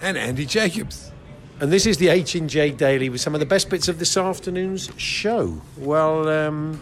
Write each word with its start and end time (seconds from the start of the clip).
And 0.00 0.16
Andy 0.16 0.46
Jacobs. 0.46 1.12
And 1.60 1.72
this 1.72 1.86
is 1.86 1.96
the 1.96 2.08
H&J 2.08 2.72
Daily 2.72 3.08
with 3.08 3.20
some 3.20 3.34
of 3.34 3.40
the 3.40 3.46
best 3.46 3.70
bits 3.70 3.88
of 3.88 3.98
this 3.98 4.16
afternoon's 4.16 4.90
show. 4.98 5.60
Well, 5.78 6.28
um, 6.28 6.78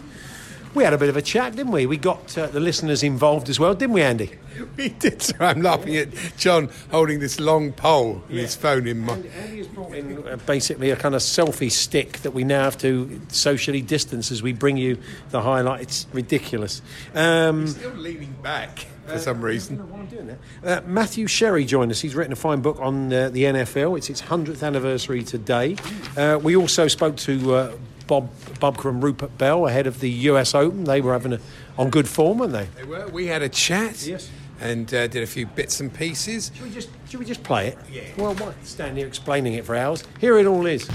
we 0.73 0.83
had 0.83 0.93
a 0.93 0.97
bit 0.97 1.07
of 1.07 1.15
a 1.15 1.21
chat, 1.21 1.55
didn't 1.55 1.71
we? 1.71 1.85
We 1.85 1.97
got 1.97 2.37
uh, 2.37 2.47
the 2.47 2.59
listeners 2.59 3.01
involved 3.01 3.49
as 3.49 3.59
well, 3.59 3.73
didn't 3.73 3.93
we, 3.93 4.01
Andy? 4.01 4.31
We 4.77 4.89
did. 4.89 5.21
So 5.21 5.35
I'm 5.39 5.61
laughing 5.61 5.95
at 5.95 6.09
John 6.37 6.69
holding 6.91 7.19
this 7.19 7.39
long 7.39 7.71
pole 7.71 8.23
with 8.27 8.37
his 8.37 8.55
phone 8.55 8.87
in 8.87 8.99
my. 8.99 9.13
Andy 9.13 9.57
has 9.57 9.67
brought 9.67 9.93
in 9.93 10.27
uh, 10.27 10.37
basically 10.45 10.89
a 10.91 10.95
kind 10.95 11.15
of 11.15 11.21
selfie 11.21 11.71
stick 11.71 12.19
that 12.19 12.31
we 12.31 12.43
now 12.43 12.63
have 12.63 12.77
to 12.79 13.21
socially 13.29 13.81
distance 13.81 14.31
as 14.31 14.43
we 14.43 14.53
bring 14.53 14.77
you 14.77 14.97
the 15.29 15.41
highlight. 15.41 15.81
It's 15.81 16.07
ridiculous. 16.13 16.81
Um, 17.13 17.67
Still 17.67 17.91
leaning 17.91 18.35
back 18.43 18.85
for 19.07 19.19
some 19.19 19.41
reason. 19.41 20.37
Uh, 20.63 20.81
Matthew 20.85 21.27
Sherry 21.27 21.65
joined 21.65 21.91
us. 21.91 22.01
He's 22.01 22.15
written 22.15 22.33
a 22.33 22.37
fine 22.37 22.61
book 22.61 22.79
on 22.79 23.13
uh, 23.13 23.29
the 23.29 23.43
NFL. 23.43 23.97
It's 23.97 24.09
its 24.09 24.23
100th 24.23 24.63
anniversary 24.63 25.23
today. 25.23 25.75
Uh, 26.17 26.39
we 26.41 26.55
also 26.55 26.87
spoke 26.87 27.15
to 27.17 27.53
uh, 27.55 27.75
Bob 28.07 28.29
Bubka 28.59 28.89
and 28.89 29.01
Rupert 29.03 29.37
Bell 29.37 29.67
ahead 29.67 29.87
of 29.87 29.99
the 29.99 30.09
US 30.09 30.55
Open. 30.55 30.83
They 30.85 31.01
were 31.01 31.13
having 31.13 31.33
a, 31.33 31.39
on 31.77 31.89
good 31.89 32.07
form, 32.07 32.39
weren't 32.39 32.53
they? 32.53 32.67
They 32.75 32.83
were. 32.83 33.07
We 33.07 33.27
had 33.27 33.41
a 33.41 33.49
chat. 33.49 34.05
Yes. 34.05 34.29
And 34.61 34.93
uh, 34.93 35.07
did 35.07 35.23
a 35.23 35.27
few 35.27 35.45
bits 35.45 35.79
and 35.79 35.93
pieces. 35.93 36.51
Should 36.55 36.63
we 36.63 36.71
just, 36.71 36.89
should 37.09 37.19
we 37.19 37.25
just 37.25 37.43
play 37.43 37.67
it? 37.67 37.77
Yeah. 37.91 38.03
Well, 38.17 38.33
why 38.35 38.53
stand 38.63 38.97
here 38.97 39.07
explaining 39.07 39.53
it 39.55 39.65
for 39.65 39.75
hours? 39.75 40.03
Here 40.19 40.37
it 40.37 40.45
all 40.45 40.65
is. 40.65 40.85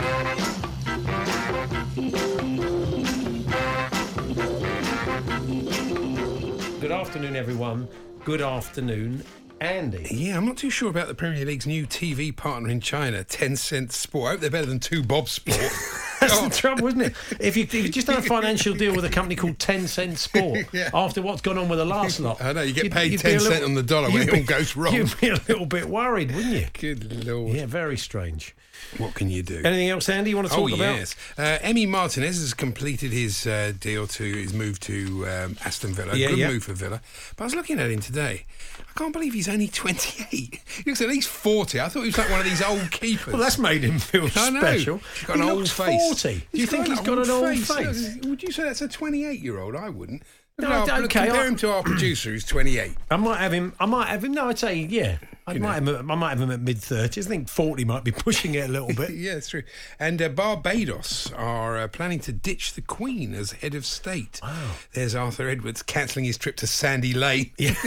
Good 6.81 6.93
afternoon, 6.93 7.37
everyone. 7.37 7.87
Good 8.25 8.41
afternoon, 8.41 9.23
Andy. 9.61 10.07
Yeah, 10.11 10.37
I'm 10.39 10.47
not 10.47 10.57
too 10.57 10.71
sure 10.71 10.89
about 10.89 11.09
the 11.09 11.15
Premier 11.15 11.45
League's 11.45 11.67
new 11.67 11.87
TV 11.87 12.35
partner 12.35 12.71
in 12.71 12.81
China, 12.81 13.25
Tencent 13.25 13.93
Sport. 13.93 14.27
I 14.27 14.31
hope 14.33 14.41
they're 14.41 14.51
better 14.51 14.67
than 14.67 14.81
Two 14.81 15.03
Bob 15.03 15.29
Sport. 15.29 15.59
That's 16.21 16.39
God. 16.39 16.51
the 16.53 16.57
trouble, 16.57 16.87
isn't 16.89 17.01
it? 17.01 17.15
If 17.41 17.57
you, 17.57 17.65
if 17.65 17.75
you 17.75 17.89
just 17.89 18.07
done 18.07 18.17
a 18.19 18.23
financial 18.23 18.75
deal 18.75 18.95
with 18.95 19.05
a 19.05 19.11
company 19.11 19.37
called 19.37 19.59
Ten 19.59 19.87
Cent 19.87 20.19
Sport, 20.19 20.67
Yeah. 20.73 20.91
after 20.95 21.21
what's 21.23 21.43
gone 21.43 21.59
on 21.59 21.69
with 21.69 21.79
the 21.79 21.85
last 21.85 22.21
lot, 22.21 22.41
I 22.43 22.53
know, 22.53 22.63
you 22.63 22.73
get 22.73 22.85
you'd- 22.85 22.95
paid 22.95 23.13
you'd 23.13 23.21
10 23.21 23.41
cent 23.41 23.65
on 23.65 23.75
the 23.75 23.83
dollar 23.83 24.11
when 24.11 24.29
it 24.29 24.35
all 24.35 24.45
goes 24.45 24.77
wrong. 24.77 24.95
You'd 24.95 25.19
be 25.21 25.29
a 25.29 25.35
little 25.49 25.67
bit 25.67 25.89
worried, 25.89 26.35
wouldn't 26.35 26.55
you? 26.55 26.67
Good 26.73 27.27
lord. 27.27 27.55
Yeah, 27.55 27.67
very 27.67 27.97
strange. 27.99 28.55
What 28.97 29.15
can 29.15 29.29
you 29.29 29.43
do? 29.43 29.59
Anything 29.63 29.91
else, 29.91 30.09
Andy? 30.09 30.31
You 30.31 30.37
want 30.37 30.49
to 30.49 30.55
talk 30.55 30.69
about? 30.71 30.81
Oh 30.81 30.85
about? 30.85 30.97
yes, 30.99 31.15
uh, 31.37 31.59
Emi 31.63 31.87
Martinez 31.87 32.41
has 32.41 32.55
completed 32.55 33.13
his 33.13 33.47
uh, 33.47 33.73
deal 33.79 34.07
to 34.07 34.25
his 34.25 34.55
move 34.55 34.81
to 34.81 35.27
um, 35.29 35.57
Aston 35.67 35.93
Villa. 35.93 36.17
Yeah, 36.17 36.29
Good 36.31 36.39
yeah. 36.39 36.49
move 36.49 36.65
for 36.65 36.73
Villa. 36.73 37.01
But 37.37 37.45
I 37.45 37.47
was 37.47 37.55
looking 37.55 37.79
at 37.79 37.91
him 37.91 38.01
today. 38.01 38.47
I 38.95 38.99
can't 38.99 39.13
believe 39.13 39.33
he's 39.35 39.49
only 39.49 39.69
28. 39.69 40.29
He 40.31 40.61
looks 40.87 41.01
at 41.01 41.09
least 41.09 41.29
40. 41.29 41.81
I 41.81 41.89
thought 41.89 42.01
he 42.01 42.07
was 42.07 42.19
like 42.19 42.31
one 42.31 42.41
of 42.41 42.45
these 42.45 42.63
old 42.63 42.91
keepers. 42.91 43.33
Well, 43.33 43.41
that's 43.43 43.59
made 43.59 43.83
him 43.83 43.99
feel 43.99 44.29
I 44.37 44.51
know. 44.51 44.61
special. 44.61 45.01
He's 45.15 45.25
got 45.25 45.37
he 45.37 45.43
an 45.43 45.49
old 45.49 45.59
looks 45.61 45.71
face. 45.71 46.23
40. 46.23 46.47
Do 46.53 46.61
you 46.61 46.67
think 46.67 46.87
he's 46.89 47.01
got 47.01 47.19
an 47.19 47.31
old 47.31 47.59
face? 47.59 48.17
Look, 48.17 48.25
Would 48.27 48.43
you 48.43 48.53
say 48.53 48.65
that's 48.65 48.83
a 48.83 48.89
28 48.89 49.41
year 49.41 49.59
old? 49.59 49.77
I 49.77 49.89
wouldn't. 49.89 50.23
No, 50.59 50.69
Look, 50.85 50.91
okay, 51.05 51.25
Compare 51.25 51.43
I- 51.45 51.47
him 51.47 51.57
to 51.57 51.71
our 51.71 51.83
producer 51.83 52.31
who's 52.31 52.45
28. 52.45 52.93
I 53.11 53.17
might 53.17 53.39
have 53.39 53.53
him. 53.53 53.73
I 53.81 53.87
might 53.87 54.09
have 54.09 54.23
him. 54.25 54.33
No, 54.33 54.49
I'd 54.49 54.59
say 54.59 54.75
yeah. 54.75 55.17
I 55.47 55.55
might 55.55 55.75
have 55.75 55.89
him. 55.89 56.11
I 56.11 56.15
might 56.15 56.29
have 56.31 56.41
him 56.43 56.51
at 56.51 56.61
mid 56.61 56.79
thirties. 56.79 57.27
I 57.27 57.31
think 57.31 57.49
forty 57.49 57.85
might 57.85 58.05
be 58.05 58.13
pushing 58.13 58.55
it 58.55 58.69
a 58.69 58.73
little 58.73 58.93
bit. 58.93 59.11
Yeah, 59.21 59.35
that's 59.35 59.49
true. 59.49 59.63
And 59.99 60.21
uh, 60.21 60.29
Barbados 60.29 61.33
are 61.33 61.79
uh, 61.79 61.89
planning 61.89 62.21
to 62.21 62.33
ditch 62.33 62.75
the 62.75 62.83
Queen 62.83 63.35
as 63.35 63.53
head 63.53 63.75
of 63.75 63.85
state. 63.87 64.39
Wow. 64.43 64.73
There's 64.93 65.15
Arthur 65.15 65.49
Edwards 65.49 65.83
cancelling 65.83 66.27
his 66.27 66.37
trip 66.39 66.57
to 66.59 66.67
Sandy 66.67 67.15
Lane. 67.15 67.51
Yeah. 67.59 67.75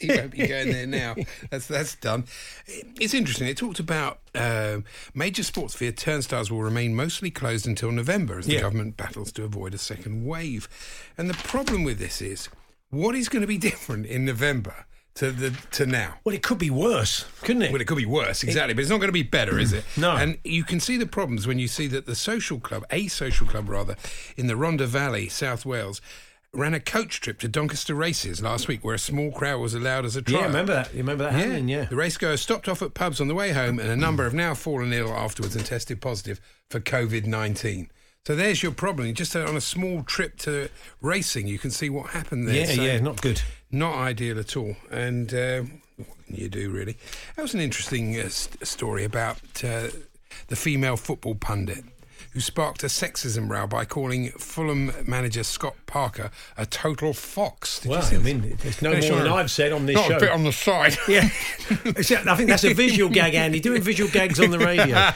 he 0.00 0.08
won't 0.08 0.30
be 0.30 0.46
going 0.46 0.70
there 0.70 0.86
now. 0.86 1.14
That's 1.50 1.66
that's 1.66 1.94
done. 1.96 2.24
It's 2.66 3.14
interesting. 3.14 3.48
It 3.48 3.56
talked 3.56 3.78
about 3.80 4.20
um 4.34 4.84
major 5.14 5.42
sports 5.42 5.74
via 5.76 5.92
turnstiles 5.92 6.50
will 6.50 6.62
remain 6.62 6.94
mostly 6.94 7.30
closed 7.30 7.66
until 7.66 7.90
November 7.92 8.38
as 8.38 8.46
the 8.46 8.54
Yeah. 8.54 8.60
government 8.60 8.96
battles 8.96 9.32
to 9.32 9.44
avoid 9.44 9.74
a 9.74 9.78
second 9.78 10.24
wave. 10.26 10.68
And 11.18 11.28
the 11.30 11.34
problem 11.34 11.84
with 11.84 11.98
this 11.98 12.20
is, 12.22 12.48
what 12.90 13.14
is 13.14 13.28
going 13.28 13.42
to 13.42 13.48
be 13.48 13.58
different 13.70 14.06
in 14.06 14.24
November 14.24 14.86
to 15.16 15.30
the 15.30 15.50
to 15.72 15.86
now? 15.86 16.14
Well, 16.24 16.34
it 16.34 16.42
could 16.42 16.58
be 16.58 16.70
worse, 16.70 17.24
couldn't 17.42 17.62
it? 17.62 17.72
Well, 17.72 17.80
it 17.80 17.86
could 17.86 17.96
be 17.98 18.04
worse, 18.06 18.42
exactly, 18.42 18.74
but 18.74 18.80
it's 18.80 18.90
not 18.90 18.98
going 18.98 19.08
to 19.08 19.12
be 19.12 19.22
better, 19.22 19.58
is 19.60 19.72
it? 19.72 19.84
No. 19.96 20.16
And 20.16 20.38
you 20.44 20.64
can 20.64 20.80
see 20.80 20.96
the 20.96 21.06
problems 21.06 21.46
when 21.46 21.58
you 21.60 21.68
see 21.68 21.86
that 21.88 22.06
the 22.06 22.16
social 22.16 22.58
club, 22.58 22.84
a 22.90 23.06
social 23.08 23.46
club 23.46 23.68
rather, 23.68 23.94
in 24.36 24.48
the 24.48 24.54
Rhondda 24.54 24.86
Valley, 24.86 25.28
South 25.28 25.64
Wales, 25.64 26.00
ran 26.54 26.74
a 26.74 26.80
coach 26.80 27.20
trip 27.20 27.38
to 27.40 27.48
Doncaster 27.48 27.94
races 27.94 28.42
last 28.42 28.68
week 28.68 28.84
where 28.84 28.94
a 28.94 28.98
small 28.98 29.30
crowd 29.32 29.60
was 29.60 29.74
allowed 29.74 30.04
as 30.04 30.16
a 30.16 30.22
trial. 30.22 30.40
yeah, 30.42 30.46
remember 30.46 30.74
that? 30.74 30.92
You 30.92 30.98
remember 30.98 31.24
that 31.24 31.32
happening? 31.32 31.68
Yeah. 31.68 31.84
The 31.84 31.96
racegoers 31.96 32.38
stopped 32.38 32.68
off 32.68 32.80
at 32.82 32.94
pubs 32.94 33.20
on 33.20 33.28
the 33.28 33.34
way 33.34 33.52
home, 33.52 33.78
and 33.78 33.88
a 33.90 33.96
number 33.96 34.24
have 34.24 34.34
now 34.34 34.54
fallen 34.54 34.92
ill 34.92 35.10
afterwards 35.12 35.56
and 35.56 35.64
tested 35.66 36.00
positive 36.00 36.40
for 36.70 36.80
COVID 36.80 37.26
19. 37.26 37.90
So 38.26 38.34
there's 38.34 38.62
your 38.62 38.72
problem. 38.72 39.12
Just 39.14 39.36
on 39.36 39.54
a 39.56 39.60
small 39.60 40.02
trip 40.02 40.38
to 40.38 40.70
racing, 41.02 41.46
you 41.46 41.58
can 41.58 41.70
see 41.70 41.90
what 41.90 42.10
happened 42.10 42.48
there. 42.48 42.54
Yeah, 42.56 42.74
So- 42.74 42.82
yeah, 42.82 42.98
not 43.00 43.20
good. 43.20 43.42
not 43.70 43.94
ideal 43.96 44.38
at 44.38 44.56
all. 44.56 44.76
And 44.90 45.34
uh, 45.34 45.62
what 45.96 46.26
can 46.26 46.34
you 46.36 46.48
do, 46.48 46.70
really? 46.70 46.96
That 47.36 47.42
was 47.42 47.52
an 47.52 47.60
interesting 47.60 48.18
uh, 48.18 48.28
st- 48.30 48.66
story 48.66 49.04
about 49.04 49.40
uh, 49.62 49.88
the 50.48 50.56
female 50.56 50.96
football 50.96 51.34
pundit 51.34 51.84
who 52.34 52.40
sparked 52.40 52.82
a 52.82 52.88
sexism 52.88 53.48
row 53.48 53.66
by 53.66 53.84
calling 53.84 54.30
Fulham 54.32 54.92
manager 55.06 55.42
Scott 55.44 55.74
Parker 55.86 56.30
a 56.58 56.66
total 56.66 57.12
fox. 57.14 57.78
Did 57.78 57.84
you 57.84 57.90
Well, 57.92 58.04
I 58.12 58.18
mean, 58.18 58.58
it's 58.64 58.82
no 58.82 58.90
Finish 58.90 59.08
more 59.10 59.22
than 59.22 59.32
I've 59.32 59.50
said 59.50 59.72
on 59.72 59.86
this 59.86 59.94
not 59.94 60.08
show. 60.08 60.16
a 60.16 60.20
bit 60.20 60.30
on 60.30 60.44
the 60.44 60.52
side. 60.52 60.96
Yeah, 61.08 61.28
I 61.70 62.02
think 62.36 62.48
that's 62.48 62.64
a 62.64 62.74
visual 62.74 63.08
gag, 63.10 63.34
Andy. 63.34 63.60
Doing 63.60 63.82
visual 63.82 64.10
gags 64.10 64.40
on 64.40 64.50
the 64.50 64.58
radio. 64.58 65.10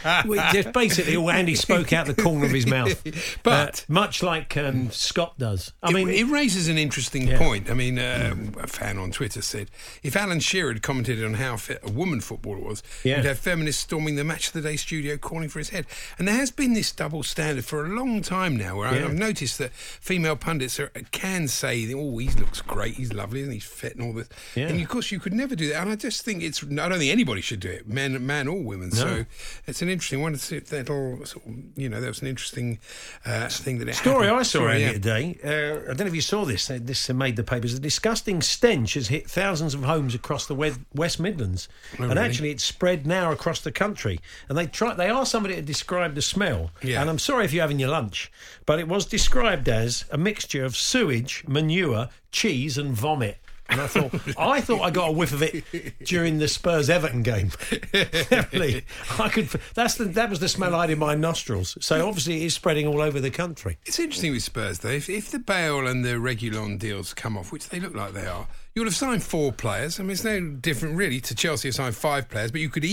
Just 0.53 0.73
basically, 0.73 1.17
all 1.17 1.31
Andy 1.31 1.55
spoke 1.55 1.93
out 1.93 2.07
the 2.07 2.15
corner 2.15 2.47
of 2.47 2.53
his 2.53 2.67
mouth, 2.67 3.03
But- 3.43 3.81
Uh, 3.89 3.93
much 3.93 4.23
like 4.23 4.57
um, 4.57 4.91
Scott 4.93 5.39
does. 5.39 5.73
I 5.83 5.91
It- 5.91 5.95
mean, 5.95 6.09
it, 6.09 6.25
raises 6.28 6.69
an 6.69 6.78
interesting 6.78 7.27
Yeah. 7.27 7.39
point. 7.39 7.69
I 7.71 7.75
mean, 7.75 7.99
uh, 7.99 8.34
a 8.59 8.67
fan 8.69 8.99
on 8.99 9.11
Twitter 9.11 9.43
said 9.43 9.71
if 10.03 10.15
Alan 10.15 10.41
Shearer 10.41 10.73
had 10.73 10.83
commented 10.83 11.25
on 11.25 11.34
how 11.34 11.57
fit 11.57 11.81
a 11.83 11.91
woman 11.91 12.21
footballer 12.21 12.59
was, 12.61 12.83
Yeah. 13.03 13.17
you'd 13.17 13.25
have 13.25 13.39
feminists 13.39 13.83
storming 13.83 14.15
the 14.17 14.25
Match 14.25 14.47
of 14.49 14.53
the 14.53 14.61
Day 14.61 14.77
studio 14.77 15.17
calling 15.17 15.49
for 15.49 15.59
his 15.59 15.71
head. 15.71 15.87
And 16.19 16.28
there 16.28 16.37
has 16.37 16.51
been 16.53 16.75
this 16.75 16.93
double 16.93 17.08
standard 17.23 17.65
for 17.65 17.85
a 17.85 17.89
long 17.89 18.23
time 18.23 18.57
now, 18.57 18.77
where 18.79 18.95
Yeah. 18.95 19.07
I've 19.07 19.15
noticed 19.15 19.59
that 19.59 19.73
female 19.75 20.37
pundits 20.37 20.79
are, 20.81 20.89
can 21.11 21.49
say, 21.49 21.93
"Oh, 21.95 22.19
he 22.19 22.28
looks 22.31 22.60
great, 22.60 22.95
he's 22.95 23.13
lovely, 23.13 23.43
and 23.43 23.53
he's 23.53 23.65
fit, 23.65 23.95
and 23.97 24.03
all 24.05 24.13
this." 24.13 24.28
Yeah. 24.55 24.69
And 24.69 24.81
of 24.81 24.89
course, 24.89 25.10
you 25.10 25.19
could 25.21 25.33
never 25.34 25.55
do 25.57 25.69
that. 25.71 25.83
And 25.83 25.91
I 25.91 25.97
just 25.97 26.22
think 26.22 26.43
it's. 26.43 26.63
I 26.63 26.66
don't 26.89 26.99
think 26.99 27.13
anybody 27.13 27.41
should 27.41 27.60
do 27.60 27.71
it, 27.71 27.89
men, 27.89 28.25
man 28.25 28.49
or 28.49 28.63
women. 28.63 28.91
So 28.91 29.25
it's 29.66 29.83
an 29.83 29.89
interesting 29.89 30.21
one. 30.22 30.33
to 30.33 30.39
see 30.39 30.57
if 30.57 30.66
That'll, 30.69 31.25
sort 31.25 31.47
of, 31.47 31.55
you 31.77 31.89
know, 31.89 32.01
that 32.01 32.09
was 32.09 32.21
an 32.21 32.28
interesting 32.28 32.78
uh, 33.25 33.49
thing 33.49 33.78
that 33.78 33.89
it 33.89 33.95
story 33.95 34.27
happened. 34.27 34.41
I 34.41 34.43
saw 34.43 34.65
earlier 34.66 34.87
yeah. 34.87 34.93
today. 34.93 35.39
Uh, 35.43 35.91
I 35.91 35.95
don't 35.95 36.01
know 36.01 36.07
if 36.07 36.15
you 36.15 36.21
saw 36.21 36.45
this. 36.45 36.71
uh, 36.71 36.78
This 36.81 37.09
uh, 37.09 37.15
made 37.15 37.37
the 37.37 37.43
papers. 37.45 37.75
A 37.75 37.78
disgusting 37.81 38.43
stench 38.43 38.95
has 38.95 39.09
hit 39.09 39.28
thousands 39.31 39.75
of 39.75 39.84
homes 39.84 40.15
across 40.15 40.47
the 40.47 40.54
West 40.95 41.19
Midlands, 41.21 41.69
and 41.93 42.04
Oh, 42.04 42.09
really? 42.09 42.21
actually 42.21 42.51
it's 42.51 42.65
spread 42.65 43.07
now 43.07 43.33
across 43.33 43.61
the 43.61 43.72
country. 43.72 44.21
And 44.49 44.57
they 44.59 44.66
try. 44.66 44.95
They 44.95 45.09
asked 45.09 45.31
somebody 45.33 45.54
to 45.54 45.63
describe 45.63 46.15
the 46.15 46.22
smell. 46.22 46.71
Yeah. 46.83 46.97
And 47.00 47.10
I'm 47.10 47.18
sorry 47.18 47.45
if 47.45 47.53
you're 47.53 47.62
having 47.62 47.78
your 47.78 47.91
lunch, 47.91 48.30
but 48.66 48.78
it 48.78 48.89
was 48.89 49.06
described 49.06 49.68
as 49.68 50.04
a 50.10 50.18
mixture 50.18 50.65
of 50.65 50.77
sewage, 50.77 51.45
manure, 51.47 52.09
cheese, 52.33 52.77
and 52.78 52.92
vomit. 52.92 53.39
And 53.71 53.80
I 53.80 53.86
thought, 53.86 54.15
I 54.39 54.60
thought 54.60 54.80
I 54.80 54.91
got 54.91 55.10
a 55.10 55.12
whiff 55.12 55.33
of 55.33 55.42
it 55.42 55.65
during 56.04 56.39
the 56.39 56.48
Spurs 56.48 56.89
Everton 56.89 57.22
game. 57.22 57.50
Definitely, 57.92 58.84
I 59.18 59.28
could. 59.28 59.48
That's 59.74 59.95
the 59.97 60.04
that 60.04 60.30
was 60.30 60.41
the 60.41 60.48
smell 60.48 60.74
I 60.74 60.83
had 60.83 60.91
in 60.91 60.98
my 60.98 61.15
nostrils. 61.15 61.77
So 61.80 62.06
obviously, 62.06 62.42
it 62.42 62.47
is 62.47 62.54
spreading 62.54 62.86
all 62.86 63.01
over 63.01 63.21
the 63.21 63.30
country. 63.30 63.77
It's 63.84 63.98
interesting 63.98 64.33
with 64.33 64.42
Spurs 64.42 64.78
though. 64.78 64.89
If, 64.89 65.10
if 65.10 65.30
the 65.30 65.39
Bale 65.39 65.86
and 65.86 66.04
the 66.04 66.15
Reguilon 66.15 66.78
deals 66.78 67.12
come 67.12 67.36
off, 67.36 67.53
which 67.53 67.68
they 67.68 67.78
look 67.78 67.94
like 67.94 68.15
they 68.15 68.27
are, 68.27 68.47
you 68.78 68.83
would 68.83 68.86
have 68.86 68.95
signed 68.95 69.25
four 69.25 69.51
players. 69.51 69.98
I 69.98 70.04
mean, 70.04 70.13
it's 70.13 70.22
no 70.22 70.39
different 70.41 70.95
really 70.95 71.21
to 71.22 71.34
Chelsea 71.34 71.66
have 71.66 71.75
signed 71.75 71.97
five 71.97 72.28
players, 72.28 72.53
but 72.53 72.60
you 72.60 72.69
could 72.69 72.86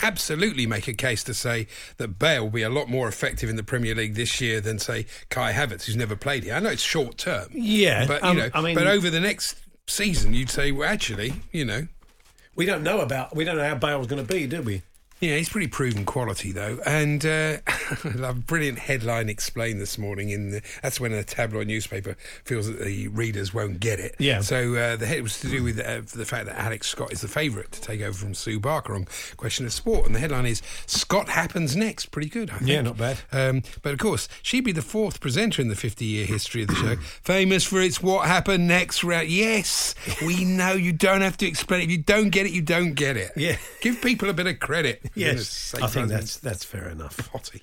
absolutely 0.00 0.66
make 0.66 0.88
a 0.88 0.94
case 0.94 1.22
to 1.24 1.34
say 1.34 1.66
that 1.98 2.18
Bale 2.18 2.44
will 2.44 2.50
be 2.50 2.62
a 2.62 2.70
lot 2.70 2.88
more 2.88 3.08
effective 3.08 3.50
in 3.50 3.56
the 3.56 3.62
Premier 3.62 3.94
League 3.94 4.14
this 4.14 4.40
year 4.40 4.58
than 4.62 4.78
say 4.78 5.04
Kai 5.28 5.52
Havertz, 5.52 5.84
who's 5.84 5.96
never 5.96 6.16
played 6.16 6.44
here. 6.44 6.54
I 6.54 6.60
know 6.60 6.70
it's 6.70 6.80
short 6.80 7.18
term, 7.18 7.48
Yeah, 7.52 8.06
but 8.06 8.22
you 8.22 8.28
um, 8.28 8.36
know, 8.38 8.48
I 8.54 8.62
mean- 8.62 8.74
but 8.74 8.86
over 8.86 9.10
the 9.10 9.20
next 9.20 9.56
season, 9.86 10.32
you'd 10.32 10.48
say, 10.48 10.72
well, 10.72 10.88
actually, 10.88 11.34
you 11.52 11.66
know, 11.66 11.88
We 12.54 12.64
don't 12.64 12.82
know 12.82 13.00
about. 13.00 13.36
We 13.36 13.44
don't 13.44 13.56
know 13.58 13.68
how 13.68 13.74
Bale's 13.74 14.06
going 14.06 14.26
to 14.26 14.32
be, 14.32 14.46
do 14.46 14.62
we? 14.62 14.80
Yeah, 15.22 15.36
he's 15.36 15.48
pretty 15.48 15.68
proven 15.68 16.04
quality 16.04 16.50
though, 16.50 16.80
and 16.84 17.24
uh, 17.24 17.58
a 18.24 18.34
brilliant 18.34 18.80
headline 18.80 19.28
explained 19.28 19.80
this 19.80 19.96
morning. 19.96 20.30
In 20.30 20.50
the, 20.50 20.62
that's 20.82 20.98
when 20.98 21.12
a 21.12 21.22
tabloid 21.22 21.68
newspaper 21.68 22.16
feels 22.44 22.66
that 22.66 22.80
the 22.80 23.06
readers 23.06 23.54
won't 23.54 23.78
get 23.78 24.00
it. 24.00 24.16
Yeah. 24.18 24.40
So 24.40 24.74
uh, 24.74 24.96
the 24.96 25.06
head 25.06 25.22
was 25.22 25.38
to 25.42 25.48
do 25.48 25.62
with 25.62 25.78
uh, 25.78 26.00
the 26.12 26.24
fact 26.24 26.46
that 26.46 26.58
Alex 26.58 26.88
Scott 26.88 27.12
is 27.12 27.20
the 27.20 27.28
favourite 27.28 27.70
to 27.70 27.80
take 27.80 28.00
over 28.00 28.12
from 28.18 28.34
Sue 28.34 28.58
Barker 28.58 28.96
on 28.96 29.06
Question 29.36 29.64
of 29.64 29.72
Sport, 29.72 30.06
and 30.06 30.16
the 30.16 30.18
headline 30.18 30.44
is 30.44 30.60
Scott 30.86 31.28
happens 31.28 31.76
next. 31.76 32.06
Pretty 32.06 32.28
good, 32.28 32.50
I 32.50 32.58
think. 32.58 32.70
Yeah, 32.70 32.80
not 32.80 32.98
bad. 32.98 33.20
Um, 33.30 33.62
but 33.82 33.92
of 33.92 34.00
course, 34.00 34.28
she'd 34.42 34.64
be 34.64 34.72
the 34.72 34.82
fourth 34.82 35.20
presenter 35.20 35.62
in 35.62 35.68
the 35.68 35.76
50-year 35.76 36.26
history 36.26 36.62
of 36.62 36.68
the 36.68 36.74
show, 36.74 36.96
famous 37.22 37.62
for 37.62 37.80
its 37.80 38.02
"What 38.02 38.26
happened 38.26 38.66
next" 38.66 39.04
round. 39.04 39.28
Yes, 39.28 39.94
we 40.26 40.44
know 40.44 40.72
you 40.72 40.92
don't 40.92 41.20
have 41.20 41.36
to 41.36 41.46
explain 41.46 41.82
it. 41.82 41.84
If 41.84 41.90
you 41.92 41.98
don't 41.98 42.30
get 42.30 42.46
it, 42.46 42.50
you 42.50 42.62
don't 42.62 42.94
get 42.94 43.16
it. 43.16 43.30
Yeah. 43.36 43.56
Give 43.82 44.02
people 44.02 44.28
a 44.28 44.32
bit 44.32 44.48
of 44.48 44.58
credit. 44.58 45.11
Yes, 45.16 45.74
I 45.80 45.86
think 45.88 46.08
that's 46.08 46.38
that's 46.38 46.64
fair 46.64 46.88
enough. 46.88 47.30
potty. 47.30 47.62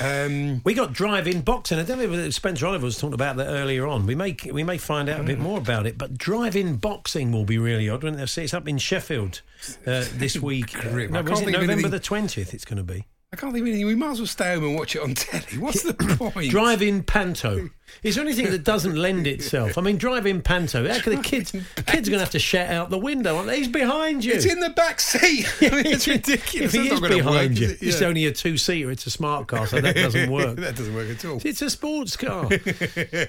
Um, 0.00 0.60
We 0.64 0.74
got 0.74 0.92
drive-in 0.92 1.42
boxing. 1.42 1.78
I 1.78 1.82
don't 1.82 1.98
know 1.98 2.10
if 2.12 2.34
Spencer 2.34 2.66
Oliver 2.66 2.84
was 2.84 2.98
talking 2.98 3.14
about 3.14 3.36
that 3.36 3.48
earlier 3.48 3.86
on. 3.86 4.06
We 4.06 4.14
may 4.14 4.36
we 4.52 4.64
may 4.64 4.78
find 4.78 5.08
out 5.08 5.20
a 5.20 5.24
bit 5.24 5.38
more 5.38 5.58
about 5.58 5.86
it. 5.86 5.98
But 5.98 6.16
drive-in 6.18 6.76
boxing 6.76 7.32
will 7.32 7.44
be 7.44 7.58
really 7.58 7.88
odd. 7.88 8.02
Won't 8.04 8.18
it? 8.20 8.36
It's 8.38 8.54
up 8.54 8.68
in 8.68 8.78
Sheffield 8.78 9.42
uh, 9.86 10.04
this 10.14 10.36
week. 10.40 10.72
Grim. 10.72 11.12
No, 11.12 11.22
was 11.22 11.40
it 11.42 11.50
November 11.50 11.88
the 11.88 12.00
twentieth? 12.00 12.54
It's 12.54 12.64
going 12.64 12.78
to 12.78 12.82
be 12.84 13.04
I 13.32 13.36
can't 13.36 13.52
think 13.52 13.62
of 13.64 13.68
anything. 13.68 13.86
We 13.86 13.94
might 13.94 14.12
as 14.12 14.18
well 14.20 14.26
stay 14.26 14.54
home 14.54 14.64
and 14.64 14.76
watch 14.76 14.94
it 14.96 15.02
on 15.02 15.14
telly. 15.14 15.58
What's 15.58 15.82
the 15.82 15.94
point? 16.32 16.50
drive-in 16.50 17.02
panto. 17.02 17.70
Is 18.02 18.14
there 18.14 18.24
anything 18.24 18.50
that 18.50 18.64
doesn't 18.64 18.94
lend 18.94 19.26
itself? 19.26 19.78
I 19.78 19.80
mean, 19.80 19.96
drive-in 19.96 20.42
panto. 20.42 20.86
How 20.86 21.00
can 21.00 21.16
the 21.16 21.22
kids 21.22 21.52
kids 21.52 22.08
are 22.08 22.10
going 22.10 22.18
to 22.18 22.18
have 22.18 22.30
to 22.30 22.38
shout 22.38 22.70
out 22.70 22.90
the 22.90 22.98
window? 22.98 23.36
aren't 23.36 23.48
they? 23.48 23.58
He's 23.58 23.68
behind 23.68 24.24
you. 24.24 24.32
It's 24.34 24.44
in 24.44 24.60
the 24.60 24.70
back 24.70 25.00
seat. 25.00 25.46
I 25.60 25.70
mean, 25.70 25.86
it's 25.86 26.06
ridiculous. 26.06 26.74
If 26.74 26.80
he 26.80 26.88
That's 26.88 27.00
is 27.00 27.08
behind 27.08 27.52
work, 27.52 27.60
you, 27.60 27.68
it? 27.70 27.82
it's 27.82 28.02
only 28.02 28.26
a 28.26 28.32
two-seater. 28.32 28.90
It's 28.90 29.06
a 29.06 29.10
smart 29.10 29.46
car, 29.46 29.66
so 29.66 29.80
that 29.80 29.94
doesn't 29.94 30.30
work. 30.30 30.56
that 30.56 30.76
doesn't 30.76 30.94
work 30.94 31.10
at 31.10 31.24
all. 31.24 31.40
It's 31.44 31.62
a 31.62 31.70
sports 31.70 32.16
car. 32.16 32.48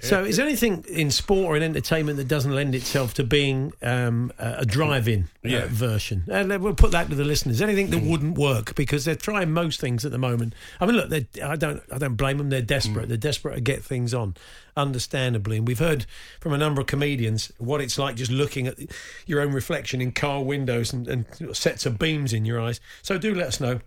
so, 0.02 0.24
is 0.24 0.38
there 0.38 0.46
anything 0.46 0.86
in 0.90 1.12
sport 1.12 1.46
or 1.46 1.58
in 1.58 1.64
entertainment 1.64 2.18
that 2.18 2.28
doesn't 2.28 2.54
lend 2.54 2.76
itself 2.76 3.14
to 3.16 3.24
being 3.24 3.74
um, 3.82 4.32
a 4.38 4.66
drive-in 4.66 5.28
uh, 5.46 5.68
version? 5.68 6.24
And 6.32 6.50
we'll 6.62 6.76
put 6.76 6.92
that 6.92 7.10
to 7.10 7.16
the 7.16 7.26
listeners. 7.26 7.62
Anything 7.62 7.90
that 7.92 8.04
wouldn't 8.04 8.38
work 8.38 8.76
because 8.76 9.06
they're 9.06 9.16
trying 9.16 9.52
most 9.52 9.80
things 9.80 10.06
at 10.06 10.12
the 10.12 10.18
moment. 10.18 10.54
I 10.80 10.86
mean, 10.86 10.96
look, 10.96 11.12
I 11.44 11.56
don't, 11.56 11.82
I 11.92 11.98
don't 11.98 12.16
blame 12.16 12.38
them. 12.38 12.50
They're 12.50 12.62
desperate. 12.62 13.08
They're 13.08 13.18
desperate 13.18 13.56
to 13.56 13.62
get 13.62 13.84
things 13.84 14.14
on, 14.14 14.36
understandably. 14.76 15.58
And 15.58 15.68
we've 15.68 15.80
heard 15.80 16.06
from 16.40 16.54
a 16.54 16.58
number 16.58 16.82
of 16.82 16.88
comedians 16.88 17.52
what 17.58 17.82
it's 17.82 17.98
like 17.98 18.16
just 18.16 18.32
looking 18.32 18.68
at 18.68 18.78
your 19.26 19.42
own 19.42 19.52
reflection 19.52 20.02
in 20.02 20.12
car 20.12 20.44
windows 20.44 20.94
and, 20.94 21.08
and 21.08 21.26
sets 21.56 21.86
of 21.86 22.00
beams 22.00 22.34
in 22.34 22.46
your 22.46 22.62
eyes. 22.62 22.80
So, 23.02 23.18
do 23.18 23.34
let 23.34 23.48
us 23.48 23.60
know. 23.60 23.80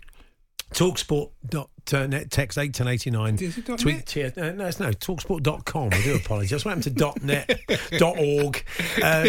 Talksport.net 0.74 1.68
text 1.84 2.58
eight 2.58 2.74
ten 2.74 2.88
eighty 2.88 3.10
nine. 3.10 3.36
Is 3.36 3.58
it 3.58 3.66
dot 3.66 3.78
Tweet 3.78 3.96
net? 3.96 4.06
tier, 4.06 4.32
uh, 4.36 4.50
no, 4.50 4.66
it's 4.66 4.80
no 4.80 4.90
talksport.com. 4.90 5.90
I 5.92 6.02
do 6.02 6.16
apologise. 6.16 6.64
What 6.64 6.70
happened 6.76 6.84
to 6.84 6.90
dot 6.90 7.22
net, 7.22 7.60
dot 7.98 8.16
org? 8.18 8.64
Uh, 9.02 9.26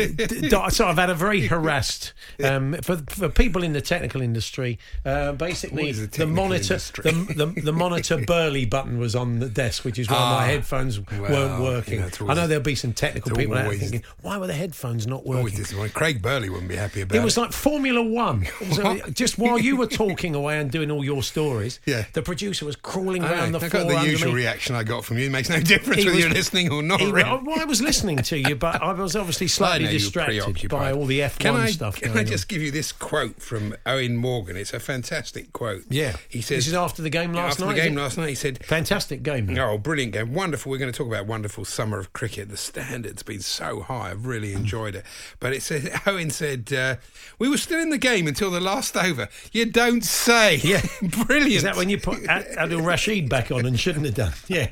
dot, 0.50 0.74
so 0.74 0.88
I've 0.88 0.98
had 0.98 1.10
a 1.10 1.16
very 1.16 1.48
harassed 1.48 2.14
um, 2.44 2.74
for 2.82 2.98
for 3.10 3.30
people 3.30 3.64
in 3.64 3.74
the 3.74 3.82
technical 3.82 4.22
industry. 4.22 4.80
Uh, 5.06 5.32
basically, 5.34 5.92
the 5.92 6.08
the, 6.08 6.28
monitor 6.28 6.74
industry? 6.74 7.12
the, 7.12 7.46
the, 7.54 7.62
the 7.62 7.74
monitor 7.74 8.18
Burley 8.28 8.66
button 8.66 8.98
was 9.00 9.16
on 9.16 9.40
the 9.40 9.50
desk, 9.50 9.86
which 9.86 10.00
is 10.00 10.10
why 10.10 10.16
Ah, 10.18 10.38
my 10.42 10.46
headphones 10.48 11.00
weren't 11.00 11.62
working. 11.62 11.96
you 11.96 12.00
know, 12.02 12.08
it's 12.08 12.22
I 12.22 12.34
know 12.34 12.48
there'll 12.48 12.64
be 12.64 12.76
some 12.76 12.94
technical 12.94 13.36
people 13.36 13.54
out 13.54 13.58
there 13.58 13.64
always- 13.66 13.80
thinking, 13.80 14.04
why 14.22 14.38
were 14.38 14.48
the 14.48 14.54
headphones 14.54 15.08
not 15.08 15.24
Always 15.26 15.74
working? 15.74 15.90
Craig 15.92 16.22
Burley 16.22 16.50
wouldn't 16.50 16.70
be 16.70 16.76
happy 16.76 17.02
about 17.02 17.16
It 17.16 17.20
It 17.20 17.24
was 17.24 17.38
like 17.38 17.52
Formula 17.52 18.02
One. 18.02 18.48
Uh, 18.82 18.96
just 19.12 19.38
while 19.38 19.60
you 19.60 19.76
were 19.76 19.86
talking 19.86 20.34
away 20.34 20.58
and 20.58 20.72
doing 20.72 20.90
all 20.90 21.04
your 21.04 21.22
stories, 21.22 21.80
Yeah. 21.86 22.06
the 22.14 22.22
producer 22.22 22.41
was 22.50 22.76
crawling 22.76 23.24
I, 23.24 23.32
around 23.32 23.52
know, 23.52 23.60
the 23.60 23.66
I 23.66 23.70
floor 23.70 23.84
got 23.92 24.04
the 24.04 24.10
usual 24.10 24.30
me. 24.32 24.36
reaction 24.38 24.76
I 24.76 24.84
got 24.84 25.06
from 25.06 25.18
you. 25.18 25.26
It 25.26 25.32
makes 25.32 25.50
no 25.50 25.60
difference 25.62 26.00
He 26.00 26.06
whether 26.06 26.16
was- 26.16 26.26
you're 26.26 26.34
listening 26.34 26.72
or 26.72 26.82
not. 26.84 27.00
He- 27.02 27.12
really. 27.12 27.30
well, 27.44 27.60
I 27.60 27.66
was 27.66 27.82
listening 27.82 28.18
to 28.18 28.38
you, 28.38 28.56
but 28.56 28.82
I 28.82 28.94
was 28.94 29.16
obviously 29.16 29.48
slightly 29.60 29.88
distracted 29.88 30.70
by 30.70 30.92
all 30.92 31.06
the 31.06 31.20
F1 31.20 31.40
can 31.40 31.56
I, 31.56 31.68
stuff 31.72 31.96
Can 32.02 32.16
I 32.18 32.22
on. 32.22 32.26
just 32.26 32.48
give 32.48 32.62
you 32.62 32.72
this 32.72 32.92
quote 32.92 33.42
from 33.42 33.76
Eoin 33.86 34.16
Morgan? 34.16 34.58
It's 34.58 34.74
a 34.74 34.80
fantastic 34.80 35.54
quote. 35.54 35.84
Yeah. 35.90 36.16
He 36.30 36.42
says 36.42 36.58
This 36.60 36.68
is 36.68 36.74
after 36.74 37.02
the 37.02 37.10
game 37.10 37.34
last 37.34 37.54
after 37.54 37.66
night, 37.66 37.76
the 37.76 37.82
game 37.82 37.96
last 37.96 38.18
night, 38.18 38.30
he 38.30 38.36
said, 38.36 38.64
Fantastic 38.66 39.24
game. 39.24 39.58
Oh, 39.58 39.78
brilliant 39.78 40.14
game. 40.14 40.34
Wonderful. 40.34 40.72
We're 40.72 40.78
going 40.78 40.92
to 40.92 40.98
talk 40.98 41.08
about 41.08 41.26
wonderful 41.28 41.66
summer 41.66 42.00
of 42.00 42.14
cricket. 42.14 42.50
The 42.50 42.58
standard's 42.58 43.24
been 43.24 43.42
so 43.42 43.82
high. 43.82 44.12
I've 44.12 44.26
really 44.26 44.54
enjoyed 44.54 44.96
it. 44.96 45.06
But 45.40 45.54
it 45.54 45.62
said, 45.62 45.82
Eoin 46.06 46.32
said, 46.32 46.72
uh, 46.74 46.96
we 47.40 47.50
were 47.50 47.58
still 47.58 47.80
in 47.80 47.90
the 47.90 47.98
game 47.98 48.28
until 48.28 48.52
the 48.52 48.60
last 48.60 48.96
over. 48.98 49.28
You 49.52 49.66
don't 49.66 50.04
say. 50.04 50.56
Yeah. 50.58 50.82
brilliant. 51.26 51.52
Is 51.52 51.64
that 51.64 51.76
when 51.76 51.90
you 51.90 52.00
put 52.00 52.28
Adil 52.40 52.86
Rashid 52.86 53.30
back 53.30 53.52
on 53.52 53.66
and 53.66 53.80
shouldn't 53.80 54.06
have 54.06 54.16
done? 54.16 54.34
Yeah. 54.48 54.70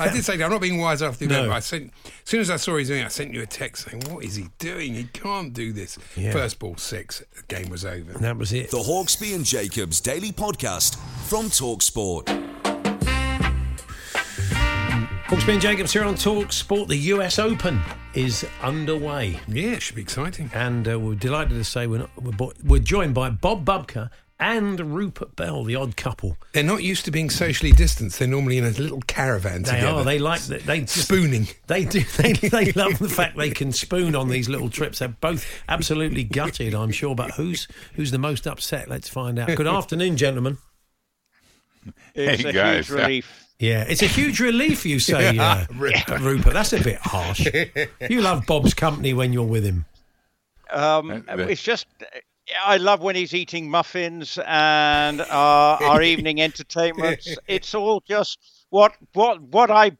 I 0.00 0.08
did 0.08 0.24
say 0.24 0.36
that. 0.38 0.44
I'm 0.44 0.50
not 0.50 0.60
being 0.62 0.78
wise 0.80 1.02
after 1.02 1.26
the 1.26 1.30
No. 1.32 1.36
event. 1.40 1.50
but 1.50 1.56
I 1.56 1.60
sent, 1.60 1.92
as 2.06 2.12
soon 2.24 2.40
as 2.40 2.50
I 2.50 2.56
saw 2.56 2.76
he's 2.78 2.88
doing 2.88 3.02
it, 3.02 3.04
I 3.04 3.08
sent 3.08 3.34
you 3.34 3.42
a 3.42 3.46
text 3.46 3.88
saying, 3.90 4.02
what 4.08 4.24
is 4.24 4.34
he 4.36 4.46
doing? 4.58 4.94
He 4.94 5.04
can't 5.04 5.52
do 5.52 5.72
this. 5.74 5.98
Yeah. 6.16 6.32
First 6.32 6.58
ball 6.58 6.76
six. 6.78 7.22
The 7.36 7.42
game 7.54 7.68
was 7.68 7.84
over. 7.84 8.12
And 8.12 8.24
that 8.24 8.38
was 8.38 8.52
it. 8.54 8.70
The 8.70 8.78
Hawksbee 8.78 9.34
and 9.34 9.44
Jacobs 9.44 10.00
Daily 10.00 10.32
Podcast 10.32 10.96
from 11.28 11.46
Talksport. 11.46 12.24
Hawksbee 15.28 15.52
and 15.52 15.60
Jacobs 15.60 15.92
here 15.92 16.04
on 16.04 16.14
Talk 16.14 16.52
Sport. 16.52 16.88
The 16.88 16.96
US 16.96 17.38
Open 17.38 17.82
is 18.14 18.46
underway. 18.62 19.38
Yeah, 19.46 19.72
it 19.72 19.82
should 19.82 19.96
be 19.96 20.02
exciting. 20.02 20.50
And 20.54 20.88
uh, 20.88 20.98
we're 20.98 21.14
delighted 21.14 21.50
to 21.50 21.64
say 21.64 21.86
we're, 21.86 21.98
not, 21.98 22.10
we're, 22.22 22.32
bo- 22.32 22.52
we're 22.64 22.78
joined 22.80 23.12
by 23.14 23.28
Bob 23.28 23.66
Bubka 23.66 24.08
and 24.40 24.78
Rupert 24.94 25.34
Bell, 25.36 25.64
the 25.64 25.74
odd 25.74 25.96
couple. 25.96 26.36
They're 26.52 26.62
not 26.62 26.82
used 26.82 27.04
to 27.06 27.10
being 27.10 27.28
socially 27.30 27.72
distanced. 27.72 28.18
They're 28.18 28.28
normally 28.28 28.58
in 28.58 28.64
a 28.64 28.70
little 28.70 29.00
caravan 29.08 29.62
They 29.64 29.72
together. 29.76 29.98
are. 29.98 30.04
They 30.04 30.18
like 30.18 30.40
that. 30.42 30.64
They 30.64 30.80
just, 30.82 31.08
Spooning. 31.08 31.48
They 31.66 31.84
do. 31.84 32.02
They, 32.18 32.32
they 32.34 32.72
love 32.72 32.98
the 32.98 33.08
fact 33.08 33.36
they 33.36 33.50
can 33.50 33.72
spoon 33.72 34.14
on 34.14 34.28
these 34.28 34.48
little 34.48 34.70
trips. 34.70 35.00
They're 35.00 35.08
both 35.08 35.44
absolutely 35.68 36.24
gutted, 36.24 36.74
I'm 36.74 36.92
sure. 36.92 37.14
But 37.14 37.32
who's 37.32 37.66
who's 37.94 38.10
the 38.12 38.18
most 38.18 38.46
upset? 38.46 38.88
Let's 38.88 39.08
find 39.08 39.38
out. 39.38 39.54
Good 39.56 39.66
afternoon, 39.66 40.16
gentlemen. 40.16 40.58
It's 42.14 42.42
Hey, 42.42 42.48
a 42.48 42.52
guys. 42.52 42.88
huge 42.88 43.00
relief. 43.00 43.44
Yeah, 43.58 43.84
it's 43.88 44.02
a 44.02 44.06
huge 44.06 44.38
relief, 44.38 44.86
you 44.86 45.00
say, 45.00 45.36
uh, 45.36 45.64
Rupert. 45.74 46.52
That's 46.52 46.72
a 46.74 46.80
bit 46.82 46.98
harsh. 47.00 47.44
You 48.08 48.20
love 48.20 48.46
Bob's 48.46 48.72
company 48.72 49.14
when 49.14 49.32
you're 49.32 49.42
with 49.48 49.64
him. 49.64 49.84
Um, 50.70 51.08
That- 51.08 51.26
that- 51.38 51.50
it's 51.50 51.62
just, 51.62 51.86
I 52.64 52.76
love 52.78 53.00
when 53.00 53.16
he's 53.16 53.34
eating 53.34 53.70
muffins 53.70 54.38
and 54.46 55.20
our, 55.20 55.82
our 55.82 56.02
evening 56.12 56.40
entertainments. 56.40 57.36
It's 57.48 57.74
all 57.74 58.02
just 58.06 58.38
what 58.70 58.94
what 59.12 59.40
what 59.40 59.70
I 59.70 59.92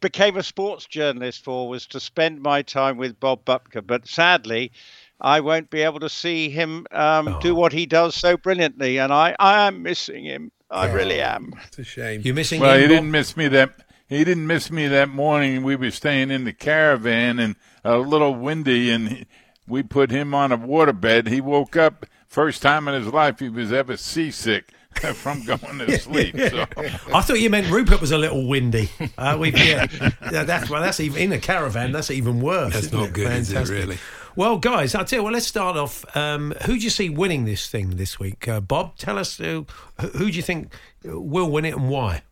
became 0.00 0.36
a 0.36 0.42
sports 0.42 0.86
journalist 0.86 1.44
for 1.44 1.68
was 1.68 1.86
to 1.88 2.00
spend 2.00 2.42
my 2.42 2.62
time 2.62 2.96
with 2.96 3.18
Bob 3.20 3.44
Bubka. 3.44 3.86
But 3.86 4.06
sadly, 4.06 4.72
I 5.20 5.40
won't 5.40 5.70
be 5.70 5.82
able 5.82 6.00
to 6.00 6.08
see 6.08 6.50
him 6.50 6.86
um, 6.90 7.38
do 7.40 7.54
what 7.54 7.72
he 7.72 7.86
does 7.86 8.14
so 8.14 8.36
brilliantly, 8.36 8.98
and 8.98 9.12
I, 9.12 9.36
I 9.38 9.66
am 9.66 9.82
missing 9.82 10.24
him. 10.24 10.50
I 10.70 10.90
really 10.90 11.20
am. 11.20 11.52
It's 11.66 11.78
a 11.78 11.84
shame. 11.84 12.22
You're 12.24 12.34
missing 12.34 12.60
Well, 12.60 12.74
him, 12.74 12.80
he 12.80 12.86
Bob? 12.86 12.90
didn't 12.96 13.10
miss 13.10 13.36
me 13.36 13.48
that. 13.48 13.74
He 14.08 14.24
didn't 14.24 14.46
miss 14.46 14.70
me 14.70 14.88
that 14.88 15.08
morning. 15.08 15.62
We 15.62 15.76
were 15.76 15.90
staying 15.90 16.30
in 16.30 16.44
the 16.44 16.52
caravan 16.52 17.38
and 17.38 17.56
a 17.84 17.98
little 17.98 18.34
windy, 18.34 18.90
and 18.90 19.08
he, 19.08 19.26
we 19.66 19.82
put 19.82 20.10
him 20.10 20.34
on 20.34 20.52
a 20.52 20.58
waterbed. 20.58 21.28
He 21.28 21.40
woke 21.40 21.76
up 21.76 22.06
first 22.26 22.62
time 22.62 22.88
in 22.88 22.94
his 22.94 23.12
life 23.12 23.38
he 23.38 23.48
was 23.48 23.72
ever 23.72 23.96
seasick 23.96 24.72
from 25.14 25.44
going 25.44 25.78
to 25.78 25.98
sleep. 25.98 26.36
So 26.36 26.66
I 27.14 27.20
thought 27.20 27.40
you 27.40 27.50
meant 27.50 27.70
Rupert 27.70 28.00
was 28.00 28.12
a 28.12 28.18
little 28.18 28.46
windy. 28.46 28.90
Uh, 29.16 29.36
we 29.40 29.52
yeah, 29.52 29.86
Yeah, 30.30 30.44
that's 30.44 30.68
well, 30.68 30.82
that's 30.82 31.00
even 31.00 31.20
in 31.20 31.32
a 31.32 31.38
caravan. 31.38 31.92
That's 31.92 32.10
even 32.10 32.40
worse. 32.40 32.72
That's 32.72 32.86
isn't 32.86 33.00
it? 33.00 33.12
good, 33.12 33.32
is 33.32 33.52
it, 33.52 33.68
really? 33.68 33.98
Well, 34.34 34.56
guys, 34.58 34.94
I'll 34.94 35.04
tell 35.04 35.18
you 35.18 35.24
Well, 35.24 35.32
Let's 35.34 35.46
start 35.46 35.76
off. 35.76 36.04
Um, 36.16 36.54
who 36.64 36.78
do 36.78 36.80
you 36.80 36.90
see 36.90 37.10
winning 37.10 37.44
this 37.44 37.68
thing 37.68 37.96
this 37.96 38.18
week, 38.18 38.48
uh, 38.48 38.60
Bob? 38.60 38.96
Tell 38.96 39.18
us 39.18 39.36
who, 39.36 39.66
who 39.98 40.30
do 40.30 40.36
you 40.36 40.42
think 40.42 40.72
will 41.04 41.50
win 41.50 41.64
it 41.66 41.74
and 41.74 41.88
why? 41.90 42.22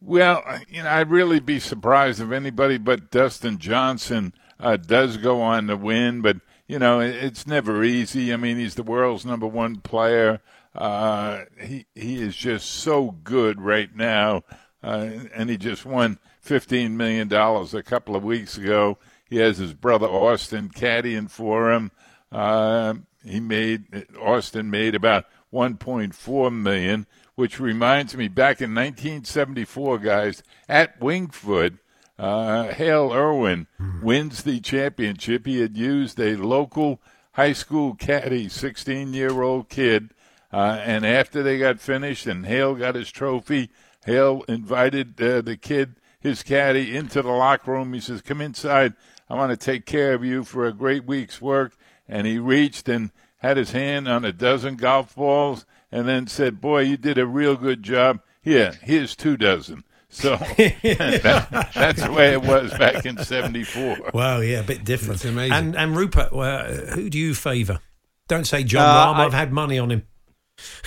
Well, 0.00 0.42
you 0.68 0.82
know, 0.82 0.90
I'd 0.90 1.10
really 1.10 1.40
be 1.40 1.58
surprised 1.58 2.20
if 2.20 2.30
anybody 2.30 2.76
but 2.76 3.10
Dustin 3.10 3.58
Johnson 3.58 4.34
uh, 4.60 4.76
does 4.76 5.16
go 5.16 5.42
on 5.42 5.66
to 5.66 5.76
win, 5.76 6.20
but 6.20 6.36
you 6.66 6.78
know 6.78 7.00
it's 7.00 7.46
never 7.46 7.84
easy. 7.84 8.32
I 8.32 8.36
mean, 8.36 8.56
he's 8.56 8.74
the 8.74 8.82
world's 8.82 9.24
number 9.24 9.46
one 9.46 9.76
player. 9.76 10.40
Uh, 10.74 11.44
he 11.60 11.86
he 11.94 12.20
is 12.20 12.36
just 12.36 12.68
so 12.68 13.12
good 13.22 13.60
right 13.60 13.94
now, 13.94 14.42
uh, 14.82 15.10
and 15.34 15.50
he 15.50 15.56
just 15.56 15.84
won 15.84 16.18
fifteen 16.40 16.96
million 16.96 17.28
dollars 17.28 17.74
a 17.74 17.82
couple 17.82 18.16
of 18.16 18.24
weeks 18.24 18.56
ago. 18.56 18.98
He 19.28 19.36
has 19.36 19.58
his 19.58 19.74
brother 19.74 20.06
Austin 20.06 20.68
caddying 20.68 21.30
for 21.30 21.72
him. 21.72 21.90
Uh, 22.30 22.94
he 23.24 23.40
made 23.40 24.06
Austin 24.20 24.70
made 24.70 24.94
about 24.94 25.24
1.4 25.54 26.52
million, 26.52 27.06
which 27.36 27.60
reminds 27.60 28.16
me 28.16 28.28
back 28.28 28.60
in 28.60 28.74
1974, 28.74 29.98
guys, 29.98 30.42
at 30.68 31.00
Winged 31.00 31.34
Foot, 31.34 31.74
uh, 32.18 32.68
Hale 32.68 33.12
Irwin 33.12 33.66
wins 34.02 34.42
the 34.42 34.60
championship. 34.60 35.46
He 35.46 35.60
had 35.60 35.76
used 35.76 36.20
a 36.20 36.36
local 36.36 37.00
high 37.32 37.52
school 37.52 37.94
caddy, 37.94 38.48
16 38.48 39.12
year 39.12 39.42
old 39.42 39.68
kid, 39.68 40.14
uh, 40.52 40.80
and 40.84 41.04
after 41.04 41.42
they 41.42 41.58
got 41.58 41.80
finished 41.80 42.26
and 42.26 42.46
Hale 42.46 42.76
got 42.76 42.94
his 42.94 43.10
trophy, 43.10 43.70
Hale 44.04 44.44
invited 44.46 45.20
uh, 45.20 45.40
the 45.40 45.56
kid, 45.56 45.96
his 46.20 46.44
caddy, 46.44 46.96
into 46.96 47.22
the 47.22 47.30
locker 47.30 47.72
room. 47.72 47.92
He 47.92 48.00
says, 48.00 48.22
"Come 48.22 48.40
inside. 48.40 48.94
I 49.28 49.34
want 49.34 49.50
to 49.50 49.56
take 49.56 49.84
care 49.84 50.14
of 50.14 50.24
you 50.24 50.44
for 50.44 50.66
a 50.66 50.72
great 50.72 51.04
week's 51.04 51.40
work." 51.40 51.76
And 52.06 52.26
he 52.26 52.38
reached 52.38 52.88
and 52.88 53.10
had 53.38 53.56
his 53.56 53.72
hand 53.72 54.06
on 54.06 54.24
a 54.24 54.32
dozen 54.32 54.76
golf 54.76 55.16
balls, 55.16 55.66
and 55.90 56.06
then 56.06 56.28
said, 56.28 56.60
"Boy, 56.60 56.82
you 56.82 56.96
did 56.96 57.18
a 57.18 57.26
real 57.26 57.56
good 57.56 57.82
job. 57.82 58.20
Here, 58.40 58.78
here's 58.82 59.16
two 59.16 59.36
dozen." 59.36 59.82
So 60.14 60.36
that, 60.36 61.70
that's 61.74 62.02
the 62.02 62.12
way 62.12 62.32
it 62.32 62.42
was 62.42 62.70
back 62.78 63.04
in 63.04 63.18
'74. 63.18 64.10
Wow, 64.14 64.38
yeah, 64.40 64.60
a 64.60 64.62
bit 64.62 64.84
different. 64.84 65.14
That's 65.20 65.24
amazing. 65.24 65.52
And 65.52 65.76
and 65.76 65.96
Rupert, 65.96 66.32
well, 66.32 66.64
who 66.72 67.10
do 67.10 67.18
you 67.18 67.34
favour? 67.34 67.80
Don't 68.28 68.46
say 68.46 68.62
Jon 68.64 68.82
Uh, 68.82 69.12
Rahm. 69.12 69.16
I- 69.16 69.24
I've 69.26 69.34
had 69.34 69.52
money 69.52 69.78
on 69.78 69.90
him. 69.90 70.06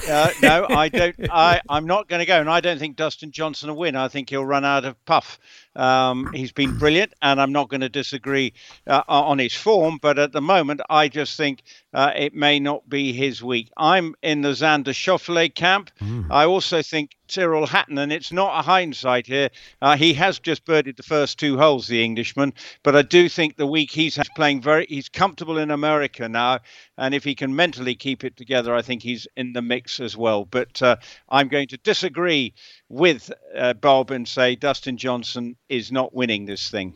Uh, 0.10 0.30
no, 0.42 0.66
I 0.70 0.88
don't. 0.88 1.16
I, 1.30 1.60
I'm 1.68 1.86
not 1.86 2.08
going 2.08 2.20
to 2.22 2.26
go, 2.26 2.40
and 2.40 2.50
I 2.50 2.62
don't 2.62 2.80
think 2.80 2.96
Dustin 2.96 3.32
Johnson 3.32 3.70
will 3.70 3.76
win. 3.78 3.98
I 3.98 4.08
think 4.08 4.30
he'll 4.30 4.46
run 4.46 4.64
out 4.64 4.86
of 4.86 5.04
puff. 5.06 5.38
Um, 5.78 6.32
he's 6.34 6.52
been 6.52 6.78
brilliant, 6.78 7.14
and 7.22 7.40
I'm 7.40 7.52
not 7.54 7.70
going 7.70 7.82
to 7.82 7.90
disagree 7.90 8.54
uh, 8.88 9.04
on 9.08 9.40
his 9.40 9.54
form. 9.54 10.00
But 10.02 10.20
at 10.20 10.34
the 10.34 10.42
moment, 10.42 10.82
I 10.90 11.08
just 11.08 11.38
think 11.38 11.64
uh, 11.94 12.12
it 12.16 12.34
may 12.34 12.60
not 12.60 12.90
be 12.90 13.14
his 13.14 13.44
week. 13.44 13.72
I'm 13.78 14.16
in 14.22 14.42
the 14.42 14.50
Xander 14.50 14.94
Schauffele 14.94 15.54
camp. 15.54 15.92
I 16.30 16.46
also 16.46 16.82
think 16.82 17.16
Tyrrell 17.28 17.68
Hatton, 17.68 17.98
and 17.98 18.12
it's 18.12 18.32
not 18.32 18.60
a 18.60 18.64
hindsight 18.64 19.28
here. 19.28 19.50
Uh, 19.82 19.98
he 19.98 20.14
has 20.14 20.40
just 20.40 20.66
birdied 20.66 20.98
the 20.98 21.04
first 21.04 21.38
two 21.38 21.58
holes, 21.58 21.88
the 21.88 22.04
Englishman. 22.04 22.54
But 22.84 22.96
I 22.96 23.02
do 23.02 23.30
think 23.30 23.58
the 23.58 23.68
week 23.68 23.92
he's 23.92 24.18
playing 24.36 24.62
very, 24.62 24.86
he's 24.90 25.10
comfortable 25.10 25.58
in 25.58 25.72
America 25.72 26.28
now, 26.28 26.60
and 26.98 27.14
if 27.14 27.24
he 27.24 27.36
can 27.36 27.56
mentally 27.56 27.96
keep 27.96 28.24
it 28.24 28.38
together, 28.38 28.74
I 28.74 28.82
think 28.82 29.04
he's 29.04 29.28
in 29.36 29.54
the 29.54 29.62
mix 29.62 30.00
as 30.00 30.16
well. 30.18 30.46
But 30.46 30.82
uh, 30.82 30.96
I'm 31.30 31.48
going 31.48 31.68
to 31.70 31.78
disagree 31.78 32.54
with 32.90 33.32
uh, 33.56 33.74
Bob 33.74 34.12
and 34.12 34.28
say 34.28 34.56
Dustin 34.56 34.98
Johnson 34.98 35.58
is 35.70 35.92
not 35.92 36.14
winning 36.14 36.46
this 36.46 36.70
thing. 36.70 36.94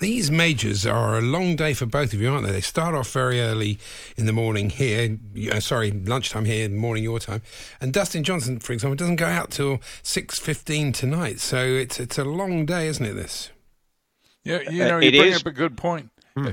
These 0.00 0.30
majors 0.32 0.84
are 0.84 1.18
a 1.18 1.20
long 1.20 1.54
day 1.54 1.74
for 1.74 1.86
both 1.86 2.12
of 2.12 2.20
you, 2.20 2.30
aren't 2.32 2.44
they? 2.46 2.52
They 2.52 2.60
start 2.60 2.94
off 2.94 3.12
very 3.12 3.40
early 3.40 3.78
in 4.16 4.26
the 4.26 4.32
morning 4.32 4.70
here, 4.70 5.16
uh, 5.52 5.60
sorry, 5.60 5.92
lunchtime 5.92 6.44
here, 6.44 6.68
morning 6.68 7.04
your 7.04 7.20
time. 7.20 7.42
And 7.80 7.92
Dustin 7.92 8.24
Johnson, 8.24 8.58
for 8.58 8.72
example, 8.72 8.96
doesn't 8.96 9.16
go 9.16 9.26
out 9.26 9.50
till 9.52 9.78
6.15 10.02 10.92
tonight. 10.92 11.38
So 11.38 11.64
it's, 11.64 12.00
it's 12.00 12.18
a 12.18 12.24
long 12.24 12.66
day, 12.66 12.88
isn't 12.88 13.04
it, 13.04 13.12
this? 13.12 13.50
Yeah, 14.42 14.60
you 14.70 14.82
Uh, 14.84 14.88
know, 14.88 14.98
you 14.98 15.10
bring 15.12 15.32
is. 15.32 15.40
up 15.40 15.46
a 15.46 15.52
good 15.52 15.76
point. 15.76 16.10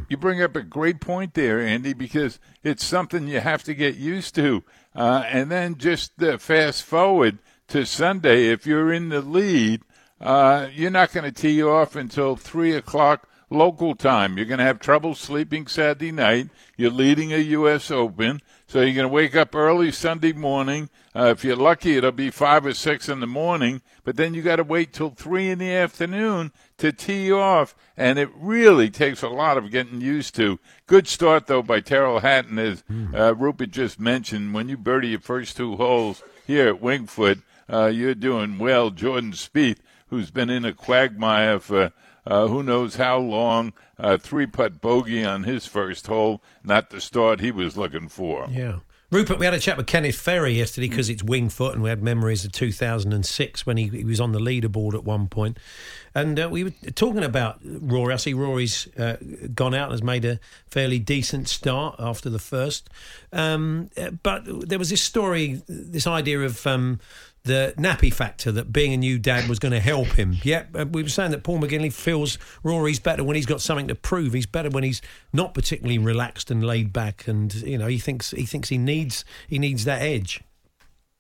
You 0.10 0.18
bring 0.18 0.42
up 0.42 0.56
a 0.58 0.64
great 0.64 1.00
point 1.00 1.34
there, 1.34 1.62
Andy, 1.62 1.94
because 1.94 2.40
it's 2.62 2.84
something 2.84 3.28
you 3.28 3.40
have 3.40 3.64
to 3.64 3.74
get 3.74 3.96
used 3.96 4.36
to. 4.36 4.64
Uh, 4.94 5.24
and 5.28 5.50
then 5.50 5.78
just 5.78 6.22
uh, 6.22 6.38
fast 6.38 6.84
forward 6.84 7.40
to 7.70 7.86
Sunday, 7.86 8.48
if 8.48 8.66
you're 8.66 8.94
in 8.94 9.10
the 9.10 9.22
lead, 9.22 9.82
uh, 10.22 10.68
you're 10.74 10.90
not 10.90 11.12
going 11.12 11.26
to 11.26 11.32
tee 11.32 11.62
off 11.62 11.96
until 11.96 12.36
3 12.36 12.74
o'clock 12.74 13.28
local 13.50 13.96
time. 13.96 14.38
You're 14.38 14.46
going 14.46 14.60
to 14.60 14.66
have 14.66 14.80
trouble 14.80 15.16
sleeping 15.16 15.68
Saturday 15.68 16.12
night. 16.12 16.50
You're 16.76 16.92
leading 16.92 17.34
a 17.34 17.38
U.S. 17.38 17.92
Open, 17.92 18.42
so 18.68 18.82
you're 18.82 18.96
going 18.96 19.08
to 19.08 19.14
wake 19.14 19.36
up 19.36 19.56
early 19.56 19.92
Sunday 19.92 20.34
morning. 20.34 20.90
Uh, 21.16 21.26
if 21.26 21.44
you're 21.44 21.56
lucky, 21.56 21.98
it'll 21.98 22.12
be 22.12 22.30
5 22.30 22.68
or 22.68 22.74
6 22.74 23.10
in 23.10 23.20
the 23.20 23.28
morning, 23.28 23.82
but 24.04 24.16
then 24.16 24.34
you 24.34 24.42
got 24.42 24.58
to 24.58 24.64
wait 24.64 24.94
till 24.94 25.10
3 25.12 25.50
in 25.50 25.60
the 25.60 25.74
afternoon 25.74 26.52
to 26.78 26.92
tee 26.92 27.32
off, 27.32 27.76
and 27.96 28.20
it 28.20 28.30
really 28.36 28.90
takes 28.90 29.22
a 29.24 29.30
lot 29.30 29.58
of 29.58 29.72
getting 29.72 30.02
used 30.02 30.36
to. 30.36 30.60
Good 30.86 31.08
start, 31.08 31.48
though, 31.48 31.64
by 31.64 31.80
Tyrrell 31.80 32.20
Hatton, 32.20 32.60
as 32.60 32.84
uh, 33.14 33.36
Rupert 33.36 33.72
just 33.72 34.00
mentioned. 34.00 34.54
When 34.54 34.70
you 34.70 34.78
birdie 34.78 35.10
your 35.10 35.20
first 35.20 35.58
two 35.58 35.76
holes 35.76 36.22
here 36.46 36.68
at 36.68 36.82
Winged 36.82 37.10
Foot, 37.10 37.40
uh, 37.72 37.88
you're 37.88 38.16
doing 38.16 38.58
well. 38.58 38.90
Jordan 38.90 39.32
Spieth, 39.32 39.80
who's 40.08 40.32
been 40.32 40.50
in 40.50 40.66
a 40.66 40.74
quagmire 40.74 41.60
for 41.60 41.92
uh, 42.26 42.48
who 42.48 42.62
knows 42.62 42.96
how 42.96 43.18
long, 43.18 43.74
uh, 43.98 44.18
three 44.18 44.46
putt 44.46 44.82
bogey 44.82 45.24
on 45.24 45.44
his 45.44 45.66
first 45.66 46.08
hole, 46.08 46.44
not 46.64 46.90
the 46.90 47.00
start 47.00 47.40
he 47.40 47.52
was 47.52 47.78
looking 47.78 48.10
for. 48.10 48.48
Yeah. 48.52 48.80
Rupert, 49.10 49.40
we 49.40 49.46
had 49.46 49.54
a 49.54 49.60
chat 49.60 49.78
with 49.78 49.88
Kenneth 49.88 50.18
Ferrie 50.18 50.58
yesterday 50.58 50.90
because 50.90 51.10
it's 51.10 51.24
Wingfoot, 51.24 51.72
and 51.72 51.82
we 51.82 51.90
had 51.90 52.04
memories 52.04 52.44
of 52.44 52.52
2006 52.52 53.66
when 53.66 53.78
he, 53.78 53.88
he 53.88 54.04
was 54.04 54.20
on 54.20 54.34
the 54.34 54.40
leaderboard 54.40 54.96
at 54.96 55.06
one 55.06 55.30
point. 55.30 55.58
And 56.14 56.38
uh, 56.38 56.50
we 56.52 56.66
were 56.66 56.74
talking 56.94 57.24
about 57.24 57.62
Rory. 57.64 58.14
I 58.14 58.18
see 58.18 58.34
Rory's 58.34 58.90
uh, 58.98 59.16
gone 59.56 59.74
out 59.74 59.84
and 59.84 59.92
has 59.94 60.04
made 60.04 60.26
a 60.26 60.42
fairly 60.66 61.00
decent 61.00 61.48
start 61.48 61.96
after 62.00 62.30
the 62.30 62.40
first. 62.40 62.90
Um, 63.32 63.90
uh, 63.96 64.10
but 64.12 64.44
there 64.46 64.80
was 64.80 64.90
this 64.90 65.02
story, 65.02 65.62
this 65.68 66.06
idea 66.06 66.42
of. 66.42 66.68
Um, 66.68 67.00
the 67.48 67.74
nappy 67.78 68.14
factor 68.14 68.52
that 68.52 68.72
being 68.72 68.94
a 68.94 68.98
new 68.98 69.18
dad 69.18 69.50
was 69.50 69.60
going 69.60 69.72
to 69.72 69.80
help 69.80 70.08
him. 70.08 70.38
Yeah, 70.44 70.66
uh, 70.76 70.86
we 70.86 71.02
were 71.02 71.10
saying 71.10 71.32
that 71.32 71.44
Paul 71.44 71.60
McGinley 71.60 71.92
feels 71.92 72.38
Rory's 72.64 73.00
better 73.00 73.24
when 73.24 73.36
he's 73.36 73.46
got 73.46 73.62
something 73.62 73.88
to 73.88 73.96
prove. 73.96 74.34
He's 74.34 74.46
better 74.46 74.70
when 74.70 74.84
he's 74.84 75.02
not 75.34 75.54
particularly 75.54 75.98
relaxed 75.98 76.52
and 76.52 76.64
laid 76.64 76.94
back, 76.94 77.28
and 77.28 77.54
you 77.54 77.78
know 77.78 77.88
he 77.88 77.98
thinks 77.98 78.32
he 78.32 78.46
thinks 78.46 78.70
he 78.70 78.78
needs 78.78 79.26
he 79.48 79.58
needs 79.58 79.86
that 79.86 80.02
edge. 80.02 80.42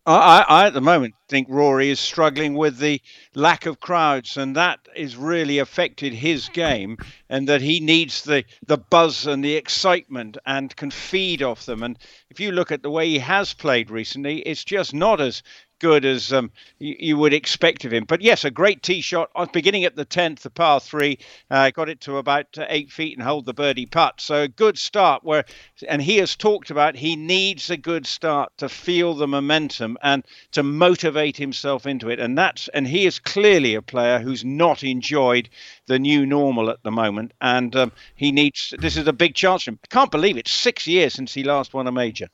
I, 0.07 0.45
I, 0.47 0.67
at 0.67 0.73
the 0.73 0.79
moment, 0.79 1.15
think 1.27 1.49
Rory 1.49 1.89
is 1.89 1.99
struggling 1.99 2.53
with 2.53 2.77
the 2.77 3.01
lack 3.35 3.65
of 3.65 3.81
crowds, 3.81 4.37
and 4.37 4.55
that 4.55 4.79
has 4.95 5.17
really 5.17 5.59
affected 5.59 6.13
his 6.13 6.47
game. 6.47 6.95
And 7.29 7.49
that 7.49 7.59
he 7.59 7.81
needs 7.81 8.23
the 8.23 8.45
the 8.65 8.77
buzz 8.77 9.27
and 9.27 9.43
the 9.43 9.55
excitement, 9.55 10.37
and 10.45 10.73
can 10.77 10.91
feed 10.91 11.43
off 11.43 11.65
them. 11.65 11.83
And 11.83 11.99
if 12.29 12.39
you 12.39 12.53
look 12.53 12.71
at 12.71 12.83
the 12.83 12.89
way 12.89 13.09
he 13.09 13.19
has 13.19 13.53
played 13.53 13.91
recently, 13.91 14.39
it's 14.39 14.63
just 14.63 14.93
not 14.93 15.19
as 15.19 15.43
good 15.79 16.05
as 16.05 16.33
um, 16.33 16.51
you, 16.79 16.95
you 16.99 17.17
would 17.17 17.33
expect 17.33 17.85
of 17.85 17.93
him. 17.93 18.05
But 18.05 18.21
yes, 18.21 18.45
a 18.45 18.51
great 18.51 18.83
tee 18.83 19.01
shot, 19.01 19.29
uh, 19.35 19.45
beginning 19.51 19.85
at 19.85 19.95
the 19.95 20.05
tenth, 20.05 20.43
the 20.43 20.49
par 20.49 20.79
three, 20.79 21.19
uh, 21.49 21.71
got 21.71 21.89
it 21.89 22.01
to 22.01 22.17
about 22.17 22.57
uh, 22.57 22.65
eight 22.69 22.91
feet 22.91 23.17
and 23.17 23.25
hold 23.25 23.45
the 23.45 23.53
birdie 23.53 23.85
putt. 23.85 24.19
So 24.21 24.43
a 24.43 24.47
good 24.47 24.77
start. 24.77 25.23
Where 25.23 25.45
and 25.87 26.01
he 26.01 26.17
has 26.17 26.35
talked 26.35 26.69
about 26.69 26.95
he 26.95 27.15
needs 27.15 27.69
a 27.69 27.77
good 27.77 28.05
start 28.05 28.51
to 28.57 28.69
feel 28.69 29.13
the 29.13 29.27
momentum 29.27 29.97
and 30.01 30.23
to 30.51 30.63
motivate 30.63 31.37
himself 31.37 31.85
into 31.85 32.09
it. 32.09 32.19
And 32.19 32.37
that's 32.37 32.67
and 32.69 32.87
he 32.87 33.05
is 33.05 33.19
clearly 33.19 33.75
a 33.75 33.81
player 33.81 34.19
who's 34.19 34.43
not 34.43 34.83
enjoyed 34.83 35.49
the 35.85 35.99
new 35.99 36.25
normal 36.25 36.69
at 36.69 36.83
the 36.83 36.91
moment. 36.91 37.33
And 37.41 37.75
um, 37.75 37.91
he 38.15 38.31
needs 38.31 38.73
this 38.79 38.97
is 38.97 39.07
a 39.07 39.13
big 39.13 39.33
chance 39.33 39.63
for 39.63 39.71
him. 39.71 39.79
I 39.83 39.87
Can't 39.87 40.11
believe 40.11 40.37
it's 40.37 40.57
Six 40.67 40.85
years 40.85 41.13
since 41.13 41.33
he 41.33 41.43
last 41.43 41.73
won 41.73 41.87
a 41.87 41.91
major. 41.93 42.27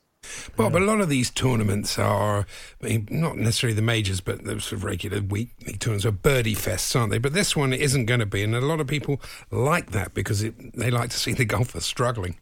Bob, 0.55 0.75
a 0.75 0.79
lot 0.79 1.01
of 1.01 1.09
these 1.09 1.29
tournaments 1.29 1.97
are 1.99 2.45
I 2.81 2.85
mean, 2.85 3.07
not 3.11 3.37
necessarily 3.37 3.75
the 3.75 3.81
majors, 3.81 4.21
but 4.21 4.43
the 4.43 4.59
sort 4.59 4.73
of 4.73 4.83
regular 4.83 5.21
week 5.21 5.51
league 5.65 5.79
tournaments 5.79 6.05
are 6.05 6.11
birdie 6.11 6.55
fests, 6.55 6.99
aren't 6.99 7.11
they? 7.11 7.17
But 7.17 7.33
this 7.33 7.55
one 7.55 7.73
isn't 7.73 8.05
going 8.05 8.19
to 8.19 8.25
be, 8.25 8.43
and 8.43 8.55
a 8.55 8.61
lot 8.61 8.79
of 8.79 8.87
people 8.87 9.21
like 9.51 9.91
that 9.91 10.13
because 10.13 10.43
it, 10.43 10.75
they 10.77 10.91
like 10.91 11.09
to 11.11 11.17
see 11.17 11.33
the 11.33 11.45
golfers 11.53 11.85
struggling. 11.85 12.37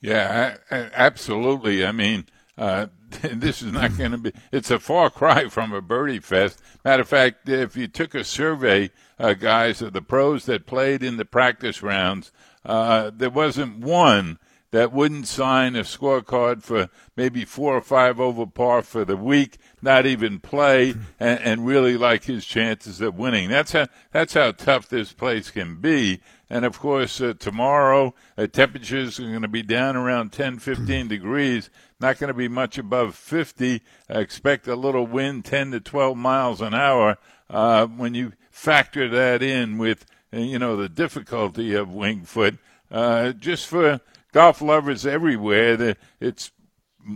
Yeah, 0.00 0.56
absolutely. 0.70 1.84
I 1.84 1.92
mean, 1.92 2.26
uh, 2.58 2.86
this 3.22 3.62
is 3.62 3.72
not 3.72 3.96
going 3.96 4.12
to 4.12 4.18
be. 4.18 4.32
It's 4.52 4.70
a 4.70 4.78
far 4.78 5.10
cry 5.10 5.48
from 5.48 5.72
a 5.72 5.80
birdie 5.80 6.20
fest. 6.20 6.60
Matter 6.84 7.02
of 7.02 7.08
fact, 7.08 7.48
if 7.48 7.76
you 7.76 7.88
took 7.88 8.14
a 8.14 8.24
survey, 8.24 8.90
uh, 9.18 9.34
guys, 9.34 9.82
of 9.82 9.92
the 9.92 10.02
pros 10.02 10.46
that 10.46 10.66
played 10.66 11.02
in 11.02 11.16
the 11.16 11.24
practice 11.24 11.82
rounds, 11.82 12.32
uh, 12.64 13.10
there 13.14 13.30
wasn't 13.30 13.78
one 13.78 14.38
that 14.70 14.92
wouldn't 14.92 15.26
sign 15.26 15.76
a 15.76 15.82
scorecard 15.82 16.62
for 16.62 16.88
maybe 17.16 17.44
four 17.44 17.76
or 17.76 17.80
five 17.80 18.20
over 18.20 18.46
par 18.46 18.82
for 18.82 19.04
the 19.04 19.16
week, 19.16 19.58
not 19.80 20.06
even 20.06 20.40
play, 20.40 20.94
and, 21.20 21.40
and 21.40 21.66
really 21.66 21.96
like 21.96 22.24
his 22.24 22.44
chances 22.44 23.00
of 23.00 23.16
winning. 23.16 23.48
That's 23.48 23.72
how 23.72 23.86
that's 24.12 24.34
how 24.34 24.52
tough 24.52 24.88
this 24.88 25.12
place 25.12 25.50
can 25.50 25.76
be. 25.76 26.20
And 26.48 26.64
of 26.64 26.78
course, 26.78 27.20
uh, 27.20 27.34
tomorrow 27.38 28.14
uh, 28.38 28.46
temperatures 28.46 29.18
are 29.18 29.28
going 29.28 29.42
to 29.42 29.48
be 29.48 29.62
down 29.62 29.96
around 29.96 30.32
10, 30.32 30.58
15 30.58 31.08
degrees. 31.08 31.70
Not 32.00 32.18
going 32.18 32.28
to 32.28 32.34
be 32.34 32.48
much 32.48 32.78
above 32.78 33.16
50. 33.16 33.82
I 34.08 34.18
expect 34.18 34.68
a 34.68 34.76
little 34.76 35.06
wind, 35.06 35.44
10 35.44 35.72
to 35.72 35.80
12 35.80 36.16
miles 36.16 36.60
an 36.60 36.74
hour. 36.74 37.18
Uh, 37.50 37.86
when 37.86 38.14
you 38.14 38.32
factor 38.50 39.08
that 39.08 39.42
in 39.42 39.78
with 39.78 40.04
uh, 40.32 40.38
you 40.38 40.58
know, 40.58 40.76
the 40.76 40.88
difficulty 40.88 41.74
of 41.74 41.92
Winged 41.92 42.28
Foot. 42.28 42.58
Uh, 42.90 43.32
just 43.32 43.66
for 43.66 44.00
golf 44.36 44.60
lovers 44.60 45.06
everywhere, 45.06 45.96
it's 46.20 46.50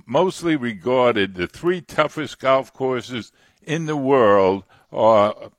mostly 0.06 0.56
regarded 0.56 1.34
the 1.34 1.46
three 1.46 1.82
toughest 1.82 2.38
golf 2.38 2.72
courses 2.72 3.30
in 3.62 3.84
the 3.84 3.96
world 3.96 4.64
are 4.90 5.50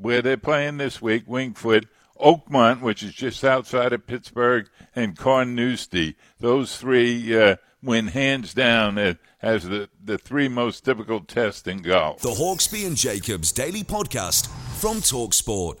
where 0.00 0.22
they're 0.22 0.38
playing 0.38 0.78
this 0.78 1.02
week, 1.02 1.26
Wingfoot, 1.26 1.88
Oakmont, 2.18 2.80
which 2.80 3.02
is 3.02 3.12
just 3.12 3.44
outside 3.44 3.92
of 3.92 4.06
Pittsburgh, 4.06 4.70
and 4.96 5.14
Carnoustie. 5.14 6.16
Those 6.38 6.78
three 6.78 7.38
uh, 7.38 7.56
win 7.82 8.06
hands 8.06 8.54
down 8.54 8.96
as 9.42 9.64
the, 9.64 9.90
the 10.02 10.16
three 10.16 10.48
most 10.48 10.86
difficult 10.86 11.28
tests 11.28 11.68
in 11.68 11.82
golf. 11.82 12.22
The 12.22 12.30
Hawksbee 12.30 12.86
and 12.86 12.96
Jacobs 12.96 13.52
Daily 13.52 13.84
Podcast 13.84 14.46
from 14.80 15.02
Talksport. 15.02 15.80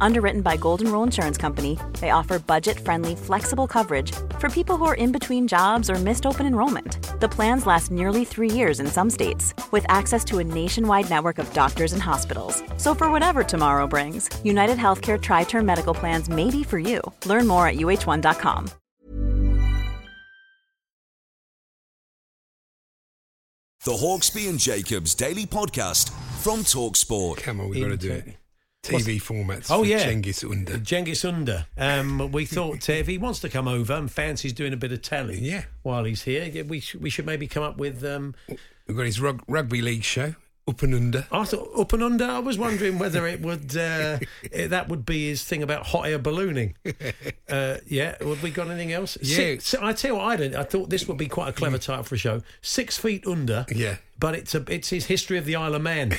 Underwritten 0.00 0.42
by 0.42 0.56
Golden 0.56 0.90
Rule 0.92 1.02
Insurance 1.02 1.36
Company, 1.36 1.78
they 2.00 2.10
offer 2.10 2.38
budget 2.38 2.78
friendly, 2.78 3.16
flexible 3.16 3.66
coverage 3.66 4.12
for 4.38 4.48
people 4.48 4.76
who 4.76 4.84
are 4.84 4.94
in 4.94 5.10
between 5.10 5.48
jobs 5.48 5.90
or 5.90 5.96
missed 5.96 6.26
open 6.26 6.46
enrollment. 6.46 7.20
The 7.20 7.28
plans 7.28 7.66
last 7.66 7.90
nearly 7.90 8.24
three 8.24 8.50
years 8.50 8.80
in 8.80 8.86
some 8.86 9.10
states, 9.10 9.52
with 9.72 9.84
access 9.88 10.24
to 10.26 10.38
a 10.38 10.44
nationwide 10.44 11.10
network 11.10 11.38
of 11.38 11.52
doctors 11.52 11.92
and 11.92 12.02
hospitals. 12.02 12.62
So, 12.76 12.94
for 12.94 13.10
whatever 13.10 13.42
tomorrow 13.42 13.86
brings, 13.86 14.28
United 14.44 14.78
Healthcare 14.78 15.20
Tri 15.20 15.44
Term 15.44 15.66
Medical 15.66 15.94
Plans 15.94 16.28
may 16.28 16.50
be 16.50 16.62
for 16.62 16.78
you. 16.78 17.00
Learn 17.26 17.46
more 17.46 17.66
at 17.66 17.76
uh1.com. 17.76 18.70
The 23.84 23.92
Hawksbee 23.92 24.48
and 24.48 24.58
Jacobs 24.58 25.14
Daily 25.14 25.44
Podcast 25.44 26.08
from 26.40 26.60
Talksport. 26.60 27.36
Come 27.42 27.60
on, 27.60 27.68
we've 27.68 27.82
got 27.82 27.90
to 27.90 27.96
do 27.98 28.12
it. 28.12 28.36
TV 28.84 29.16
formats. 29.20 29.66
Oh 29.70 29.82
yeah, 29.82 30.04
Cengiz 30.06 30.44
Under. 30.48 30.78
Cengiz 30.78 31.24
Under. 31.28 31.66
Um, 31.76 32.30
we 32.32 32.44
thought 32.44 32.88
uh, 32.88 32.92
if 32.94 33.06
he 33.06 33.18
wants 33.18 33.40
to 33.40 33.48
come 33.48 33.66
over 33.68 33.92
and 33.94 34.10
fancies 34.10 34.52
doing 34.52 34.72
a 34.72 34.76
bit 34.76 34.92
of 34.92 35.02
telly, 35.02 35.38
Yeah. 35.38 35.64
while 35.82 36.04
he's 36.04 36.22
here, 36.22 36.44
yeah, 36.44 36.62
we 36.62 36.80
sh- 36.80 36.96
we 36.96 37.10
should 37.10 37.26
maybe 37.26 37.46
come 37.46 37.62
up 37.62 37.76
with. 37.76 38.04
Um, 38.04 38.34
We've 38.86 38.96
got 38.96 39.06
his 39.06 39.20
rug- 39.20 39.42
rugby 39.48 39.80
league 39.80 40.04
show, 40.04 40.34
Up 40.68 40.82
and 40.82 40.94
Under. 40.94 41.26
I 41.32 41.44
thought 41.44 41.70
up 41.78 41.92
and 41.94 42.02
under. 42.02 42.24
I 42.26 42.38
was 42.38 42.58
wondering 42.58 42.98
whether 42.98 43.26
it 43.26 43.40
would 43.40 43.74
uh, 43.76 44.18
eh, 44.52 44.66
that 44.68 44.88
would 44.90 45.06
be 45.06 45.28
his 45.28 45.42
thing 45.42 45.62
about 45.62 45.86
hot 45.86 46.06
air 46.06 46.18
ballooning. 46.18 46.74
Uh, 47.46 47.76
yeah, 47.86 48.16
have 48.20 48.42
we 48.42 48.50
got 48.50 48.68
anything 48.68 48.90
else? 48.92 49.18
Yeah. 49.22 49.36
Six, 49.36 49.74
I 49.74 49.92
tell 49.92 50.12
you 50.12 50.16
what, 50.16 50.24
I 50.24 50.36
didn't. 50.36 50.56
I 50.56 50.64
thought 50.64 50.88
this 50.88 51.06
would 51.06 51.18
be 51.18 51.28
quite 51.28 51.50
a 51.50 51.52
clever 51.52 51.76
title 51.78 52.02
for 52.02 52.14
a 52.14 52.18
show. 52.18 52.42
Six 52.62 52.96
feet 52.96 53.26
under. 53.26 53.66
Yeah. 53.72 53.96
But 54.18 54.34
it's 54.34 54.54
a 54.54 54.64
it's 54.68 54.88
his 54.90 55.06
history 55.06 55.38
of 55.38 55.44
the 55.44 55.56
Isle 55.56 55.74
of 55.74 55.82
Man. 55.82 56.12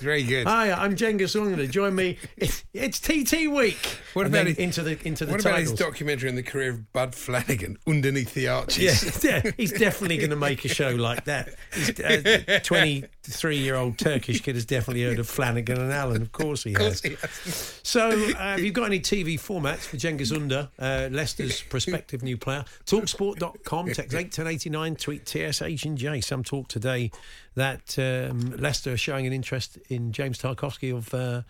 Very 0.00 0.22
good. 0.22 0.46
Hi, 0.46 0.70
I'm 0.72 0.96
Cengiz 0.96 1.40
Under. 1.40 1.66
Join 1.66 1.94
me. 1.94 2.16
It's, 2.36 2.64
it's 2.72 3.00
TT 3.00 3.48
week. 3.50 3.98
What 4.14 4.26
And 4.26 4.34
about 4.34 4.46
his- 4.46 4.56
into 4.58 4.82
the 4.82 4.98
into 5.06 5.24
the 5.26 5.32
what 5.32 5.40
about 5.40 5.58
his 5.58 5.72
documentary 5.72 6.28
on 6.28 6.36
the 6.36 6.42
career 6.42 6.70
of 6.70 6.92
Bud 6.92 7.14
Flanagan, 7.14 7.76
Underneath 7.86 8.34
the 8.34 8.48
Arches? 8.48 9.22
Yeah, 9.24 9.40
yeah, 9.44 9.50
he's 9.56 9.72
definitely 9.72 10.18
going 10.18 10.30
to 10.30 10.36
make 10.36 10.64
a 10.64 10.68
show 10.68 10.90
like 10.90 11.24
that. 11.24 11.54
He's 11.74 11.98
uh, 12.00 12.60
23 12.64 13.56
year 13.58 13.74
old 13.74 13.98
Turkish 13.98 14.40
kid 14.40 14.54
has 14.54 14.64
definitely 14.64 15.02
heard 15.04 15.18
of 15.18 15.28
Flanagan 15.28 15.80
and 15.80 15.92
Allen. 15.92 16.22
Of 16.22 16.32
course 16.32 16.62
he 16.64 16.72
Of 16.74 16.78
course 16.80 17.02
has. 17.02 17.10
he 17.12 17.16
has. 17.16 17.80
So, 17.82 18.08
uh, 18.10 18.34
have 18.34 18.60
you 18.60 18.72
got 18.72 18.84
any 18.86 19.00
TV 19.00 19.34
formats 19.34 19.80
for 19.80 19.96
Cengiz 19.96 20.34
Under, 20.34 20.68
uh, 20.78 21.08
Leicester's 21.10 21.62
prospective 21.62 22.22
new 22.22 22.36
player? 22.36 22.64
Talksport.com, 22.86 23.86
text 23.92 24.14
81089, 24.14 24.96
tweet 24.96 25.26
TSH 25.28 25.84
and 25.84 25.98
J. 25.98 26.20
Some 26.20 26.42
talk 26.50 26.68
today 26.68 27.10
that 27.54 27.96
um, 27.98 28.56
Leicester 28.56 28.92
are 28.92 28.96
showing 28.96 29.26
an 29.26 29.32
interest 29.32 29.78
in 29.88 30.12
James 30.12 30.38
Tarkowski 30.38 30.94
of. 30.94 31.14
Uh, 31.14 31.42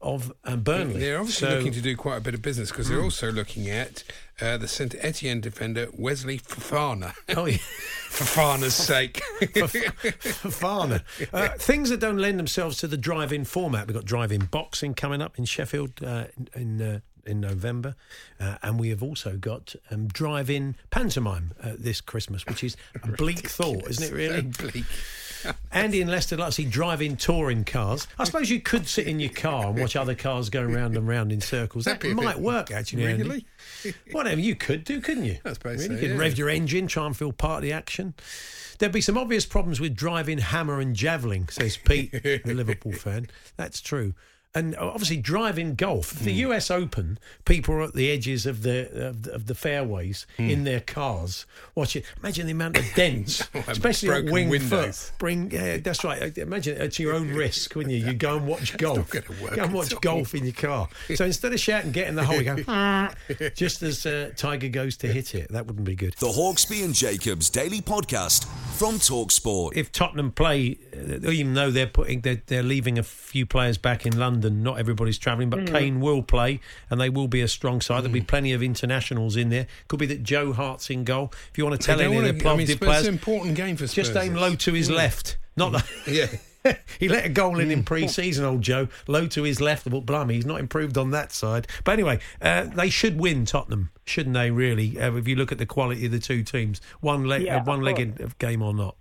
of 0.00 0.32
um, 0.44 0.62
Burnley. 0.62 0.98
They're 0.98 1.20
obviously 1.20 1.48
So- 1.48 1.56
looking 1.58 1.72
to 1.74 1.80
do 1.80 1.96
quite 1.96 2.16
a 2.16 2.20
bit 2.20 2.34
of 2.34 2.42
business 2.42 2.70
because 2.70 2.88
they're 2.88 3.00
also 3.04 3.30
looking 3.30 3.70
at 3.70 4.02
uh, 4.40 4.56
the 4.56 4.66
Saint 4.66 4.96
Etienne 4.98 5.40
defender 5.40 5.86
Wesley 5.96 6.38
Fofana. 6.40 7.14
Oh, 7.36 7.44
yeah. 7.46 7.58
For 8.12 8.68
sake. 8.68 9.22
Fafana. 9.40 11.02
Uh, 11.32 11.50
things 11.56 11.88
that 11.90 12.00
don't 12.00 12.18
lend 12.18 12.38
themselves 12.38 12.78
to 12.78 12.88
the 12.88 12.96
drive-in 12.96 13.44
format. 13.44 13.86
We've 13.86 13.94
got 13.94 14.04
drive-in 14.04 14.46
boxing 14.46 14.94
coming 14.94 15.22
up 15.22 15.38
in 15.38 15.44
Sheffield 15.44 16.02
uh, 16.02 16.24
in 16.36 16.48
in, 16.60 16.82
uh, 16.82 17.00
in 17.26 17.40
November, 17.40 17.94
uh, 18.40 18.56
and 18.62 18.78
we 18.78 18.88
have 18.88 19.02
also 19.02 19.36
got 19.36 19.74
um, 19.90 20.06
drive-in 20.08 20.76
pantomime 20.90 21.52
uh, 21.62 21.72
this 21.78 22.00
Christmas, 22.00 22.46
which 22.46 22.64
is 22.64 22.76
a 23.02 23.08
bleak 23.08 23.48
thought, 23.48 23.88
isn't 23.88 24.12
it? 24.12 24.16
Really. 24.16 24.52
So 24.52 24.68
bleak. 24.70 24.84
Andy 25.72 26.00
and 26.00 26.10
Lester 26.10 26.36
like 26.36 26.48
to 26.48 26.52
see 26.52 26.64
drive-in 26.64 27.16
touring 27.16 27.64
cars. 27.64 28.06
I 28.18 28.24
suppose 28.24 28.50
you 28.50 28.60
could 28.60 28.86
sit 28.86 29.06
in 29.06 29.20
your 29.20 29.32
car 29.32 29.68
and 29.68 29.78
watch 29.78 29.96
other 29.96 30.14
cars 30.14 30.50
go 30.50 30.62
round 30.62 30.96
and 30.96 31.06
round 31.06 31.32
in 31.32 31.40
circles. 31.40 31.84
That 31.84 32.00
That'd 32.00 32.16
be 32.16 32.22
a 32.22 32.24
might 32.24 32.38
work 32.38 32.70
actually. 32.70 33.04
Really? 33.04 33.46
Whatever 34.12 34.40
you 34.40 34.54
could 34.54 34.84
do, 34.84 35.00
couldn't 35.00 35.24
you? 35.24 35.38
I 35.44 35.52
suppose 35.54 35.84
so, 35.84 35.92
You 35.92 35.98
could 35.98 36.10
yeah. 36.10 36.16
rev 36.16 36.38
your 36.38 36.48
engine, 36.48 36.86
try 36.86 37.06
and 37.06 37.16
feel 37.16 37.32
part 37.32 37.58
of 37.58 37.62
the 37.62 37.72
action. 37.72 38.14
There'd 38.78 38.92
be 38.92 39.00
some 39.00 39.18
obvious 39.18 39.46
problems 39.46 39.80
with 39.80 39.94
driving 39.94 40.38
hammer 40.38 40.80
and 40.80 40.94
javelin, 40.96 41.48
says 41.48 41.76
Pete, 41.76 42.10
the 42.12 42.54
Liverpool 42.54 42.92
fan. 42.92 43.28
That's 43.56 43.80
true. 43.80 44.14
And 44.54 44.76
obviously, 44.76 45.16
driving 45.16 45.74
golf. 45.76 46.18
Hmm. 46.18 46.24
The 46.26 46.32
US 46.34 46.70
Open, 46.70 47.18
people 47.46 47.74
are 47.76 47.82
at 47.82 47.94
the 47.94 48.10
edges 48.10 48.44
of 48.44 48.62
the 48.62 49.08
of 49.08 49.22
the, 49.22 49.32
of 49.32 49.46
the 49.46 49.54
fairways 49.54 50.26
Hmm. 50.36 50.50
in 50.50 50.64
their 50.64 50.80
cars 50.80 51.46
watching. 51.74 52.02
Imagine 52.22 52.46
the 52.46 52.52
amount 52.52 52.76
of 52.78 52.84
dents, 52.94 53.42
especially 53.66 54.10
on 54.10 54.14
broken 54.16 54.32
wing 54.32 54.48
windows. 54.50 55.08
foot. 55.08 55.18
Bring, 55.18 55.50
yeah, 55.50 55.78
that's 55.78 56.04
right. 56.04 56.36
Imagine 56.36 56.76
it's 56.82 56.98
your 56.98 57.14
own 57.14 57.28
risk, 57.30 57.74
wouldn't 57.74 57.94
you? 57.94 58.04
You 58.06 58.12
go 58.12 58.36
and 58.36 58.46
watch 58.46 58.76
golf. 58.76 59.08
gonna 59.10 59.24
work 59.42 59.54
Go 59.54 59.62
and 59.62 59.70
at 59.70 59.72
watch 59.72 59.94
all. 59.94 60.00
golf 60.00 60.34
in 60.34 60.44
your 60.44 60.52
car. 60.52 60.88
So 61.14 61.24
instead 61.24 61.54
of 61.54 61.58
shouting, 61.60 61.92
get 61.92 62.08
in 62.08 62.14
the 62.14 62.24
hole, 62.24 62.42
you 62.42 62.44
go 62.54 63.08
just 63.54 63.82
as 63.82 64.04
uh, 64.04 64.32
Tiger 64.36 64.68
goes 64.68 64.98
to 64.98 65.08
hit 65.08 65.34
it. 65.34 65.50
That 65.50 65.66
wouldn't 65.66 65.86
be 65.86 65.94
good. 65.94 66.12
The 66.18 66.26
Hawksbee 66.28 66.84
and 66.84 66.94
Jacobs 66.94 67.48
Daily 67.48 67.80
Podcast 67.80 68.44
from 68.76 68.96
Talksport. 68.96 69.76
if 69.76 69.90
Tottenham 69.92 70.30
play, 70.30 70.76
uh, 70.94 71.30
even 71.30 71.54
though 71.54 71.70
they're 71.70 71.86
putting 71.86 72.20
they're, 72.20 72.42
they're 72.46 72.62
leaving 72.62 72.98
a 72.98 73.02
few 73.02 73.46
players 73.46 73.78
back 73.78 74.04
in 74.04 74.18
London, 74.18 74.41
not 74.50 74.78
everybody's 74.78 75.18
travelling, 75.18 75.50
but 75.50 75.66
Kane 75.66 76.00
will 76.00 76.22
play, 76.22 76.60
and 76.90 77.00
they 77.00 77.08
will 77.10 77.28
be 77.28 77.40
a 77.40 77.48
strong 77.48 77.80
side. 77.80 78.02
There'll 78.02 78.12
be 78.14 78.20
plenty 78.20 78.52
of 78.52 78.62
internationals 78.62 79.36
in 79.36 79.48
there. 79.50 79.66
Could 79.88 79.98
be 80.00 80.06
that 80.06 80.22
Joe 80.22 80.52
Hart's 80.52 80.90
in 80.90 81.04
goal. 81.04 81.32
If 81.50 81.58
you 81.58 81.64
want 81.64 81.80
to 81.80 81.86
tell 81.86 81.98
They 81.98 82.04
any 82.06 82.14
don't 82.16 82.24
of 82.26 82.38
the 82.38 82.44
wanna- 82.44 82.54
I 82.62 82.66
mean, 82.66 82.78
players, 82.78 83.00
is 83.02 83.06
an 83.08 83.14
important 83.14 83.54
game 83.56 83.76
for 83.76 83.86
Spurs. 83.86 84.06
just 84.08 84.16
aim 84.16 84.34
low 84.34 84.54
to 84.54 84.72
his 84.72 84.90
left, 84.90 85.38
not 85.56 85.72
the, 85.72 85.84
Yeah. 86.06 86.26
he 87.00 87.08
let 87.08 87.26
a 87.26 87.28
goal 87.28 87.58
in 87.58 87.72
in 87.72 87.82
pre-season, 87.82 88.44
old 88.44 88.62
Joe. 88.62 88.86
Low 89.08 89.26
to 89.26 89.42
his 89.42 89.60
left, 89.60 89.90
but 89.90 90.06
blimey, 90.06 90.34
he's 90.34 90.46
not 90.46 90.60
improved 90.60 90.96
on 90.96 91.10
that 91.10 91.32
side. 91.32 91.66
But 91.82 91.92
anyway, 91.92 92.20
uh, 92.40 92.66
they 92.66 92.88
should 92.88 93.18
win 93.18 93.44
Tottenham, 93.46 93.90
shouldn't 94.04 94.34
they? 94.34 94.52
Really, 94.52 94.96
uh, 94.96 95.12
if 95.16 95.26
you 95.26 95.34
look 95.34 95.50
at 95.50 95.58
the 95.58 95.66
quality 95.66 96.06
of 96.06 96.12
the 96.12 96.20
two 96.20 96.44
teams, 96.44 96.80
one 97.00 97.24
leg, 97.24 97.42
Yeah, 97.42 97.56
uh, 97.56 97.60
of 97.62 97.66
one-legged 97.66 98.38
game 98.38 98.62
or 98.62 98.72
not. 98.72 98.94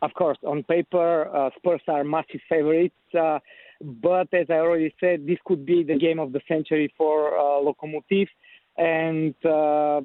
Of 0.00 0.14
course, 0.14 0.38
on 0.44 0.62
paper, 0.64 1.28
uh, 1.28 1.50
Spurs 1.58 1.82
are 1.88 2.04
massive 2.04 2.40
favorites. 2.48 2.94
But 3.82 4.32
as 4.32 4.46
I 4.48 4.54
already 4.54 4.94
said, 5.00 5.26
this 5.26 5.38
could 5.44 5.66
be 5.66 5.82
the 5.82 5.98
game 5.98 6.18
of 6.18 6.32
the 6.32 6.40
century 6.46 6.92
for 6.96 7.36
uh, 7.36 7.60
Lokomotiv. 7.60 8.28
And 8.76 9.34
uh, 9.44 10.00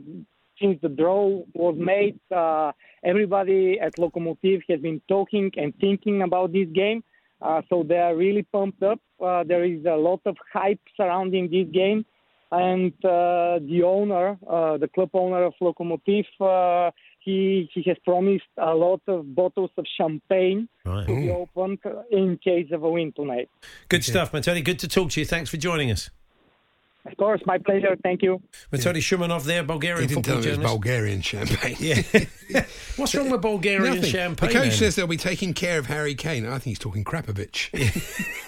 since 0.59 0.79
the 0.81 0.89
draw 0.89 1.43
was 1.53 1.75
made, 1.77 2.19
uh, 2.35 2.71
everybody 3.03 3.79
at 3.79 3.95
Lokomotiv 3.97 4.61
has 4.69 4.79
been 4.81 5.01
talking 5.07 5.51
and 5.57 5.73
thinking 5.79 6.23
about 6.23 6.51
this 6.53 6.67
game. 6.73 7.03
Uh, 7.41 7.61
so 7.69 7.83
they 7.83 7.97
are 7.97 8.15
really 8.15 8.43
pumped 8.43 8.81
up. 8.81 8.99
Uh, 9.23 9.43
there 9.43 9.63
is 9.63 9.85
a 9.85 9.95
lot 9.95 10.21
of 10.25 10.35
hype 10.51 10.81
surrounding 10.95 11.49
this 11.49 11.67
game. 11.71 12.03
And 12.51 12.93
uh, 13.05 13.59
the 13.59 13.81
owner, 13.85 14.37
uh, 14.49 14.77
the 14.77 14.87
club 14.87 15.09
owner 15.13 15.43
of 15.43 15.53
Lokomotiv, 15.61 16.25
uh, 16.39 16.91
he, 17.27 17.69
he 17.73 17.83
has 17.89 17.97
promised 18.05 18.45
a 18.57 18.73
lot 18.73 19.01
of 19.07 19.35
bottles 19.35 19.69
of 19.77 19.85
champagne 19.97 20.69
Right. 20.85 21.05
to 21.05 21.13
be 21.13 21.29
opened 21.29 21.79
in 22.09 22.37
case 22.41 22.67
of 22.71 22.83
a 22.83 22.89
win 22.89 23.11
tonight. 23.11 23.49
Good 23.89 24.05
stuff, 24.05 24.31
Matoni. 24.31 24.63
Good 24.63 24.79
to 24.79 24.87
talk 24.87 25.09
to 25.11 25.19
you. 25.19 25.25
Thanks 25.25 25.49
for 25.49 25.57
joining 25.57 25.91
us. 25.91 26.09
Of 27.09 27.15
course, 27.17 27.41
my 27.45 27.57
pleasure. 27.57 27.95
Thank 28.03 28.21
you. 28.21 28.41
Matoni 28.71 28.97
Shumanov 28.97 29.43
there, 29.45 29.63
Bulgarian 29.63 30.07
He 30.09 30.15
didn't 30.15 30.25
football 30.25 30.43
tell 30.43 30.43
me 30.43 30.47
it 30.47 30.57
was 30.59 30.67
journalist. 30.67 30.73
Bulgarian 30.73 31.21
champagne. 31.21 31.75
Yeah. 31.79 32.65
What's 32.97 33.15
wrong 33.15 33.29
with 33.29 33.41
Bulgarian 33.41 33.95
Nothing. 33.95 34.11
champagne? 34.11 34.49
The 34.49 34.53
coach 34.53 34.69
then? 34.69 34.77
says 34.77 34.95
they'll 34.95 35.07
be 35.07 35.17
taking 35.17 35.53
care 35.53 35.79
of 35.79 35.87
Harry 35.87 36.15
Kane. 36.15 36.45
I 36.45 36.51
think 36.51 36.63
he's 36.63 36.79
talking 36.79 37.03
Krapovich. 37.03 37.69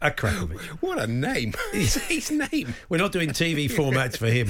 a 0.00 0.10
Krakovic. 0.10 0.60
what 0.80 0.98
a 0.98 1.06
name! 1.06 1.54
It's 1.72 1.94
his 1.96 2.30
name. 2.30 2.74
We're 2.88 2.98
not 2.98 3.12
doing 3.12 3.30
TV 3.30 3.70
formats 3.70 4.16
for 4.16 4.26
him. 4.26 4.48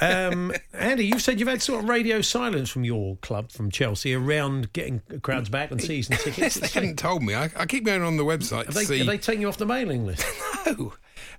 Um, 0.00 0.52
Andy, 0.74 1.06
you've 1.06 1.22
said 1.22 1.38
you've 1.38 1.48
had 1.48 1.62
sort 1.62 1.82
of 1.84 1.88
radio 1.88 2.20
silence 2.20 2.68
from 2.70 2.84
your 2.84 3.16
club, 3.16 3.50
from 3.52 3.70
Chelsea, 3.70 4.14
around 4.14 4.72
getting 4.72 5.00
crowds 5.22 5.48
back 5.48 5.70
and 5.70 5.80
season 5.80 6.12
Yes, 6.12 6.24
tickets. 6.24 6.54
they 6.60 6.66
haven't 6.68 6.98
told 6.98 7.22
me. 7.22 7.34
I, 7.34 7.50
I 7.56 7.66
keep 7.66 7.84
going 7.84 8.02
on 8.02 8.16
the 8.16 8.24
website 8.24 8.66
Have 8.66 8.74
they, 8.74 8.84
see. 8.84 8.98
have 8.98 9.06
they 9.06 9.18
taken 9.18 9.40
you 9.42 9.48
off 9.48 9.56
the 9.56 9.66
mailing 9.66 10.06
list? 10.06 10.24
No. 10.66 10.92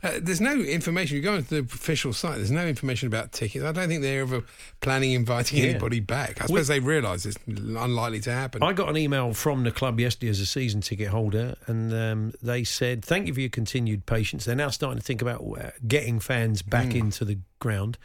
Uh, 0.03 0.19
there's 0.21 0.41
no 0.41 0.53
information. 0.59 1.15
You 1.15 1.23
go 1.23 1.35
onto 1.35 1.61
the 1.61 1.73
official 1.73 2.11
site. 2.11 2.35
There's 2.35 2.51
no 2.51 2.65
information 2.67 3.07
about 3.07 3.31
tickets. 3.31 3.63
I 3.63 3.71
don't 3.71 3.87
think 3.87 4.01
they're 4.01 4.21
ever 4.21 4.43
planning 4.81 5.13
inviting 5.13 5.59
Yeah. 5.59 5.69
anybody 5.71 6.01
back. 6.01 6.41
I 6.41 6.47
suppose 6.47 6.67
they 6.67 6.81
realise 6.81 7.25
it's 7.25 7.37
unlikely 7.47 8.19
to 8.21 8.31
happen. 8.33 8.61
I 8.63 8.73
got 8.73 8.89
an 8.89 8.97
email 8.97 9.33
from 9.33 9.63
the 9.63 9.71
club 9.71 9.99
yesterday 9.99 10.29
as 10.29 10.39
a 10.41 10.45
season 10.45 10.81
ticket 10.81 11.07
holder, 11.07 11.55
and 11.67 11.93
um, 11.93 12.33
they 12.41 12.63
said, 12.65 13.05
Thank 13.05 13.27
you 13.27 13.33
for 13.33 13.39
your 13.39 13.49
continued 13.49 14.05
patience. 14.05 14.43
They're 14.45 14.55
now 14.55 14.69
starting 14.69 14.99
to 14.99 15.05
think 15.05 15.21
about 15.21 15.41
uh, 15.41 15.69
getting 15.87 16.19
fans 16.19 16.61
back 16.61 16.87
Mm. 16.87 16.95
into 16.95 17.23
the 17.25 17.37
ground. 17.59 17.97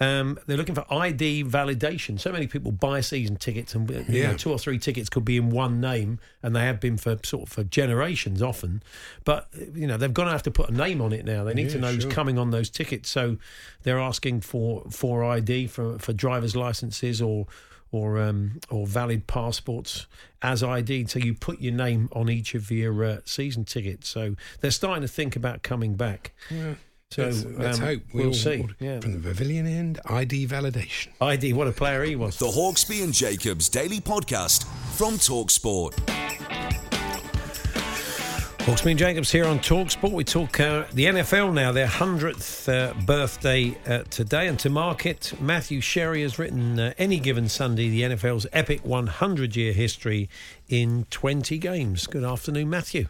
Um, 0.00 0.38
they're 0.46 0.56
looking 0.56 0.74
for 0.74 0.84
ID 0.92 1.44
validation. 1.44 2.18
So 2.18 2.32
many 2.32 2.46
people 2.46 2.72
buy 2.72 3.00
season 3.00 3.36
tickets, 3.36 3.74
and 3.74 3.88
you 4.08 4.22
know, 4.24 4.34
two 4.36 4.50
or 4.50 4.58
three 4.58 4.78
tickets 4.78 5.08
could 5.08 5.24
be 5.24 5.36
in 5.36 5.50
one 5.50 5.80
name, 5.80 6.18
and 6.42 6.56
they 6.56 6.64
have 6.64 6.80
been 6.80 6.96
for 6.96 7.18
sort 7.22 7.44
of 7.44 7.48
for 7.50 7.64
generations 7.64 8.42
often. 8.42 8.82
But 9.24 9.48
you 9.74 9.86
know, 9.86 9.96
they've 9.96 10.12
got 10.12 10.24
to 10.24 10.30
have 10.30 10.42
to 10.44 10.50
put 10.50 10.70
a 10.70 10.72
name 10.72 11.00
on 11.00 11.12
it 11.12 11.24
now. 11.24 11.44
They 11.44 11.54
need 11.54 11.68
to 11.70 11.76
Yeah, 11.76 11.82
know 11.82 11.92
who's 11.92 12.06
coming 12.06 12.38
on 12.38 12.50
those 12.50 12.70
tickets. 12.70 13.10
So 13.10 13.36
they're 13.82 14.00
asking 14.00 14.40
for 14.40 14.84
for 14.90 15.24
ID 15.24 15.66
for 15.68 15.98
for 15.98 16.12
drivers' 16.12 16.56
licenses 16.56 17.20
or 17.22 17.46
or 17.92 18.18
um, 18.18 18.58
or 18.70 18.86
valid 18.86 19.26
passports 19.26 20.06
as 20.40 20.62
ID. 20.62 21.06
So 21.06 21.18
you 21.18 21.34
put 21.34 21.60
your 21.60 21.74
name 21.74 22.08
on 22.12 22.30
each 22.30 22.54
of 22.54 22.70
your 22.70 23.04
uh, 23.04 23.18
season 23.24 23.64
tickets. 23.66 24.08
So 24.08 24.34
they're 24.60 24.70
starting 24.70 25.02
to 25.02 25.08
think 25.08 25.36
about 25.36 25.62
coming 25.62 25.94
back. 25.94 26.32
Yeah. 26.50 26.74
So 27.12 27.24
let's, 27.24 27.44
let's 27.44 27.78
um, 27.78 27.84
hope. 27.84 28.02
we'll 28.14 28.28
all- 28.28 28.32
see. 28.32 28.66
Yeah. 28.80 29.00
From 29.00 29.12
the 29.12 29.18
pavilion 29.18 29.66
end, 29.66 30.00
ID 30.06 30.46
validation. 30.46 31.08
ID, 31.20 31.52
what 31.52 31.68
a 31.68 31.72
player 31.72 32.04
he 32.04 32.16
was. 32.16 32.38
The 32.38 32.46
Hawksbee 32.46 33.04
and 33.04 33.12
Jacobs 33.12 33.68
Daily 33.68 34.00
Podcast 34.00 34.64
from 34.96 35.16
Talksport. 35.16 35.92
Hawksbee 38.64 38.92
and 38.92 38.98
Jacobs 38.98 39.30
here 39.30 39.44
on 39.44 39.58
Talksport. 39.58 40.12
We 40.12 40.24
talk 40.24 40.58
uh, 40.58 40.84
the 40.94 41.04
NFL 41.04 41.52
now, 41.52 41.70
their 41.70 41.86
100th 41.86 42.72
uh, 42.72 42.94
birthday 43.04 43.76
uh, 43.86 44.04
today. 44.08 44.48
And 44.48 44.58
to 44.60 44.70
mark 44.70 45.04
it, 45.04 45.34
Matthew 45.38 45.82
Sherry 45.82 46.22
has 46.22 46.38
written 46.38 46.80
uh, 46.80 46.94
Any 46.96 47.18
Given 47.18 47.46
Sunday, 47.50 47.90
the 47.90 48.02
NFL's 48.02 48.46
epic 48.54 48.86
100 48.86 49.54
year 49.54 49.74
history 49.74 50.30
in 50.66 51.04
20 51.10 51.58
games. 51.58 52.06
Good 52.06 52.24
afternoon, 52.24 52.70
Matthew. 52.70 53.08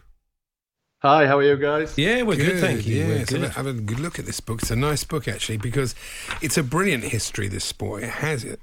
Hi, 1.02 1.26
how 1.26 1.38
are 1.38 1.42
you 1.42 1.56
guys? 1.56 1.98
Yeah, 1.98 2.22
we're 2.22 2.36
good, 2.36 2.60
thank 2.60 2.86
you. 2.86 2.98
Yeah, 3.00 3.08
We're 3.08 3.26
so 3.26 3.38
good. 3.40 3.50
have 3.50 3.66
a 3.66 3.72
good 3.72 3.98
look 3.98 4.20
at 4.20 4.24
this 4.24 4.38
book. 4.38 4.62
It's 4.62 4.70
a 4.70 4.76
nice 4.76 5.02
book 5.02 5.26
actually 5.26 5.56
because 5.56 5.96
it's 6.40 6.56
a 6.56 6.62
brilliant 6.62 7.02
history. 7.02 7.48
This 7.48 7.64
sport 7.64 8.04
it 8.04 8.10
has 8.10 8.44
a, 8.44 8.56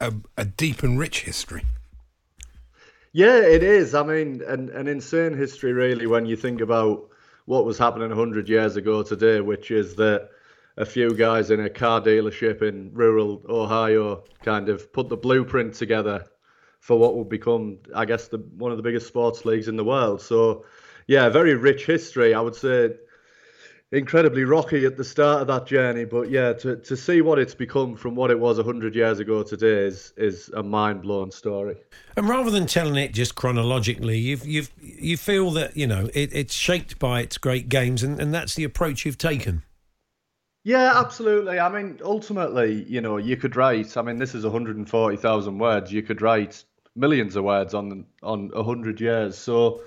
a, 0.00 0.12
a 0.36 0.44
deep 0.46 0.82
and 0.82 0.98
rich 0.98 1.22
history. 1.22 1.62
Yeah, 3.12 3.38
it 3.38 3.62
is. 3.62 3.94
I 3.94 4.02
mean, 4.02 4.42
an, 4.48 4.68
an 4.70 4.88
insane 4.88 5.32
history, 5.34 5.72
really, 5.72 6.08
when 6.08 6.26
you 6.26 6.34
think 6.34 6.60
about 6.60 7.08
what 7.44 7.64
was 7.64 7.78
happening 7.78 8.08
100 8.08 8.48
years 8.48 8.74
ago 8.74 9.04
today, 9.04 9.40
which 9.40 9.70
is 9.70 9.94
that 9.94 10.30
a 10.78 10.84
few 10.84 11.14
guys 11.14 11.52
in 11.52 11.60
a 11.60 11.70
car 11.70 12.00
dealership 12.00 12.62
in 12.62 12.90
rural 12.94 13.44
Ohio 13.48 14.24
kind 14.42 14.68
of 14.68 14.92
put 14.92 15.08
the 15.08 15.16
blueprint 15.16 15.74
together 15.74 16.26
for 16.80 16.98
what 16.98 17.16
would 17.16 17.28
become, 17.28 17.78
I 17.94 18.06
guess, 18.06 18.26
the 18.26 18.38
one 18.38 18.72
of 18.72 18.76
the 18.76 18.82
biggest 18.82 19.06
sports 19.06 19.44
leagues 19.44 19.68
in 19.68 19.76
the 19.76 19.84
world. 19.84 20.20
So, 20.20 20.64
yeah, 21.06 21.28
very 21.28 21.54
rich 21.54 21.86
history. 21.86 22.34
I 22.34 22.40
would 22.40 22.54
say 22.54 22.94
incredibly 23.92 24.44
rocky 24.44 24.84
at 24.84 24.96
the 24.96 25.04
start 25.04 25.42
of 25.42 25.46
that 25.46 25.66
journey, 25.66 26.04
but 26.04 26.28
yeah, 26.28 26.52
to, 26.52 26.76
to 26.76 26.96
see 26.96 27.20
what 27.20 27.38
it's 27.38 27.54
become 27.54 27.94
from 27.94 28.14
what 28.14 28.30
it 28.30 28.38
was 28.38 28.56
100 28.56 28.94
years 28.94 29.20
ago 29.20 29.42
today 29.42 29.86
is, 29.86 30.12
is 30.16 30.48
a 30.54 30.62
mind 30.62 31.02
blowing 31.02 31.30
story. 31.30 31.76
And 32.16 32.28
rather 32.28 32.50
than 32.50 32.66
telling 32.66 32.96
it 32.96 33.14
just 33.14 33.36
chronologically, 33.36 34.18
you've, 34.18 34.44
you've, 34.44 34.70
you 34.80 35.16
feel 35.16 35.50
that, 35.52 35.76
you 35.76 35.86
know, 35.86 36.08
it, 36.14 36.30
it's 36.32 36.54
shaped 36.54 36.98
by 36.98 37.20
its 37.20 37.38
great 37.38 37.68
games, 37.68 38.02
and, 38.02 38.20
and 38.20 38.34
that's 38.34 38.54
the 38.54 38.64
approach 38.64 39.06
you've 39.06 39.18
taken. 39.18 39.62
Yeah, 40.64 40.98
absolutely. 40.98 41.60
I 41.60 41.68
mean, 41.68 42.00
ultimately, 42.02 42.84
you 42.88 43.00
know, 43.00 43.18
you 43.18 43.36
could 43.36 43.54
write. 43.54 43.96
I 43.96 44.02
mean, 44.02 44.16
this 44.16 44.34
is 44.34 44.42
140,000 44.42 45.58
words. 45.58 45.92
You 45.92 46.02
could 46.02 46.20
write 46.20 46.64
millions 46.96 47.36
of 47.36 47.44
words 47.44 47.72
on 47.72 48.04
on 48.24 48.48
100 48.48 49.00
years. 49.00 49.38
So, 49.38 49.82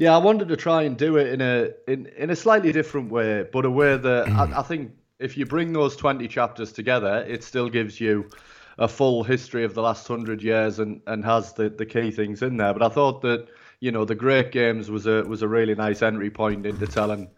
yeah, 0.00 0.14
I 0.14 0.16
wanted 0.16 0.48
to 0.48 0.56
try 0.56 0.84
and 0.84 0.96
do 0.96 1.18
it 1.18 1.26
in 1.26 1.42
a 1.42 1.72
in, 1.86 2.06
in 2.16 2.30
a 2.30 2.36
slightly 2.36 2.72
different 2.72 3.12
way, 3.12 3.46
but 3.52 3.66
a 3.66 3.70
way 3.70 3.98
that 3.98 4.28
I, 4.28 4.46
mm. 4.46 4.56
I 4.56 4.62
think 4.62 4.92
if 5.18 5.36
you 5.36 5.44
bring 5.44 5.74
those 5.74 5.94
20 5.94 6.26
chapters 6.26 6.72
together, 6.72 7.22
it 7.28 7.44
still 7.44 7.68
gives 7.68 8.00
you 8.00 8.30
a 8.78 8.88
full 8.88 9.22
history 9.22 9.62
of 9.62 9.74
the 9.74 9.82
last 9.82 10.08
100 10.08 10.42
years 10.42 10.78
and, 10.78 11.02
and 11.06 11.22
has 11.22 11.52
the, 11.52 11.68
the 11.68 11.84
key 11.84 12.10
things 12.10 12.40
in 12.40 12.56
there. 12.56 12.72
But 12.72 12.82
I 12.82 12.88
thought 12.88 13.20
that, 13.20 13.48
you 13.80 13.92
know, 13.92 14.06
the 14.06 14.14
great 14.14 14.52
games 14.52 14.90
was 14.90 15.06
a 15.06 15.22
was 15.24 15.42
a 15.42 15.48
really 15.48 15.74
nice 15.74 16.00
entry 16.00 16.30
point 16.30 16.64
into 16.64 16.86
telling 16.86 17.28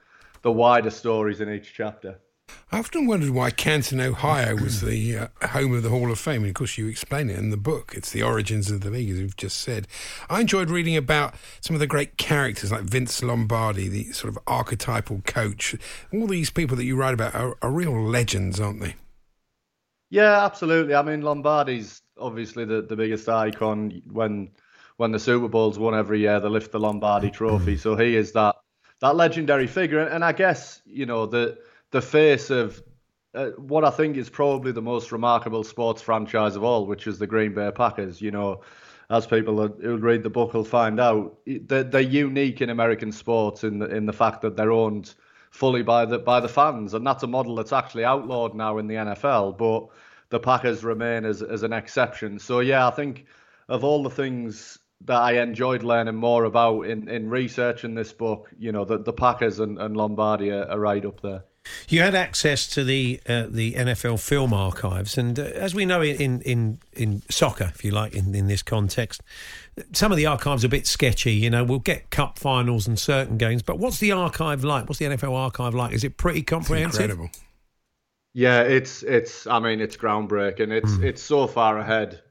the 0.43 0.53
wider 0.53 0.91
stories 0.91 1.41
in 1.41 1.51
each 1.51 1.75
chapter. 1.75 2.21
I 2.71 2.79
often 2.79 3.07
wondered 3.07 3.31
why 3.31 3.51
Canton, 3.51 4.01
Ohio 4.01 4.55
was 4.55 4.81
the 4.81 5.17
uh, 5.19 5.49
home 5.49 5.75
of 5.75 5.83
the 5.83 5.91
Hall 5.91 6.11
of 6.11 6.19
Fame. 6.19 6.43
And 6.43 6.49
of 6.49 6.55
course, 6.55 6.79
you 6.79 6.87
explain 6.87 7.29
it 7.29 7.39
in 7.39 7.51
the 7.51 7.57
book. 7.57 7.93
It's 7.95 8.11
the 8.11 8.23
origins 8.23 8.71
of 8.71 8.81
the 8.81 8.91
league, 8.91 9.11
as 9.11 9.19
you've 9.19 9.37
just 9.37 9.59
said. 9.59 9.87
I 10.31 10.41
enjoyed 10.41 10.71
reading 10.71 10.97
about 10.97 11.35
some 11.61 11.77
of 11.77 11.81
the 11.81 11.87
great 11.87 12.17
characters 12.17 12.73
like 12.73 12.83
Vince 12.83 13.23
Lombardi, 13.23 13.89
the 13.89 14.13
sort 14.13 14.35
of 14.35 14.39
archetypal 14.47 15.23
coach. 15.27 15.77
All 16.13 16.27
these 16.27 16.51
people 16.51 16.77
that 16.77 16.85
you 16.85 16.97
write 16.97 17.15
about 17.15 17.35
are, 17.35 17.57
are 17.61 17.71
real 17.71 17.93
legends, 18.03 18.59
aren't 18.59 18.81
they? 18.81 18.95
Yeah, 20.09 20.45
absolutely. 20.45 20.95
I 20.95 21.03
mean, 21.03 21.23
Lombardi's 21.23 22.03
obviously 22.19 22.65
the, 22.65 22.83
the 22.83 22.97
biggest 22.97 23.29
icon. 23.29 24.03
When 24.11 24.51
when 24.97 25.11
the 25.11 25.19
Super 25.19 25.49
Bowl's 25.49 25.79
won 25.79 25.95
every 25.95 26.21
year, 26.21 26.39
they 26.39 26.49
lift 26.49 26.73
the 26.73 26.81
Lombardi 26.81 27.31
Trophy. 27.31 27.77
So 27.77 27.97
he 27.97 28.15
is 28.17 28.33
that 28.33 28.57
that 29.01 29.17
legendary 29.17 29.67
figure. 29.67 30.01
And 30.01 30.25
I 30.25 30.33
guess 30.33 30.81
you 30.85 31.07
know 31.07 31.27
the 31.27 31.59
the 31.93 32.03
face 32.03 32.51
of 32.51 32.83
uh, 33.35 33.51
what 33.51 33.85
I 33.85 33.91
think 33.91 34.17
is 34.17 34.29
probably 34.29 34.73
the 34.73 34.83
most 34.83 35.13
remarkable 35.13 35.65
sports 35.65 36.03
franchise 36.03 36.57
of 36.57 36.65
all, 36.65 36.87
which 36.87 37.07
is 37.07 37.19
the 37.19 37.27
Green 37.27 37.55
Bay 37.55 37.71
Packers. 37.75 38.21
You 38.21 38.31
know, 38.31 38.63
as 39.09 39.27
people 39.27 39.69
who 39.69 39.97
read 39.97 40.23
the 40.23 40.31
book 40.31 40.53
will 40.53 40.65
find 40.65 40.99
out, 40.99 41.39
they're, 41.47 41.85
they're 41.85 42.01
unique 42.01 42.61
in 42.61 42.71
American 42.71 43.13
sports 43.13 43.65
in 43.65 43.79
the 43.79 43.87
in 43.87 44.07
the 44.07 44.13
fact 44.13 44.43
that 44.43 44.57
they're 44.57 44.73
owned 44.73 45.15
fully 45.51 45.83
by 45.83 46.05
the 46.05 46.19
by 46.19 46.41
the 46.41 46.49
fans, 46.49 46.95
and 46.95 47.07
that's 47.07 47.23
a 47.23 47.27
model 47.27 47.55
that's 47.55 47.73
actually 47.73 48.05
outlawed 48.05 48.55
now 48.55 48.79
in 48.79 48.87
the 48.87 48.97
NFL. 48.97 49.57
But 49.57 49.89
the 50.31 50.41
Packers 50.41 50.85
remain 50.85 51.25
as 51.25 51.43
as 51.43 51.63
an 51.63 51.73
exception. 51.73 52.39
So 52.39 52.61
yeah, 52.61 52.87
I 52.87 52.91
think 52.91 53.27
of 53.69 53.85
all 53.85 54.03
the 54.03 54.11
things 54.11 54.79
that 55.05 55.21
I 55.21 55.43
enjoyed 55.43 55.83
learning 55.83 56.15
more 56.15 56.45
about 56.45 56.83
in, 56.83 57.09
in 57.09 57.29
researching 57.29 57.95
this 57.95 58.13
book, 58.13 58.51
you 58.57 58.71
know, 58.71 58.85
the, 58.85 58.99
the 58.99 59.13
Packers 59.13 59.59
and, 59.59 59.79
and 59.81 59.97
Lombardi 59.97 60.53
are, 60.53 60.65
are 60.65 60.79
right 60.79 61.05
up 61.05 61.21
there. 61.21 61.43
You 61.89 62.01
had 62.01 62.15
access 62.15 62.67
to 62.69 62.83
the 62.85 63.21
uh, 63.29 63.47
the 63.49 63.75
NFL 63.75 64.21
film 64.21 64.53
archives, 64.53 65.17
and 65.17 65.39
uh, 65.39 65.43
as 65.43 65.75
we 65.75 65.85
know 65.85 66.03
in, 66.03 66.41
in 66.43 66.79
in 66.93 67.23
soccer, 67.31 67.71
if 67.75 67.85
you 67.85 67.93
like, 67.93 68.15
in, 68.15 68.35
in 68.35 68.49
this 68.49 68.63
context, 68.63 69.23
some 69.93 70.11
of 70.11 70.17
the 70.19 70.27
archives 70.27 70.65
are 70.65 70.67
a 70.67 70.71
bit 70.71 70.87
sketchy. 70.87 71.33
You 71.33 71.51
know, 71.51 71.63
we'll 71.63 71.79
get 71.79 72.11
cup 72.11 72.39
finals 72.39 72.87
and 72.89 72.99
certain 72.99 73.39
games, 73.39 73.63
but 73.63 73.79
what's 73.79 73.99
the 73.99 74.11
archive 74.13 74.65
like? 74.65 74.89
What's 74.89 74.99
the 74.99 75.05
NFL 75.07 75.35
archive 75.35 75.75
like? 75.75 75.93
Is 75.93 76.03
it 76.03 76.17
pretty 76.17 76.43
comprehensive? 76.43 77.03
Incredible. 77.03 77.31
Yeah, 78.35 78.63
it's 78.63 79.03
it's. 79.05 79.47
I 79.47 79.61
mean, 79.61 79.81
it's 79.81 79.97
groundbreaking. 79.97 80.71
It's 80.73 80.97
Hmm. 80.97 81.05
it's 81.05 81.23
so 81.23 81.47
far 81.47 81.79
ahead 81.79 82.23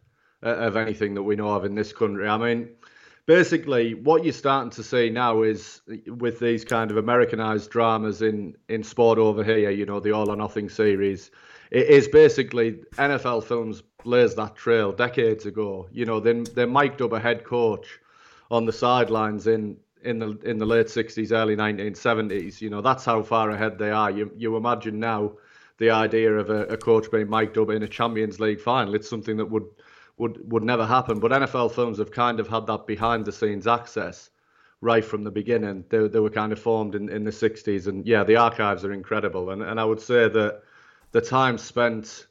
uh, 0.43 0.55
of 0.55 0.75
anything 0.75 1.13
that 1.13 1.23
we 1.23 1.35
know 1.35 1.49
of 1.49 1.63
in 1.63 1.75
this 1.75 1.93
country. 1.93 2.27
I 2.27 2.37
mean, 2.37 2.69
basically, 3.25 3.93
what 3.93 4.23
you're 4.23 4.33
starting 4.33 4.71
to 4.71 4.83
see 4.83 5.09
now 5.09 5.43
is 5.43 5.81
with 6.07 6.39
these 6.39 6.65
kind 6.65 6.91
of 6.91 6.97
Americanized 6.97 7.69
dramas 7.69 8.21
in 8.21 8.55
in 8.69 8.83
sport 8.83 9.17
over 9.17 9.43
here. 9.43 9.69
You 9.69 9.85
know, 9.85 9.99
the 9.99 10.11
All 10.11 10.29
or 10.29 10.35
Nothing 10.35 10.69
series. 10.69 11.31
It 11.71 11.87
is 11.87 12.07
basically 12.07 12.83
NFL 12.93 13.45
films 13.45 13.81
blazed 14.03 14.37
that 14.37 14.55
trail 14.55 14.91
decades 14.91 15.45
ago. 15.45 15.87
You 15.91 16.05
know, 16.05 16.19
then 16.19 16.43
they 16.55 16.65
mic'd 16.65 17.01
up 17.01 17.13
a 17.13 17.19
head 17.19 17.45
coach 17.45 17.99
on 18.49 18.65
the 18.65 18.73
sidelines 18.73 19.47
in 19.47 19.77
in 20.03 20.19
the 20.19 20.37
in 20.43 20.57
the 20.57 20.65
late 20.65 20.87
60s, 20.87 21.31
early 21.31 21.55
1970s. 21.55 22.61
You 22.61 22.69
know, 22.69 22.81
that's 22.81 23.05
how 23.05 23.21
far 23.21 23.51
ahead 23.51 23.77
they 23.77 23.91
are. 23.91 24.11
You 24.11 24.31
you 24.35 24.57
imagine 24.57 24.99
now 24.99 25.33
the 25.77 25.91
idea 25.91 26.31
of 26.33 26.49
a, 26.49 26.65
a 26.65 26.77
coach 26.77 27.09
being 27.11 27.29
mic'd 27.29 27.57
up 27.57 27.69
in 27.69 27.83
a 27.83 27.87
Champions 27.87 28.39
League 28.39 28.61
final. 28.61 28.93
It's 28.93 29.09
something 29.09 29.37
that 29.37 29.49
would 29.49 29.65
would 30.17 30.51
would 30.51 30.63
never 30.63 30.85
happen. 30.85 31.19
But 31.19 31.31
NFL 31.31 31.73
films 31.73 31.97
have 31.97 32.11
kind 32.11 32.39
of 32.39 32.47
had 32.47 32.67
that 32.67 32.87
behind 32.87 33.25
the 33.25 33.31
scenes 33.31 33.67
access 33.67 34.29
right 34.81 35.05
from 35.05 35.23
the 35.23 35.31
beginning. 35.31 35.85
They 35.89 36.07
they 36.07 36.19
were 36.19 36.29
kind 36.29 36.51
of 36.51 36.59
formed 36.59 36.95
in, 36.95 37.09
in 37.09 37.23
the 37.23 37.31
60s, 37.31 37.87
and 37.87 38.05
yeah, 38.05 38.23
the 38.23 38.35
archives 38.35 38.83
are 38.83 38.93
incredible. 38.93 39.51
And 39.51 39.61
and 39.61 39.79
I 39.79 39.85
would 39.85 40.01
say 40.01 40.27
that 40.27 40.63
the 41.11 41.21
time 41.21 41.57
spent 41.57 42.27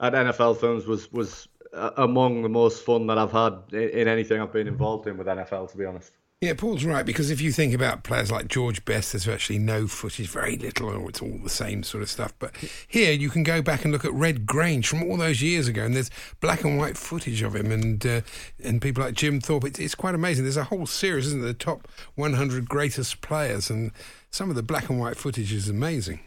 at 0.00 0.12
NFL 0.12 0.60
films 0.60 0.86
was 0.86 1.10
was 1.12 1.48
uh, 1.72 1.90
among 1.96 2.42
the 2.42 2.48
most 2.48 2.84
fun 2.84 3.06
that 3.08 3.18
I've 3.18 3.32
had 3.32 3.54
in, 3.72 3.88
in 4.00 4.08
anything 4.08 4.40
I've 4.40 4.52
been 4.52 4.68
involved 4.68 5.06
in 5.06 5.16
with 5.16 5.26
NFL. 5.26 5.70
To 5.70 5.76
be 5.76 5.84
honest. 5.84 6.17
Yeah, 6.40 6.54
Paul's 6.54 6.84
right 6.84 7.04
because 7.04 7.32
if 7.32 7.40
you 7.40 7.50
think 7.50 7.74
about 7.74 8.04
players 8.04 8.30
like 8.30 8.46
George 8.46 8.84
Best, 8.84 9.12
there's 9.12 9.24
virtually 9.24 9.58
no 9.58 9.88
footage, 9.88 10.28
very 10.28 10.56
little, 10.56 10.88
or 10.88 11.08
it's 11.08 11.20
all 11.20 11.36
the 11.42 11.50
same 11.50 11.82
sort 11.82 12.00
of 12.00 12.08
stuff. 12.08 12.32
But 12.38 12.54
here 12.86 13.10
you 13.12 13.28
can 13.28 13.42
go 13.42 13.60
back 13.60 13.82
and 13.82 13.92
look 13.92 14.04
at 14.04 14.12
Red 14.12 14.46
Grange 14.46 14.86
from 14.86 15.02
all 15.02 15.16
those 15.16 15.42
years 15.42 15.66
ago, 15.66 15.82
and 15.84 15.96
there's 15.96 16.10
black 16.40 16.62
and 16.62 16.78
white 16.78 16.96
footage 16.96 17.42
of 17.42 17.56
him, 17.56 17.72
and 17.72 18.06
uh, 18.06 18.20
and 18.62 18.80
people 18.80 19.02
like 19.02 19.14
Jim 19.14 19.40
Thorpe. 19.40 19.64
It's, 19.64 19.80
it's 19.80 19.96
quite 19.96 20.14
amazing. 20.14 20.44
There's 20.44 20.56
a 20.56 20.62
whole 20.62 20.86
series, 20.86 21.26
isn't 21.26 21.40
there? 21.40 21.48
The 21.48 21.58
top 21.58 21.88
100 22.14 22.68
greatest 22.68 23.20
players, 23.20 23.68
and 23.68 23.90
some 24.30 24.48
of 24.48 24.54
the 24.54 24.62
black 24.62 24.88
and 24.88 25.00
white 25.00 25.16
footage 25.16 25.52
is 25.52 25.68
amazing. 25.68 26.20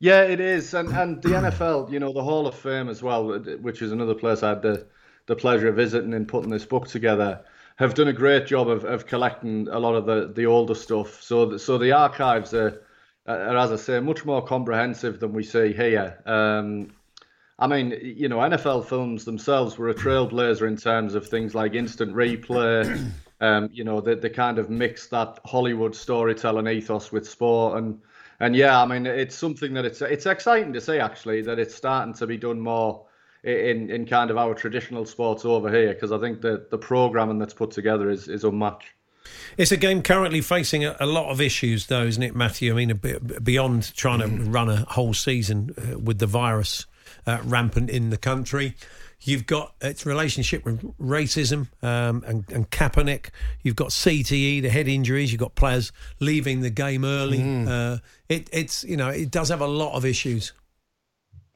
Yeah, 0.00 0.22
it 0.22 0.40
is, 0.40 0.74
and 0.74 0.88
and 0.88 1.22
the 1.22 1.28
NFL, 1.28 1.92
you 1.92 2.00
know, 2.00 2.12
the 2.12 2.24
Hall 2.24 2.48
of 2.48 2.56
Fame 2.56 2.88
as 2.88 3.00
well, 3.00 3.38
which 3.38 3.80
is 3.80 3.92
another 3.92 4.14
place 4.14 4.42
I 4.42 4.48
had 4.48 4.62
the 4.62 4.88
the 5.26 5.36
pleasure 5.36 5.68
of 5.68 5.76
visiting 5.76 6.14
and 6.14 6.26
putting 6.26 6.50
this 6.50 6.64
book 6.64 6.88
together, 6.88 7.44
have 7.76 7.94
done 7.94 8.08
a 8.08 8.12
great 8.12 8.46
job 8.46 8.68
of, 8.68 8.84
of 8.84 9.06
collecting 9.06 9.68
a 9.68 9.78
lot 9.78 9.94
of 9.94 10.06
the, 10.06 10.32
the 10.32 10.46
older 10.46 10.74
stuff. 10.74 11.22
So 11.22 11.46
the, 11.46 11.58
so 11.58 11.78
the 11.78 11.92
archives 11.92 12.54
are, 12.54 12.82
are, 13.26 13.56
as 13.56 13.72
I 13.72 13.76
say, 13.76 14.00
much 14.00 14.24
more 14.24 14.44
comprehensive 14.44 15.18
than 15.20 15.32
we 15.32 15.42
see 15.42 15.72
here. 15.72 16.22
Um, 16.24 16.92
I 17.58 17.66
mean, 17.66 17.98
you 18.02 18.28
know, 18.28 18.38
NFL 18.38 18.86
films 18.86 19.24
themselves 19.24 19.78
were 19.78 19.88
a 19.88 19.94
trailblazer 19.94 20.66
in 20.66 20.76
terms 20.76 21.14
of 21.14 21.28
things 21.28 21.54
like 21.54 21.74
instant 21.74 22.14
replay. 22.14 23.10
Um, 23.40 23.68
you 23.72 23.84
know, 23.84 24.00
they, 24.00 24.14
they 24.14 24.30
kind 24.30 24.58
of 24.58 24.70
mixed 24.70 25.10
that 25.10 25.40
Hollywood 25.44 25.94
storytelling 25.94 26.68
ethos 26.68 27.10
with 27.10 27.28
sport, 27.28 27.76
and 27.76 28.00
and 28.40 28.54
yeah, 28.54 28.80
I 28.80 28.86
mean, 28.86 29.06
it's 29.06 29.34
something 29.34 29.74
that 29.74 29.84
it's 29.84 30.00
it's 30.00 30.24
exciting 30.24 30.72
to 30.72 30.80
see 30.80 30.98
actually 30.98 31.42
that 31.42 31.58
it's 31.58 31.74
starting 31.74 32.14
to 32.14 32.26
be 32.26 32.38
done 32.38 32.60
more 32.60 33.04
in 33.44 33.90
in 33.90 34.06
kind 34.06 34.30
of 34.30 34.36
our 34.36 34.54
traditional 34.54 35.04
sports 35.04 35.44
over 35.44 35.70
here 35.70 35.92
because 35.92 36.12
I 36.12 36.18
think 36.18 36.40
that 36.42 36.70
the 36.70 36.78
programming 36.78 37.38
that's 37.38 37.54
put 37.54 37.70
together 37.70 38.10
is 38.10 38.28
is 38.28 38.44
unmatched. 38.44 38.88
It's 39.56 39.72
a 39.72 39.76
game 39.76 40.02
currently 40.02 40.40
facing 40.40 40.84
a, 40.84 40.96
a 41.00 41.06
lot 41.06 41.30
of 41.30 41.40
issues, 41.40 41.86
though, 41.86 42.04
isn't 42.04 42.22
it, 42.22 42.34
Matthew? 42.34 42.72
I 42.72 42.76
mean, 42.76 42.90
a 42.90 42.94
bit 42.94 43.42
beyond 43.42 43.94
trying 43.94 44.20
to 44.20 44.26
run 44.50 44.68
a 44.68 44.84
whole 44.88 45.14
season 45.14 45.74
uh, 45.78 45.98
with 45.98 46.18
the 46.18 46.26
virus 46.26 46.86
uh, 47.26 47.38
rampant 47.44 47.90
in 47.90 48.10
the 48.10 48.18
country. 48.18 48.74
You've 49.20 49.46
got 49.46 49.74
its 49.80 50.04
relationship 50.04 50.66
with 50.66 50.82
racism 50.98 51.68
um, 51.82 52.22
and, 52.26 52.50
and 52.52 52.68
Kaepernick. 52.70 53.30
You've 53.62 53.76
got 53.76 53.88
CTE, 53.88 54.60
the 54.60 54.68
head 54.68 54.86
injuries. 54.86 55.32
You've 55.32 55.40
got 55.40 55.54
players 55.54 55.92
leaving 56.20 56.60
the 56.60 56.68
game 56.68 57.06
early. 57.06 57.42
Uh, 57.66 57.98
it, 58.28 58.50
it's 58.52 58.84
you 58.84 58.98
know 58.98 59.08
it 59.08 59.30
does 59.30 59.48
have 59.48 59.62
a 59.62 59.66
lot 59.66 59.94
of 59.94 60.04
issues. 60.04 60.52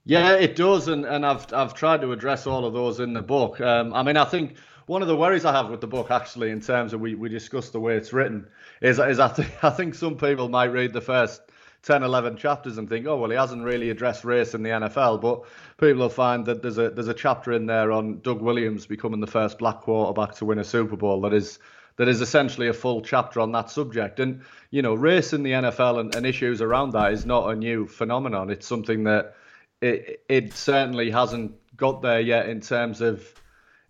Yeah, 0.09 0.37
it 0.37 0.57
does, 0.57 0.89
and, 0.89 1.05
and 1.05 1.27
I've 1.27 1.53
I've 1.53 1.75
tried 1.75 2.01
to 2.01 2.13
address 2.13 2.47
all 2.47 2.65
of 2.65 2.73
those 2.73 2.99
in 2.99 3.13
the 3.13 3.21
book. 3.21 3.61
Um, 3.61 3.93
I 3.93 4.03
mean, 4.03 4.17
I 4.17 4.25
think 4.25 4.57
one 4.87 5.03
of 5.03 5.09
the 5.09 5.15
worries 5.15 5.45
I 5.45 5.53
have 5.53 5.69
with 5.69 5.83
the 5.83 5.87
book, 5.87 6.11
actually, 6.11 6.51
in 6.51 6.63
terms 6.63 6.95
of 6.95 7.01
we, 7.03 7.15
we 7.15 7.29
discussed 7.29 7.75
the 7.75 7.81
way 7.81 7.95
it's 7.95 8.11
written, 8.11 8.49
is 8.81 8.99
is 8.99 9.21
I 9.21 9.29
think 9.29 9.53
I 9.63 9.69
think 9.69 9.95
some 9.95 10.17
people 10.17 10.49
might 10.49 10.73
read 10.73 10.95
the 10.95 11.03
first 11.03 11.43
10, 11.83 12.03
11 12.03 12.39
chapters 12.39 12.79
and 12.79 12.89
think, 12.89 13.07
oh 13.07 13.19
well, 13.19 13.29
he 13.29 13.37
hasn't 13.37 13.63
really 13.63 13.91
addressed 13.91 14.25
race 14.25 14.55
in 14.55 14.63
the 14.63 14.71
NFL, 14.71 15.21
but 15.21 15.43
people 15.77 16.01
will 16.01 16.09
find 16.09 16.47
that 16.47 16.63
there's 16.63 16.79
a 16.79 16.89
there's 16.89 17.09
a 17.09 17.15
chapter 17.15 17.53
in 17.53 17.67
there 17.67 17.93
on 17.93 18.21
Doug 18.21 18.41
Williams 18.41 18.87
becoming 18.87 19.21
the 19.21 19.27
first 19.27 19.59
black 19.59 19.83
quarterback 19.83 20.35
to 20.37 20.47
win 20.47 20.59
a 20.59 20.65
Super 20.65 20.97
Bowl 20.97 21.21
that 21.21 21.35
is 21.35 21.59
that 21.97 22.09
is 22.09 22.23
essentially 22.23 22.69
a 22.69 22.73
full 22.73 23.03
chapter 23.03 23.41
on 23.41 23.53
that 23.53 23.69
subject. 23.69 24.21
And 24.21 24.41
you 24.71 24.81
know, 24.81 24.95
race 24.95 25.35
in 25.35 25.43
the 25.43 25.51
NFL 25.51 26.01
and, 26.01 26.15
and 26.15 26.25
issues 26.25 26.63
around 26.63 26.93
that 26.93 27.13
is 27.13 27.27
not 27.27 27.51
a 27.51 27.55
new 27.55 27.87
phenomenon. 27.87 28.49
It's 28.49 28.67
something 28.67 29.05
that 29.05 29.35
it 29.81 30.25
it 30.29 30.53
certainly 30.53 31.11
hasn't 31.11 31.53
got 31.77 32.03
there 32.03 32.21
yet 32.21 32.49
in 32.49 32.61
terms 32.61 33.01
of 33.01 33.23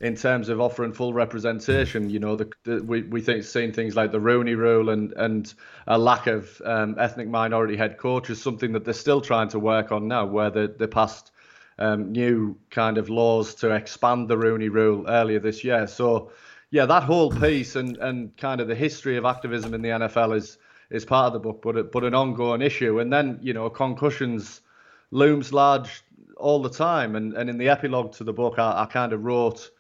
in 0.00 0.14
terms 0.14 0.48
of 0.48 0.60
offering 0.60 0.92
full 0.92 1.12
representation. 1.12 2.08
You 2.08 2.20
know, 2.20 2.36
the, 2.36 2.50
the, 2.64 2.82
we 2.82 3.02
we 3.02 3.20
think 3.20 3.44
seeing 3.44 3.72
things 3.72 3.96
like 3.96 4.12
the 4.12 4.20
Rooney 4.20 4.54
Rule 4.54 4.90
and 4.90 5.12
and 5.12 5.52
a 5.86 5.98
lack 5.98 6.26
of 6.26 6.60
um, 6.64 6.96
ethnic 6.98 7.28
minority 7.28 7.76
head 7.76 7.98
coach 7.98 8.30
is 8.30 8.40
something 8.40 8.72
that 8.72 8.84
they're 8.84 8.94
still 8.94 9.20
trying 9.20 9.48
to 9.48 9.58
work 9.58 9.90
on 9.90 10.08
now, 10.08 10.26
where 10.26 10.50
they 10.50 10.86
passed 10.86 11.32
um, 11.78 12.12
new 12.12 12.56
kind 12.70 12.98
of 12.98 13.08
laws 13.08 13.54
to 13.56 13.70
expand 13.70 14.28
the 14.28 14.38
Rooney 14.38 14.68
Rule 14.68 15.04
earlier 15.08 15.40
this 15.40 15.64
year. 15.64 15.86
So. 15.86 16.32
Yeah, 16.70 16.84
that 16.84 17.04
whole 17.04 17.30
piece 17.30 17.76
and, 17.76 17.96
and 17.96 18.36
kind 18.36 18.60
of 18.60 18.68
the 18.68 18.74
history 18.74 19.16
of 19.16 19.24
activism 19.24 19.72
in 19.72 19.80
the 19.80 19.88
NFL 19.88 20.36
is 20.36 20.58
is 20.90 21.02
part 21.06 21.28
of 21.28 21.32
the 21.32 21.38
book, 21.38 21.62
but 21.62 21.90
but 21.90 22.04
an 22.04 22.12
ongoing 22.12 22.60
issue. 22.60 23.00
And 23.00 23.10
then 23.10 23.38
you 23.40 23.54
know 23.54 23.70
concussions 23.70 24.60
looms 25.10 25.52
large 25.52 26.02
all 26.36 26.62
the 26.62 26.70
time. 26.70 27.16
And, 27.16 27.34
and 27.34 27.50
in 27.50 27.58
the 27.58 27.68
epilogue 27.68 28.12
to 28.14 28.24
the 28.24 28.32
book, 28.32 28.58
I, 28.58 28.82
I 28.82 28.86
kind 28.86 29.12
of 29.12 29.24
wrote 29.24 29.70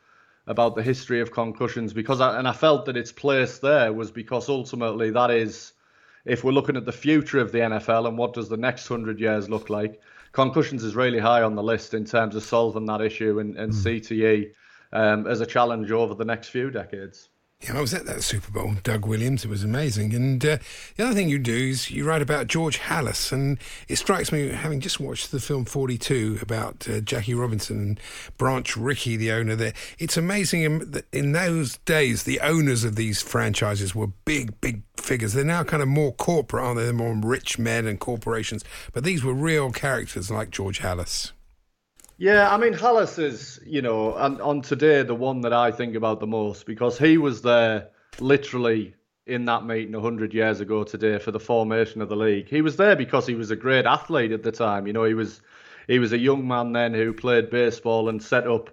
about 0.46 0.74
the 0.74 0.82
history 0.82 1.20
of 1.20 1.30
concussions 1.30 1.92
because 1.92 2.20
I, 2.20 2.38
and 2.38 2.48
I 2.48 2.52
felt 2.52 2.86
that 2.86 2.96
its 2.96 3.12
place 3.12 3.58
there 3.58 3.92
was 3.92 4.10
because 4.10 4.48
ultimately 4.48 5.10
that 5.10 5.30
is, 5.30 5.72
if 6.24 6.42
we're 6.42 6.52
looking 6.52 6.76
at 6.76 6.84
the 6.84 6.92
future 6.92 7.38
of 7.38 7.52
the 7.52 7.58
NFL 7.58 8.08
and 8.08 8.18
what 8.18 8.32
does 8.32 8.48
the 8.48 8.56
next 8.56 8.88
hundred 8.88 9.20
years 9.20 9.48
look 9.48 9.70
like, 9.70 10.00
concussions 10.32 10.84
is 10.84 10.96
really 10.96 11.18
high 11.18 11.42
on 11.42 11.54
the 11.54 11.62
list 11.62 11.94
in 11.94 12.04
terms 12.04 12.34
of 12.34 12.42
solving 12.42 12.86
that 12.86 13.00
issue 13.00 13.38
and, 13.38 13.56
and 13.56 13.72
CTE 13.72 14.52
um, 14.92 15.26
as 15.26 15.40
a 15.40 15.46
challenge 15.46 15.90
over 15.90 16.14
the 16.14 16.24
next 16.24 16.48
few 16.48 16.70
decades. 16.70 17.28
Yeah, 17.60 17.76
I 17.76 17.80
was 17.80 17.92
at 17.92 18.06
that 18.06 18.22
Super 18.22 18.52
Bowl, 18.52 18.74
Doug 18.84 19.04
Williams. 19.04 19.44
It 19.44 19.48
was 19.50 19.64
amazing. 19.64 20.14
And 20.14 20.44
uh, 20.46 20.58
the 20.94 21.04
other 21.04 21.14
thing 21.14 21.28
you 21.28 21.40
do 21.40 21.52
is 21.56 21.90
you 21.90 22.04
write 22.04 22.22
about 22.22 22.46
George 22.46 22.78
Halas. 22.78 23.32
And 23.32 23.58
it 23.88 23.96
strikes 23.96 24.30
me, 24.30 24.50
having 24.50 24.78
just 24.78 25.00
watched 25.00 25.32
the 25.32 25.40
film 25.40 25.64
42 25.64 26.38
about 26.40 26.86
uh, 26.88 27.00
Jackie 27.00 27.34
Robinson 27.34 27.78
and 27.80 28.00
Branch 28.36 28.76
Rickey, 28.76 29.16
the 29.16 29.32
owner 29.32 29.56
there, 29.56 29.72
it's 29.98 30.16
amazing 30.16 30.62
in- 30.62 31.02
in 31.12 31.32
those 31.32 31.78
days, 31.78 32.22
the 32.22 32.38
owners 32.40 32.84
of 32.84 32.94
these 32.94 33.20
franchises 33.22 33.92
were 33.92 34.06
big, 34.24 34.60
big 34.60 34.82
figures. 34.96 35.32
They're 35.32 35.44
now 35.44 35.64
kind 35.64 35.82
of 35.82 35.88
more 35.88 36.12
corporate, 36.12 36.62
aren't 36.62 36.78
they? 36.78 36.84
They're 36.84 36.92
more 36.92 37.16
rich 37.20 37.58
men 37.58 37.88
and 37.88 37.98
corporations. 37.98 38.62
But 38.92 39.02
these 39.02 39.24
were 39.24 39.34
real 39.34 39.72
characters 39.72 40.30
like 40.30 40.50
George 40.50 40.78
Halas. 40.78 41.32
Yeah, 42.20 42.52
I 42.52 42.56
mean, 42.56 42.74
Halas 42.74 43.16
is, 43.20 43.60
you 43.64 43.80
know, 43.80 44.12
on, 44.14 44.40
on 44.40 44.60
today, 44.60 45.04
the 45.04 45.14
one 45.14 45.42
that 45.42 45.52
I 45.52 45.70
think 45.70 45.94
about 45.94 46.18
the 46.18 46.26
most 46.26 46.66
because 46.66 46.98
he 46.98 47.16
was 47.16 47.42
there 47.42 47.90
literally 48.18 48.96
in 49.24 49.44
that 49.44 49.64
meeting 49.64 49.92
100 49.92 50.34
years 50.34 50.60
ago 50.60 50.82
today 50.82 51.20
for 51.20 51.30
the 51.30 51.38
formation 51.38 52.02
of 52.02 52.08
the 52.08 52.16
league. 52.16 52.48
He 52.48 52.60
was 52.60 52.76
there 52.76 52.96
because 52.96 53.24
he 53.24 53.36
was 53.36 53.52
a 53.52 53.56
great 53.56 53.86
athlete 53.86 54.32
at 54.32 54.42
the 54.42 54.50
time. 54.50 54.88
You 54.88 54.92
know, 54.94 55.04
he 55.04 55.14
was 55.14 55.40
he 55.86 56.00
was 56.00 56.12
a 56.12 56.18
young 56.18 56.48
man 56.48 56.72
then 56.72 56.92
who 56.92 57.12
played 57.12 57.50
baseball 57.50 58.08
and 58.08 58.20
set 58.20 58.48
up 58.48 58.70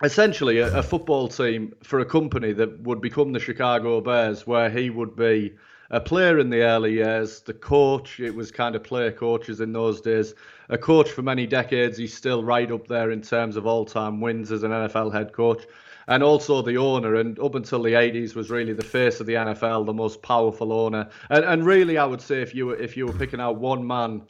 essentially 0.00 0.58
a, 0.58 0.72
a 0.78 0.82
football 0.84 1.26
team 1.26 1.74
for 1.82 1.98
a 1.98 2.04
company 2.04 2.52
that 2.52 2.80
would 2.80 3.00
become 3.00 3.32
the 3.32 3.40
Chicago 3.40 4.00
Bears, 4.00 4.46
where 4.46 4.70
he 4.70 4.88
would 4.88 5.16
be 5.16 5.56
a 5.90 6.00
player 6.00 6.38
in 6.38 6.50
the 6.50 6.62
early 6.62 6.94
years, 6.94 7.40
the 7.40 7.54
coach. 7.54 8.20
It 8.20 8.34
was 8.34 8.52
kind 8.52 8.76
of 8.76 8.84
player 8.84 9.10
coaches 9.10 9.60
in 9.60 9.72
those 9.72 10.00
days. 10.00 10.34
A 10.70 10.78
coach 10.78 11.10
for 11.10 11.22
many 11.22 11.46
decades. 11.46 11.98
He's 11.98 12.14
still 12.14 12.42
right 12.42 12.70
up 12.70 12.86
there 12.86 13.10
in 13.10 13.22
terms 13.22 13.56
of 13.56 13.66
all 13.66 13.84
time 13.84 14.20
wins 14.20 14.52
as 14.52 14.62
an 14.62 14.70
NFL 14.70 15.12
head 15.12 15.32
coach. 15.32 15.64
and 16.06 16.22
also 16.22 16.62
the 16.62 16.76
owner. 16.76 17.16
And 17.16 17.38
up 17.38 17.54
until 17.54 17.82
the 17.82 17.92
80s, 17.92 18.34
was 18.34 18.50
really 18.50 18.72
the 18.72 18.84
face 18.84 19.20
of 19.20 19.26
the 19.26 19.34
NFL, 19.34 19.86
the 19.86 19.92
most 19.92 20.22
powerful 20.22 20.72
owner. 20.72 21.08
And, 21.28 21.44
and 21.44 21.66
really, 21.66 21.98
I 21.98 22.04
would 22.04 22.20
say 22.20 22.40
if 22.40 22.54
you 22.54 22.66
were 22.66 22.76
if 22.76 22.96
you 22.96 23.06
were 23.06 23.12
picking 23.12 23.40
out 23.40 23.58
one 23.58 23.86
man 23.86 24.22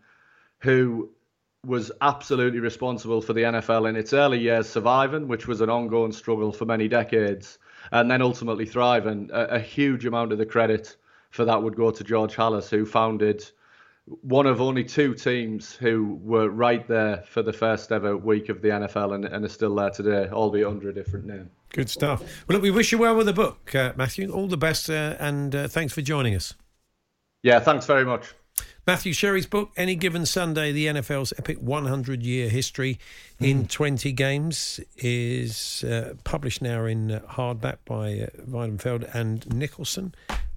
who 0.61 1.11
was 1.67 1.93
absolutely 2.01 2.61
responsible 2.61 3.21
for 3.21 3.35
the 3.35 3.43
NFL 3.43 3.89
in 3.89 3.97
its 3.97 4.13
early 4.13 4.39
years 4.39 4.69
surviving, 4.69 5.29
which 5.29 5.47
was 5.47 5.61
an 5.61 5.69
ongoing 5.69 6.13
struggle 6.13 6.53
for 6.53 6.65
many 6.65 6.89
decades, 6.89 7.59
and 7.93 8.11
then 8.11 8.23
ultimately 8.23 8.65
thriving. 8.65 9.31
A, 9.33 9.45
a 9.45 9.59
huge 9.61 10.07
amount 10.07 10.33
of 10.33 10.39
the 10.39 10.47
credit 10.47 10.97
for 11.31 11.45
that 11.45 11.63
would 11.63 11.77
go 11.77 11.91
to 11.91 12.05
George 12.05 12.35
Halas, 12.35 12.69
who 12.71 12.87
founded 12.87 13.45
one 14.23 14.47
of 14.47 14.61
only 14.61 14.85
two 14.85 15.15
teams 15.15 15.75
who 15.75 16.19
were 16.23 16.49
right 16.49 16.87
there 16.89 17.23
for 17.29 17.43
the 17.43 17.53
first 17.53 17.93
ever 17.93 18.17
week 18.17 18.49
of 18.49 18.63
the 18.63 18.69
NFL 18.69 19.15
and, 19.15 19.25
and 19.25 19.45
are 19.45 19.49
still 19.49 19.75
there 19.75 19.91
today, 19.91 20.29
albeit 20.31 20.67
under 20.67 20.89
a 20.89 20.95
different 20.95 21.27
name. 21.27 21.51
Good 21.73 21.89
stuff. 21.89 22.21
Well, 22.21 22.57
look, 22.57 22.63
we 22.63 22.71
wish 22.71 22.91
you 22.91 22.99
well 22.99 23.15
with 23.15 23.27
the 23.27 23.33
book, 23.33 23.75
uh, 23.75 23.93
Matthew. 23.97 24.31
All 24.31 24.49
the 24.49 24.57
best, 24.57 24.91
uh, 24.91 25.17
and 25.21 25.55
uh, 25.55 25.69
thanks 25.69 25.93
for 25.93 26.03
joining 26.03 26.35
us. 26.35 26.55
Yeah, 27.43 27.61
thanks 27.61 27.87
very 27.87 28.05
much. 28.05 28.35
Matthew 28.87 29.13
Sherry's 29.13 29.47
book, 29.47 29.71
Any 29.77 29.95
Given 29.95 30.27
Sunday, 30.27 30.73
the 30.73 30.87
NFL's 30.87 31.33
epic 31.39 31.59
100 31.61 32.23
year 32.23 32.49
history 32.49 32.99
in 33.39 33.67
20 33.69 34.11
games, 34.13 34.81
is 34.97 35.85
uh, 35.85 36.15
published 36.25 36.61
now 36.61 36.85
in 36.87 37.13
uh, 37.13 37.21
hardback 37.31 37.77
by 37.85 38.21
uh, 38.21 38.27
Weidenfeld 38.49 39.15
and 39.15 39.43
Nicolson. 39.43 40.13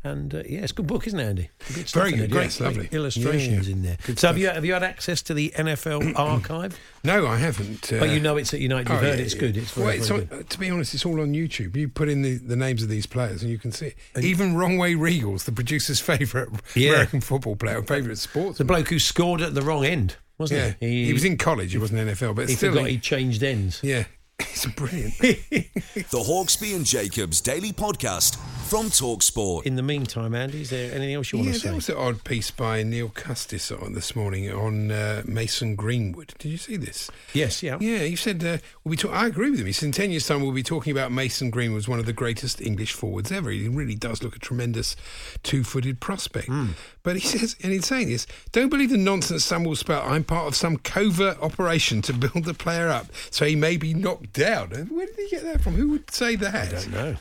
And 0.06 0.36
uh, 0.36 0.44
yeah, 0.48 0.60
it's 0.64 0.72
a 0.74 0.76
good 0.76 0.88
book, 0.88 1.08
isn't 1.08 1.18
it, 1.20 1.24
Andy? 1.24 1.50
Good 1.74 1.88
stuff 1.88 2.04
Very 2.04 2.12
good, 2.18 2.30
great, 2.30 2.60
lovely. 2.60 2.90
illustrations 2.92 3.70
Yeah, 3.70 3.74
in 3.76 3.82
there. 3.84 3.98
so 4.18 4.28
have 4.28 4.38
you 4.38 4.48
have 4.50 4.66
you 4.66 4.74
had 4.74 4.84
access 4.84 5.22
to 5.24 5.34
the 5.34 5.54
NFL 5.56 6.14
archive? 6.18 6.78
No, 7.06 7.26
I 7.26 7.38
haven't. 7.38 7.92
uh, 7.94 8.00
But 8.00 8.10
you 8.10 8.20
know 8.20 8.36
it's 8.36 8.54
at 8.54 8.60
United. 8.60 8.90
You've 8.90 8.98
oh, 8.98 9.02
heard 9.02 9.20
yeah, 9.20 9.26
it's 9.26 9.34
yeah. 9.34 9.40
good. 9.40 9.58
It's 9.58 9.72
very, 9.72 9.86
Well, 9.88 9.96
it's 9.96 10.08
very 10.10 10.22
on- 10.22 10.28
good. 10.28 10.50
To 10.50 10.60
be 10.60 10.70
honest, 10.70 10.94
it's 10.94 11.06
all 11.06 11.22
on 11.22 11.34
YouTube. 11.34 11.76
You 11.78 11.88
put 11.88 12.10
in 12.10 12.22
the, 12.22 12.38
the 12.38 12.56
names 12.58 12.84
of 12.84 12.90
these 12.90 13.06
players 13.06 13.42
and 13.44 13.50
you 13.52 13.58
can 13.58 13.72
see 13.72 13.94
it. 14.16 14.24
Even 14.24 14.56
Wrong 14.56 14.78
Way 14.78 14.94
Riegels, 14.96 15.46
the 15.46 15.52
producer's 15.54 16.00
favourite. 16.02 16.50
American 16.76 17.22
football 17.22 17.56
player, 17.56 17.82
favourite 17.84 18.18
sports. 18.18 18.58
The 18.58 18.66
bloke 18.66 18.90
who 18.90 19.00
scored 19.00 19.42
at 19.42 19.54
the 19.56 19.62
wrong 19.62 19.86
end, 19.86 20.18
wasn't 20.38 20.60
yeah, 20.60 20.74
he? 20.88 21.06
he, 21.06 21.14
was 21.14 21.24
in 21.24 21.38
college. 21.38 21.72
He 21.72 21.78
wasn't 21.78 22.08
NFL, 22.10 22.36
but 22.36 22.50
He 22.50 22.56
still, 22.56 22.74
forgot 22.74 22.90
he 22.90 22.98
changed 22.98 23.42
ends. 23.44 23.80
yeah, 23.84 24.04
it's 24.40 24.66
brilliant. 24.66 25.14
The 25.94 26.20
Hawksbee 26.20 26.76
and 26.76 26.86
Jacobs 26.86 27.40
Daily 27.40 27.72
Podcast 27.72 28.38
from 28.68 28.88
Talksport. 28.88 29.64
In 29.64 29.76
the 29.76 29.84
meantime, 29.84 30.34
Andy, 30.34 30.62
is 30.62 30.72
there 30.72 30.92
anything 30.92 31.14
else 31.14 31.32
you 31.32 31.38
want 31.40 31.48
yeah, 31.48 31.54
to 31.54 31.60
say? 31.60 31.68
there 31.68 31.76
was 31.76 31.90
an 31.90 31.98
odd 31.98 32.24
piece 32.24 32.50
by 32.50 32.82
Neil 32.82 33.10
Custis 33.10 33.72
on 33.72 33.94
this 33.94 34.16
morning 34.16 34.52
on 34.52 34.92
uh, 34.92 35.22
Mason 35.26 35.76
Greenwood. 35.76 36.34
Did 36.40 36.50
you 36.50 36.58
see 36.58 36.78
this? 36.78 37.12
Yes, 37.34 37.62
yeah. 37.62 37.78
Yeah, 37.80 38.00
he 38.00 38.16
said, 38.16 38.44
uh, 38.44 38.58
we'll 38.84 38.92
be 38.92 38.98
talk- 38.98 39.14
I 39.14 39.28
agree 39.28 39.52
with 39.52 39.60
him. 39.60 39.68
He 39.68 39.72
said, 39.72 39.88
in 39.88 39.92
10 39.92 40.12
years' 40.12 40.28
time, 40.28 40.42
we'll 40.42 40.52
be 40.52 40.64
talking 40.64 40.92
about 40.92 41.12
Mason 41.12 41.52
Greenwood 41.52 41.80
as 41.80 41.88
one 41.88 42.00
of 42.00 42.08
the 42.08 42.14
greatest 42.14 42.62
English 42.62 42.94
forwards 42.94 43.32
ever. 43.32 43.52
He 43.52 43.68
really 43.68 43.96
does 43.96 44.24
look 44.24 44.36
a 44.36 44.40
tremendous 44.40 44.96
two 45.44 45.64
footed 45.64 46.00
prospect. 46.00 46.48
Hmm. 46.48 46.72
But 47.04 47.18
he 47.18 47.22
says, 47.28 47.56
and 47.62 47.72
he's 47.72 47.86
saying 47.86 48.10
this, 48.10 48.26
don't 48.52 48.70
believe 48.70 48.90
the 48.90 48.98
nonsense 48.98 49.46
some 49.46 49.64
will 49.64 49.76
spout. 49.76 50.08
I'm 50.08 50.24
part 50.24 50.48
of 50.48 50.56
some 50.56 50.78
covert 50.78 51.40
operation 51.40 52.02
to 52.04 52.14
build 52.14 52.46
the 52.46 52.54
player 52.56 52.90
up 52.90 53.08
so 53.30 53.46
he 53.46 53.56
may 53.56 53.78
be 53.78 53.94
knocked 54.24 54.34
down. 54.34 54.70
Where 54.88 55.06
did 55.06 55.16
he 55.16 55.30
get 55.30 55.44
that 55.44 55.62
from? 55.62 55.74
Who 55.76 55.90
would 55.90 56.10
say 56.12 56.36
that? 56.38 56.56
I 56.56 56.66
don't 56.72 56.92
know. 56.92 57.16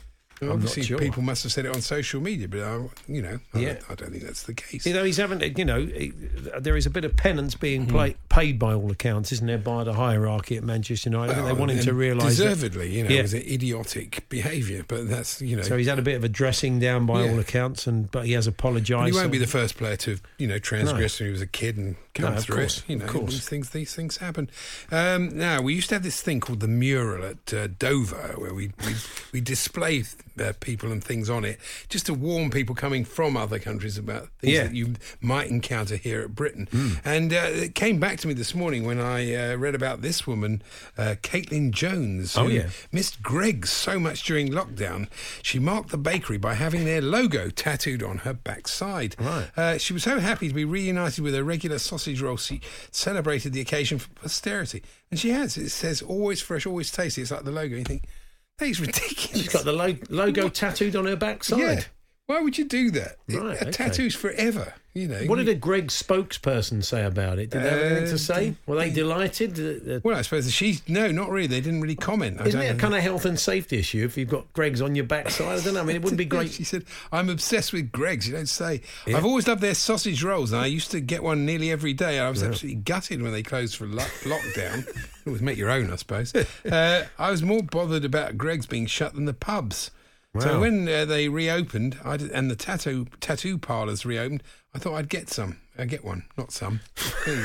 Obviously, 0.50 0.82
sure. 0.82 0.98
people 0.98 1.22
must 1.22 1.44
have 1.44 1.52
said 1.52 1.66
it 1.66 1.72
on 1.72 1.80
social 1.80 2.20
media, 2.20 2.48
but 2.48 2.62
I, 2.62 2.88
you 3.06 3.22
know, 3.22 3.38
I, 3.54 3.58
Yeah. 3.60 3.72
don't, 3.74 3.90
I 3.90 3.94
don't 3.94 4.10
think 4.10 4.24
that's 4.24 4.42
the 4.42 4.54
case. 4.54 4.84
You 4.84 4.92
know, 4.92 5.04
he's 5.04 5.16
having, 5.16 5.40
you 5.56 5.64
know, 5.64 5.86
there 6.58 6.76
is 6.76 6.84
a 6.84 6.90
bit 6.90 7.04
of 7.04 7.16
penance 7.16 7.54
being 7.54 7.84
Hmm. 7.84 7.90
play, 7.90 8.16
paid 8.28 8.58
by 8.58 8.74
all 8.74 8.90
accounts, 8.90 9.30
isn't 9.30 9.46
there, 9.46 9.56
by 9.58 9.84
the 9.84 9.92
hierarchy 9.92 10.56
at 10.56 10.64
Manchester 10.64 11.10
United? 11.10 11.34
Think 11.34 11.46
they 11.46 11.52
want 11.52 11.70
him 11.70 11.84
to 11.84 11.94
realise. 11.94 12.38
that- 12.38 12.42
deservedly, 12.48 12.92
you 12.96 13.04
know, 13.04 13.10
Yeah. 13.10 13.20
it 13.20 13.22
was 13.22 13.34
an 13.34 13.42
idiotic 13.42 14.28
behaviour, 14.28 14.84
but 14.88 15.08
that's 15.08 15.40
you 15.40 15.54
know. 15.54 15.62
So 15.62 15.76
he's 15.76 15.86
had 15.86 16.00
a 16.00 16.02
bit 16.02 16.16
of 16.16 16.24
a 16.24 16.28
dressing 16.28 16.80
down 16.80 17.06
by 17.06 17.22
Yeah. 17.22 17.30
all 17.30 17.38
accounts, 17.38 17.86
and 17.86 18.10
but 18.10 18.26
he 18.26 18.32
has 18.32 18.48
apologised. 18.48 19.06
He 19.06 19.12
won't 19.12 19.26
so- 19.26 19.28
be 19.28 19.38
the 19.38 19.46
first 19.46 19.76
player 19.76 19.94
to, 19.98 20.18
you 20.38 20.48
know, 20.48 20.58
transgress 20.58 21.20
when 21.20 21.28
he 21.28 21.32
was 21.32 21.40
a 21.42 21.46
kid 21.46 21.76
and 21.76 21.94
come 22.14 22.30
No, 22.32 22.36
of 22.38 22.44
through 22.44 22.56
course, 22.56 22.78
it. 22.78 22.84
You 22.88 22.96
know, 22.96 23.04
of 23.04 23.10
course. 23.10 23.32
these 23.32 23.48
things, 23.48 23.70
these 23.70 23.94
things 23.94 24.16
happen. 24.18 24.50
Um, 24.90 25.36
now 25.36 25.60
we 25.62 25.74
used 25.74 25.88
to 25.90 25.94
have 25.94 26.02
this 26.02 26.20
thing 26.20 26.40
called 26.40 26.60
the 26.60 26.68
mural 26.68 27.24
at 27.24 27.52
uh, 27.54 27.68
Dover, 27.78 28.34
where 28.36 28.54
we 28.54 28.72
we, 28.86 28.94
we 29.32 29.40
display 29.40 30.04
uh, 30.40 30.52
people 30.60 30.90
and 30.92 31.02
things 31.02 31.28
on 31.30 31.44
it, 31.44 31.58
just 31.88 32.06
to 32.06 32.14
warn 32.14 32.50
people 32.50 32.74
coming 32.74 33.04
from 33.04 33.36
other 33.36 33.58
countries 33.58 33.98
about 33.98 34.28
things 34.40 34.52
Yeah. 34.54 34.64
that 34.64 34.74
you 34.74 34.94
might 35.20 35.48
encounter 35.50 35.96
here 35.96 36.20
at 36.22 36.34
Britain. 36.34 36.68
Hmm. 36.70 36.90
And 37.04 37.32
uh, 37.32 37.48
it 37.50 37.74
came 37.74 37.98
back 37.98 38.18
to 38.20 38.28
me 38.28 38.34
this 38.34 38.54
morning 38.54 38.84
when 38.84 38.98
I 39.00 39.34
uh, 39.34 39.56
read 39.56 39.74
about 39.74 40.02
this 40.02 40.26
woman, 40.26 40.62
uh, 40.98 41.16
Caitlin 41.22 41.70
Jones, 41.70 42.36
Oh, 42.36 42.44
who 42.44 42.50
yeah. 42.52 42.70
missed 42.90 43.22
Greggs 43.22 43.70
so 43.70 43.98
much 43.98 44.22
during 44.24 44.48
lockdown. 44.48 45.08
She 45.42 45.58
marked 45.58 45.90
the 45.90 45.98
bakery 45.98 46.38
by 46.38 46.54
having 46.54 46.84
their 46.84 47.00
logo 47.02 47.50
tattooed 47.50 48.02
on 48.02 48.18
her 48.18 48.32
backside. 48.32 49.16
Right. 49.18 49.48
Uh, 49.56 49.78
she 49.78 49.92
was 49.92 50.02
so 50.02 50.18
happy 50.20 50.48
to 50.48 50.54
be 50.54 50.64
reunited 50.64 51.22
with 51.24 51.34
her 51.34 51.44
regular 51.44 51.78
sausage 51.78 52.20
roll. 52.20 52.36
She 52.36 52.60
celebrated 52.90 53.52
the 53.52 53.60
occasion 53.60 53.98
for 53.98 54.08
posterity. 54.10 54.82
And 55.10 55.18
she 55.20 55.30
has. 55.30 55.56
It 55.56 55.70
says 55.70 56.02
always 56.02 56.40
fresh, 56.40 56.66
always 56.66 56.90
tasty. 56.90 57.22
It's 57.22 57.30
like 57.30 57.44
the 57.44 57.50
logo. 57.50 57.76
You 57.76 57.84
think, 57.84 58.04
is 58.70 58.80
ridiculous. 58.80 59.42
She's 59.42 59.48
got 59.48 59.64
the 59.64 59.72
lo- 59.72 59.96
logo 60.10 60.48
tattooed 60.48 60.96
on 60.96 61.06
her 61.06 61.16
backside. 61.16 61.58
Yeah. 61.58 61.82
Why 62.28 62.40
would 62.40 62.56
you 62.56 62.64
do 62.64 62.90
that? 62.92 63.16
Right, 63.28 63.58
a 63.58 63.62
okay. 63.62 63.70
tattoo's 63.72 64.14
forever. 64.14 64.74
You 64.94 65.08
know. 65.08 65.20
What 65.24 65.36
did 65.36 65.48
a 65.48 65.54
Greg 65.54 65.88
spokesperson 65.88 66.84
say 66.84 67.02
about 67.04 67.38
it? 67.38 67.48
Did 67.50 67.62
they 67.62 67.68
have 67.70 67.78
anything 67.80 68.06
to 68.08 68.14
Uh, 68.14 68.18
say? 68.18 68.54
Were 68.66 68.76
they 68.76 68.90
delighted? 68.90 69.58
Uh, 69.58 69.94
uh, 69.94 70.00
Well, 70.04 70.16
I 70.18 70.22
suppose 70.22 70.50
she's 70.52 70.82
no, 70.86 71.10
not 71.10 71.30
really. 71.30 71.46
They 71.46 71.60
didn't 71.62 71.80
really 71.80 71.96
comment. 71.96 72.40
I 72.40 72.46
Isn't 72.46 72.60
it 72.60 72.66
a 72.70 72.72
know. 72.74 72.78
kind 72.78 72.94
of 72.94 73.00
health 73.00 73.24
and 73.24 73.40
safety 73.40 73.78
issue 73.78 74.04
if 74.04 74.16
you've 74.18 74.28
got 74.28 74.52
Greggs 74.52 74.80
on 74.82 74.94
your 74.94 75.06
backside? 75.06 75.60
I 75.60 75.62
don't 75.64 75.74
know. 75.74 75.80
I 75.80 75.84
mean, 75.84 75.96
it 75.96 76.02
wouldn't 76.02 76.18
be 76.18 76.24
great. 76.36 76.52
She 76.52 76.62
said, 76.64 76.84
I'm 77.10 77.28
obsessed 77.30 77.72
with 77.72 77.90
Greggs. 77.90 78.28
You 78.28 78.34
don't 78.34 78.46
say. 78.48 78.82
Yeah. 79.06 79.16
I've 79.16 79.24
always 79.24 79.48
loved 79.48 79.62
their 79.62 79.74
sausage 79.74 80.22
rolls, 80.22 80.52
and 80.52 80.60
I 80.60 80.66
used 80.66 80.90
to 80.92 81.00
get 81.00 81.22
one 81.22 81.44
nearly 81.46 81.70
every 81.72 81.94
day. 81.94 82.20
I 82.20 82.28
was 82.30 82.42
absolutely 82.42 82.82
gutted 82.82 83.20
when 83.22 83.32
they 83.32 83.42
closed 83.42 83.76
for 83.76 83.86
lo- 83.86 84.04
lockdown. 84.24 84.86
it 85.26 85.30
was 85.30 85.40
make 85.40 85.56
your 85.58 85.70
own, 85.70 85.90
I 85.90 85.96
suppose. 85.96 86.34
Uh, 86.34 87.06
I 87.18 87.30
was 87.30 87.42
more 87.42 87.62
bothered 87.62 88.04
about 88.04 88.36
Greggs 88.38 88.66
being 88.66 88.86
shut 88.86 89.14
than 89.14 89.24
the 89.24 89.34
pubs. 89.34 89.90
So 90.38 90.60
when 90.60 90.88
uh, 90.88 91.04
they 91.04 91.28
reopened 91.28 91.98
I 92.04 92.16
did, 92.16 92.30
and 92.30 92.50
the 92.50 92.56
tattoo 92.56 93.06
tattoo 93.20 93.58
parlours 93.58 94.06
reopened, 94.06 94.42
I 94.74 94.78
thought 94.78 94.94
I'd 94.94 95.10
get 95.10 95.28
some. 95.28 95.58
I 95.78 95.86
get 95.86 96.04
one, 96.04 96.24
not 96.36 96.52
some. 96.52 96.80
There 97.24 97.34
you 97.34 97.44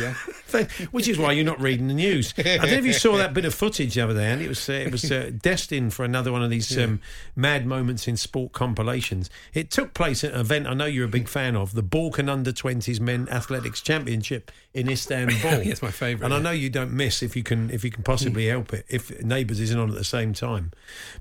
go. 0.52 0.64
Which 0.92 1.08
is 1.08 1.18
why 1.18 1.32
you're 1.32 1.46
not 1.46 1.62
reading 1.62 1.88
the 1.88 1.94
news. 1.94 2.34
I 2.38 2.42
don't 2.58 2.72
know 2.72 2.78
if 2.78 2.86
you 2.86 2.92
saw 2.92 3.16
that 3.16 3.34
bit 3.34 3.46
of 3.46 3.54
footage 3.54 3.96
the 3.96 4.02
other 4.02 4.16
day, 4.16 4.30
and 4.30 4.42
it 4.42 4.50
was 4.50 4.68
uh, 4.70 4.74
it 4.74 4.92
was 4.92 5.10
uh, 5.10 5.32
destined 5.42 5.94
for 5.94 6.04
another 6.04 6.34
one 6.34 6.44
of 6.44 6.50
these 6.50 6.78
um, 6.78 7.00
mad 7.38 7.66
moments 7.66 8.06
in 8.06 8.18
sport 8.18 8.52
compilations. 8.52 9.30
It 9.54 9.72
took 9.72 9.94
place 9.94 10.26
at 10.26 10.34
an 10.34 10.42
event 10.42 10.68
I 10.68 10.74
know 10.74 10.86
you're 10.86 11.06
a 11.06 11.10
big 11.10 11.30
fan 11.30 11.56
of, 11.56 11.74
the 11.74 11.84
Balkan 11.84 12.28
Under 12.28 12.52
20s 12.52 13.00
Men 13.00 13.30
Athletics 13.30 13.82
Championship 13.82 14.52
in 14.74 14.90
Istanbul. 14.90 15.62
Yes, 15.68 15.82
my 15.82 15.92
favourite, 15.92 16.26
And 16.26 16.34
I 16.34 16.40
know 16.40 16.52
you 16.52 16.70
don't 16.70 16.92
miss 16.94 17.24
if 17.24 17.36
you 17.36 17.44
can 17.44 17.70
if 17.72 17.84
you 17.84 17.92
can 17.92 18.04
possibly 18.04 18.48
help 18.48 18.74
it 18.74 18.86
if 18.90 19.22
Neighbours 19.24 19.60
isn't 19.60 19.80
on 19.80 19.90
at 19.90 19.96
the 19.96 20.04
same 20.04 20.34
time. 20.34 20.72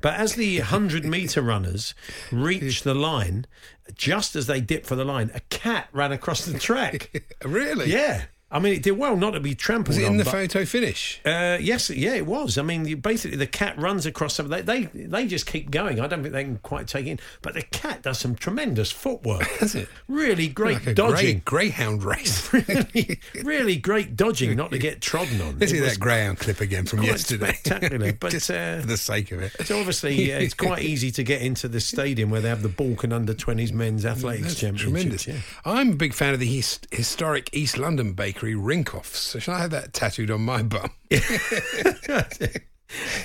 But 0.00 0.14
as 0.14 0.34
the 0.34 0.58
100 0.58 1.04
metre 1.04 1.40
runners 1.40 1.94
reach 2.30 2.82
the 2.82 2.94
line, 2.94 3.46
just 3.94 4.36
as 4.36 4.46
they 4.46 4.60
dipped 4.60 4.86
for 4.86 4.96
the 4.96 5.04
line, 5.04 5.30
a 5.34 5.40
cat 5.40 5.88
ran 5.92 6.12
across 6.12 6.44
the 6.44 6.58
track. 6.58 7.24
really? 7.44 7.90
Yeah. 7.90 8.24
I 8.48 8.60
mean, 8.60 8.74
it 8.74 8.82
did 8.84 8.92
well 8.92 9.16
not 9.16 9.32
to 9.32 9.40
be 9.40 9.56
trampled 9.56 9.96
Was 9.96 9.98
it 9.98 10.04
on. 10.04 10.12
in 10.12 10.16
the 10.18 10.24
but- 10.24 10.30
photo 10.30 10.64
finish? 10.64 11.20
uh, 11.26 11.58
yes, 11.60 11.90
yeah, 11.90 12.14
it 12.14 12.26
was. 12.26 12.56
I 12.58 12.62
mean, 12.62 12.84
you, 12.86 12.96
basically, 12.96 13.36
the 13.36 13.46
cat 13.48 13.76
runs 13.76 14.06
across 14.06 14.34
some. 14.34 14.46
They, 14.48 14.60
they 14.62 14.84
they 14.84 15.26
just 15.26 15.46
keep 15.46 15.70
going. 15.72 15.98
I 16.00 16.06
don't 16.06 16.22
think 16.22 16.32
they 16.32 16.44
can 16.44 16.58
quite 16.58 16.86
take 16.86 17.06
in. 17.06 17.18
But 17.42 17.54
the 17.54 17.62
cat 17.62 18.02
does 18.02 18.20
some 18.20 18.36
tremendous 18.36 18.92
footwork. 18.92 19.48
Does 19.58 19.74
it? 19.74 19.88
Really 20.06 20.46
great 20.46 20.86
Like 20.86 20.94
dodging. 20.94 21.42
grey, 21.44 21.70
greyhound 21.70 22.04
race. 22.04 22.52
really, 22.52 23.18
really 23.42 23.76
great 23.76 24.14
dodging, 24.14 24.56
not 24.56 24.70
to 24.70 24.78
get 24.78 25.00
trodden 25.00 25.40
on. 25.40 25.58
Let's 25.58 25.72
It 25.72 25.76
see 25.76 25.80
that 25.80 25.98
greyhound 25.98 26.38
clip 26.38 26.60
again 26.60 26.86
from 26.86 27.02
yesterday. 27.02 27.52
spectacular, 27.54 28.12
but, 28.20 28.30
Just 28.30 28.50
uh, 28.50 28.80
for 28.80 28.86
the 28.86 28.96
sake 28.96 29.32
of 29.32 29.42
it. 29.42 29.52
So 29.66 29.78
obviously, 29.80 30.32
uh, 30.32 30.38
it's 30.38 30.54
quite 30.54 30.82
easy 30.82 31.10
to 31.10 31.24
get 31.24 31.42
into 31.42 31.66
the 31.66 31.80
stadium 31.80 32.30
where 32.30 32.40
they 32.40 32.48
have 32.48 32.62
the 32.62 32.68
Balkan 32.68 33.12
Under 33.12 33.34
Twenties 33.34 33.72
Men's 33.72 34.06
Athletics 34.06 34.46
That's 34.48 34.60
Championship. 34.60 35.18
tremendous. 35.18 35.28
I'm 35.64 35.90
a 35.92 35.96
big 35.96 36.14
fan 36.14 36.32
of 36.32 36.38
the 36.38 36.46
his- 36.46 36.78
historic 36.92 37.50
East 37.52 37.76
London 37.76 38.12
bakery 38.12 38.35
Rinkoffs. 38.36 39.14
So 39.16 39.38
shall 39.38 39.54
I 39.54 39.60
have 39.60 39.70
that 39.70 39.92
tattooed 39.92 40.30
on 40.30 40.42
my 40.42 40.62
bum? 40.62 40.90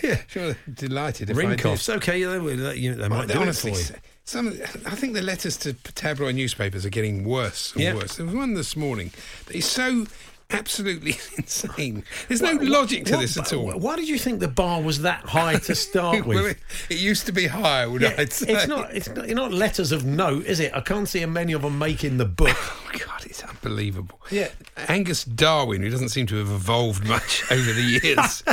yeah, 0.04 0.18
sure. 0.28 0.56
Delighted 0.74 1.30
if. 1.30 1.38
Rinkoffs. 1.38 1.94
Okay, 1.98 2.20
yeah, 2.22 2.38
they, 2.38 2.76
you 2.76 2.92
know, 2.92 3.02
they 3.02 3.08
might 3.08 3.28
do 3.28 3.34
it 3.34 3.38
honestly, 3.38 3.74
for 3.74 3.94
you. 3.94 4.00
some, 4.24 4.48
I 4.86 4.96
think 4.96 5.14
the 5.14 5.22
letters 5.22 5.58
to 5.58 5.74
tabloid 5.74 6.36
newspapers 6.36 6.86
are 6.86 6.90
getting 6.90 7.24
worse 7.24 7.72
and 7.74 7.82
Yeah. 7.84 7.96
worse. 7.96 8.16
There 8.16 8.26
was 8.26 8.36
one 8.36 8.54
this 8.56 8.76
morning 8.76 9.12
that 9.46 9.56
is 9.56 9.66
so 9.66 10.06
absolutely 10.54 11.12
insane. 11.38 12.04
There's 12.28 12.42
no 12.42 12.54
What- 12.56 12.64
logic 12.66 13.06
to 13.06 13.14
what- 13.14 13.22
this 13.22 13.38
at 13.38 13.54
all. 13.54 13.72
Why 13.80 13.96
did 13.96 14.08
you 14.10 14.18
think 14.18 14.40
the 14.40 14.48
bar 14.48 14.82
was 14.82 15.02
that 15.02 15.22
high 15.26 15.56
to 15.60 15.76
start 15.76 16.26
with? 16.26 16.46
it, 16.46 16.58
it 16.90 16.98
used 17.00 17.26
to 17.28 17.32
be 17.32 17.48
higher, 17.48 17.90
would 17.90 18.02
Yeah, 18.02 18.16
I 18.18 18.26
say? 18.26 18.54
it's 18.54 18.68
not. 18.68 18.94
It's 18.94 19.10
not, 19.10 19.28
not 19.30 19.52
letters 19.52 19.92
of 19.92 20.06
note, 20.06 20.46
is 20.46 20.60
it? 20.60 20.72
I 20.76 20.82
can't 20.82 21.08
see 21.08 21.26
many 21.26 21.54
of 21.54 21.62
them 21.64 21.78
making 21.80 22.18
the 22.18 22.26
book. 22.26 22.58
Oh 22.94 22.98
God, 23.08 23.26
it's 23.26 23.42
Unbelievable. 23.42 24.20
Yeah. 24.32 24.50
Angus 24.90 25.24
Darwin, 25.24 25.82
who 25.82 25.90
doesn't 25.90 26.10
seem 26.10 26.28
to 26.28 26.36
have 26.36 26.50
evolved 26.52 27.08
much 27.08 27.42
over 27.50 27.72
the 27.72 27.82
years. 28.04 28.44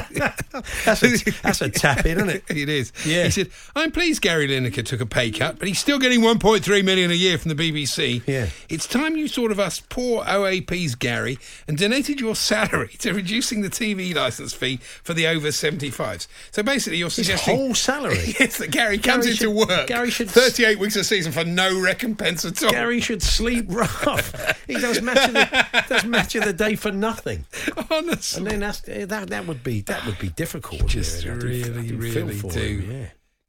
that's, 0.84 1.02
a, 1.02 1.30
that's 1.42 1.60
a 1.60 1.68
tap 1.68 2.06
in, 2.06 2.18
isn't 2.18 2.28
it? 2.30 2.44
it 2.48 2.68
is. 2.68 2.92
Yeah. 3.04 3.24
He 3.24 3.30
said, 3.30 3.50
I'm 3.74 3.90
pleased 3.90 4.22
Gary 4.22 4.46
Lineker 4.46 4.84
took 4.84 5.00
a 5.00 5.06
pay 5.06 5.32
cut, 5.32 5.58
but 5.58 5.66
he's 5.66 5.80
still 5.80 5.98
getting 5.98 6.20
1.3 6.20 6.84
million 6.84 7.10
a 7.10 7.14
year 7.14 7.36
from 7.36 7.52
the 7.54 7.72
BBC. 7.72 8.22
Yeah. 8.28 8.48
It's 8.68 8.86
time 8.86 9.16
you 9.16 9.28
thought 9.28 9.50
of 9.50 9.58
us 9.58 9.80
poor 9.88 10.22
OAPs, 10.24 10.96
Gary, 10.96 11.38
and 11.66 11.76
donated 11.88 12.20
your 12.20 12.36
salary 12.36 12.88
to 12.98 13.12
reducing 13.14 13.62
the 13.62 13.70
TV 13.70 14.14
licence 14.14 14.52
fee 14.52 14.76
for 15.02 15.14
the 15.14 15.26
over 15.26 15.48
75s. 15.48 16.26
So 16.50 16.62
basically, 16.62 16.98
you're 16.98 17.06
His 17.06 17.14
suggesting. 17.14 17.56
whole 17.56 17.74
salary. 17.74 18.34
yes, 18.40 18.58
that 18.58 18.70
Gary 18.70 18.98
comes 18.98 19.24
Gary 19.24 19.32
into 19.36 19.50
work 19.50 19.86
Gary 19.86 20.10
should- 20.10 20.30
38 20.30 20.78
weeks 20.78 20.96
a 20.96 21.04
season 21.04 21.32
for 21.32 21.44
no 21.44 21.80
recompense 21.80 22.44
at 22.44 22.62
all. 22.62 22.70
Gary 22.70 23.00
should 23.00 23.22
sleep 23.22 23.64
rough. 23.70 24.56
he 24.66 24.74
does 24.74 25.00
match 25.00 25.28
of 25.28 25.32
the 25.32 25.84
does 25.88 26.04
match 26.04 26.34
of 26.34 26.44
the 26.44 26.52
day 26.52 26.74
for 26.74 26.92
nothing. 26.92 27.46
Honestly. 27.90 28.38
And 28.38 28.46
then 28.46 28.60
that's, 28.60 28.86
eh, 28.88 29.06
that 29.06 29.30
that 29.30 29.46
would 29.46 29.64
be 29.64 29.80
that 29.82 30.04
would 30.04 30.18
be 30.18 30.28
difficult. 30.28 30.86
Just 30.86 31.24
it? 31.24 31.30
I 31.30 31.38
do- 31.38 31.38
I 31.38 31.42
really, 31.42 31.92
really 31.96 32.40
do. 32.40 32.58
him, 32.60 32.90
yeah. 32.92 33.06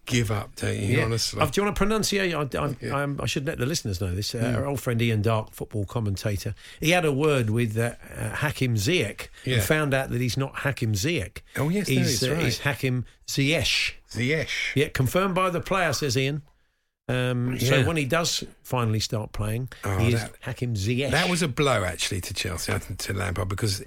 Give 0.09 0.31
up, 0.31 0.55
don't 0.55 0.75
you? 0.77 0.97
Yeah. 0.97 1.05
Honestly. 1.05 1.39
Uh, 1.41 1.45
do 1.45 1.61
you 1.61 1.65
want 1.65 1.75
to 1.77 1.85
pronunciate? 1.85 2.33
I, 2.33 2.57
I, 2.59 2.99
I'm- 2.99 3.19
I 3.21 3.25
should 3.25 3.45
let 3.47 3.57
the 3.59 3.65
listeners 3.65 4.01
know 4.01 4.13
this. 4.13 4.35
Uh, 4.35 4.39
Mm. 4.39 4.55
Our 4.57 4.65
old 4.67 4.79
friend 4.81 5.01
Ian 5.01 5.21
Darke, 5.21 5.51
football 5.51 5.85
commentator, 5.85 6.55
he 6.79 6.89
had 6.91 7.05
a 7.05 7.11
word 7.13 7.49
with 7.49 7.77
uh, 7.77 7.93
uh, 8.17 8.29
Hakim 8.35 8.75
Ziyech 8.75 9.27
Yeah. 9.45 9.55
and 9.55 9.63
found 9.63 9.93
out 9.93 10.09
that 10.09 10.19
he's 10.21 10.37
not 10.37 10.55
Hakim 10.59 10.93
Ziyech. 10.93 11.37
Oh, 11.57 11.69
yes, 11.69 11.87
no, 11.89 11.95
he's, 11.95 12.21
it's 12.23 12.29
right. 12.31 12.43
he's 12.43 12.59
Hakim 12.59 13.05
Ziyech. 13.27 13.93
Ziyech. 14.11 14.49
Yeah, 14.75 14.87
confirmed 14.89 15.35
by 15.35 15.49
the 15.49 15.61
player, 15.61 15.93
says 15.93 16.17
Ian. 16.17 16.41
Um, 17.09 17.59
So 17.59 17.77
Yeah. 17.77 17.85
when 17.87 17.97
he 17.97 18.05
does 18.05 18.43
finally 18.63 18.99
start 18.99 19.31
playing, 19.33 19.69
Oh, 19.83 19.97
he 19.97 20.13
is 20.13 20.21
that- 20.21 20.33
Hakim 20.41 20.75
Ziyech. 20.75 21.11
That 21.11 21.27
was 21.29 21.41
a 21.41 21.47
blow, 21.47 21.83
actually, 21.83 22.21
to 22.21 22.33
Chelsea, 22.33 22.71
I 22.71 22.77
think, 22.79 22.99
to 22.99 23.13
Lampard, 23.13 23.49
because 23.49 23.83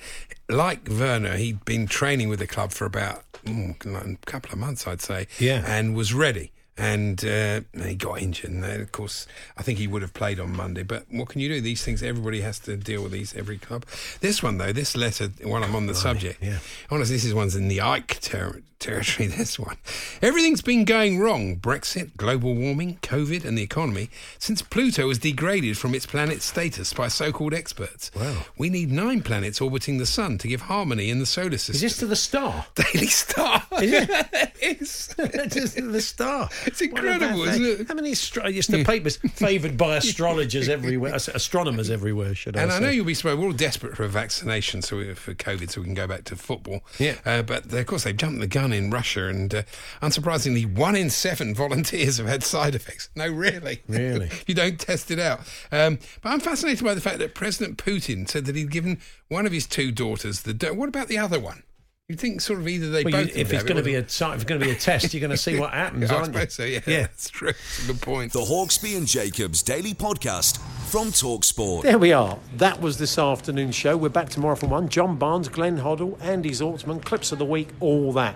like 0.48 0.80
Werner, 0.90 1.36
he'd 1.36 1.64
been 1.64 1.86
training 1.86 2.28
with 2.28 2.40
the 2.40 2.46
club 2.48 2.72
for 2.72 2.84
about 2.84 3.24
mm, 3.46 3.74
a 4.22 4.26
couple 4.26 4.52
of 4.52 4.58
months, 4.58 4.86
I'd 4.86 5.00
say, 5.00 5.26
Yeah. 5.38 5.64
and 5.66 5.94
was 5.94 6.12
ready. 6.12 6.52
And 6.76 7.22
uh, 7.24 7.60
he 7.84 7.94
got 7.94 8.22
injured, 8.22 8.50
and 8.50 8.62
then, 8.64 8.80
of 8.80 8.92
course, 8.92 9.26
I 9.58 9.62
think 9.62 9.78
he 9.78 9.86
would 9.86 10.00
have 10.00 10.14
played 10.14 10.40
on 10.40 10.56
Monday. 10.56 10.82
But 10.82 11.04
what 11.10 11.28
can 11.28 11.40
you 11.42 11.48
do? 11.50 11.60
These 11.60 11.84
things, 11.84 12.02
everybody 12.02 12.40
has 12.40 12.58
to 12.60 12.76
deal 12.78 13.02
with 13.02 13.12
these. 13.12 13.34
Every 13.34 13.58
club. 13.58 13.84
This 14.20 14.42
one, 14.42 14.56
though, 14.56 14.72
this 14.72 14.96
letter. 14.96 15.28
While 15.42 15.62
I'm 15.64 15.74
on 15.76 15.86
the 15.86 15.94
subject, 15.94 16.42
yeah. 16.42 16.58
honestly, 16.90 17.16
this 17.16 17.24
is 17.26 17.34
one's 17.34 17.54
in 17.56 17.68
the 17.68 17.78
Icke 17.78 18.20
ter- 18.20 18.62
territory. 18.82 19.28
This 19.42 19.58
one, 19.58 19.76
everything's 20.20 20.60
been 20.62 20.84
going 20.84 21.18
wrong: 21.18 21.56
Brexit, 21.56 22.16
global 22.16 22.54
warming, 22.54 22.98
COVID, 23.02 23.44
and 23.44 23.56
the 23.56 23.62
economy 23.62 24.10
since 24.38 24.60
Pluto 24.62 25.06
was 25.06 25.18
degraded 25.18 25.78
from 25.78 25.94
its 25.94 26.06
planet 26.06 26.42
status 26.42 26.92
by 26.92 27.08
so-called 27.08 27.54
experts. 27.54 28.10
Wow. 28.14 28.42
We 28.58 28.68
need 28.68 28.90
nine 28.90 29.22
planets 29.22 29.60
orbiting 29.60 29.98
the 29.98 30.06
sun 30.06 30.38
to 30.38 30.48
give 30.48 30.62
harmony 30.62 31.08
in 31.10 31.18
the 31.18 31.26
solar 31.26 31.58
system. 31.58 31.74
Is 31.76 31.80
this 31.80 31.96
to 31.98 32.06
the 32.06 32.16
star? 32.16 32.66
Daily 32.74 33.06
Star? 33.06 33.62
Is 33.80 33.92
it? 33.92 34.10
it's, 34.60 35.14
Just 35.54 35.76
to 35.76 35.82
the 35.88 36.00
star. 36.00 36.48
it's 36.66 36.80
incredible, 36.80 37.42
isn't 37.44 37.64
it? 37.64 37.88
How 37.88 37.94
many 37.94 38.12
astro- 38.12 38.44
it's 38.46 38.66
the 38.68 38.84
papers 38.84 39.16
favoured 39.16 39.76
by 39.76 39.96
astrologers 39.96 40.68
everywhere, 40.68 41.14
astronomers 41.14 41.90
everywhere, 41.90 42.34
should 42.34 42.56
I 42.56 42.62
And 42.62 42.70
say? 42.70 42.76
I 42.76 42.80
know 42.80 42.88
you'll 42.90 43.04
be 43.04 43.14
surprised. 43.14 43.38
We're 43.38 43.46
all 43.46 43.52
desperate 43.52 43.96
for 43.96 44.04
a 44.04 44.08
vaccination 44.08 44.82
so 44.82 44.96
we, 44.98 45.14
for 45.14 45.34
COVID, 45.34 45.70
so 45.70 45.80
we 45.80 45.86
can 45.86 45.94
go 45.94 46.06
back 46.06 46.24
to 46.24 46.36
football. 46.36 46.82
Yeah. 46.98 47.16
Uh, 47.24 47.42
but 47.42 47.72
of 47.72 47.86
course, 47.86 48.04
they've 48.04 48.16
jumped 48.16 48.40
the 48.40 48.46
gun 48.46 48.71
in 48.72 48.90
Russia, 48.90 49.28
and 49.28 49.54
uh, 49.54 49.62
unsurprisingly, 50.00 50.66
one 50.76 50.96
in 50.96 51.10
seven 51.10 51.54
volunteers 51.56 52.18
have 52.18 52.26
had 52.26 52.42
side 52.42 52.74
effects. 52.74 53.08
No, 53.14 53.28
really, 53.28 53.82
Really? 53.88 54.30
you 54.46 54.54
don't 54.54 54.78
test 54.78 55.10
it 55.10 55.18
out. 55.18 55.40
Um, 55.70 55.98
but 56.22 56.30
I'm 56.30 56.40
fascinated 56.40 56.84
by 56.84 56.94
the 56.94 57.00
fact 57.00 57.18
that 57.18 57.34
President 57.34 57.78
Putin 57.78 58.28
said 58.28 58.44
that 58.46 58.56
he'd 58.56 58.70
given 58.70 58.98
one 59.28 59.46
of 59.46 59.52
his 59.52 59.66
two 59.66 59.92
daughters 59.92 60.42
the. 60.42 60.54
Do- 60.54 60.74
what 60.74 60.88
about 60.88 61.08
the 61.08 61.18
other 61.18 61.38
one? 61.40 61.62
You'd 62.08 62.18
think 62.20 62.40
sort 62.40 62.58
of 62.58 62.68
either 62.68 62.90
they 62.90 63.04
Well, 63.04 63.12
both. 63.12 63.28
you, 63.34 63.40
if 63.40 63.52
it's 63.52 63.62
going 63.62 63.76
to 63.76 63.82
be 63.82 63.94
a 63.94 64.00
if 64.00 64.04
it's 64.06 64.44
going 64.44 64.60
to 64.60 64.66
be 64.66 64.72
a 64.72 64.74
test, 64.74 65.14
you're 65.14 65.20
going 65.20 65.30
to 65.30 65.36
see 65.36 65.58
what 65.58 65.70
happens, 65.72 66.10
they? 66.10 66.14
I 66.14 66.18
aren't 66.18 66.34
you? 66.34 66.40
suppose 66.40 66.54
so. 66.54 66.64
Yeah, 66.64 66.80
Yeah. 66.86 67.00
that's 67.02 67.30
true. 67.30 67.50
It's 67.50 67.84
a 67.84 67.92
good 67.92 68.02
point. 68.02 68.32
The 68.32 68.40
Hawksbee 68.40 68.96
and 68.96 69.06
Jacobs 69.06 69.62
Daily 69.62 69.94
Podcast 69.94 70.58
from 70.90 71.08
Talksport. 71.08 71.82
There 71.82 71.98
we 71.98 72.12
are. 72.12 72.38
That 72.56 72.80
was 72.82 72.98
this 72.98 73.16
afternoon's 73.18 73.76
show. 73.76 73.96
We're 73.96 74.08
back 74.10 74.28
tomorrow 74.28 74.56
for 74.56 74.66
one. 74.66 74.88
John 74.88 75.16
Barnes, 75.16 75.48
Glenn 75.48 75.78
Hoddle, 75.78 76.20
Andy 76.20 76.50
Zaltzman, 76.50 77.02
clips 77.02 77.32
of 77.32 77.38
the 77.38 77.46
week, 77.46 77.68
all 77.80 78.12
that. 78.14 78.34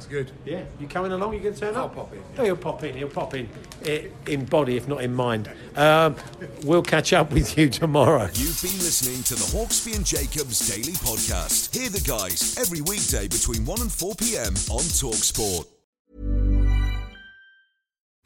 Sounds 0.00 0.10
good. 0.10 0.30
Yeah, 0.46 0.62
you 0.78 0.88
coming 0.88 1.12
along? 1.12 1.34
You 1.34 1.40
going 1.40 1.54
to 1.54 1.60
turn 1.60 1.76
up? 1.76 1.76
I'll 1.76 1.88
pop 1.90 2.12
in. 2.14 2.22
Oh, 2.38 2.44
he'll 2.44 2.56
pop 2.56 2.82
in. 2.84 2.96
He'll 2.96 3.08
pop 3.08 3.34
in, 3.34 3.50
eh, 3.84 4.06
in 4.26 4.46
body, 4.46 4.78
if 4.78 4.88
not 4.88 5.02
in 5.02 5.12
mind. 5.12 5.50
Um, 5.76 6.16
we'll 6.64 6.82
catch 6.82 7.12
up 7.12 7.30
with 7.30 7.58
you 7.58 7.68
tomorrow. 7.68 8.30
You've 8.32 8.62
been 8.62 8.78
listening 8.78 9.22
to 9.24 9.34
the 9.34 9.44
Hawksbee 9.54 9.96
and 9.96 10.06
Jacobs 10.06 10.66
Daily 10.66 10.94
Podcast. 10.94 11.76
Hear 11.76 11.90
the 11.90 12.00
guys 12.00 12.56
every 12.58 12.80
weekday 12.80 13.28
between 13.28 13.66
1 13.66 13.80
and 13.82 13.92
4 13.92 14.14
p.m. 14.14 14.54
on 14.70 14.80
Talksport. 14.80 15.66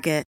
Target. 0.00 0.29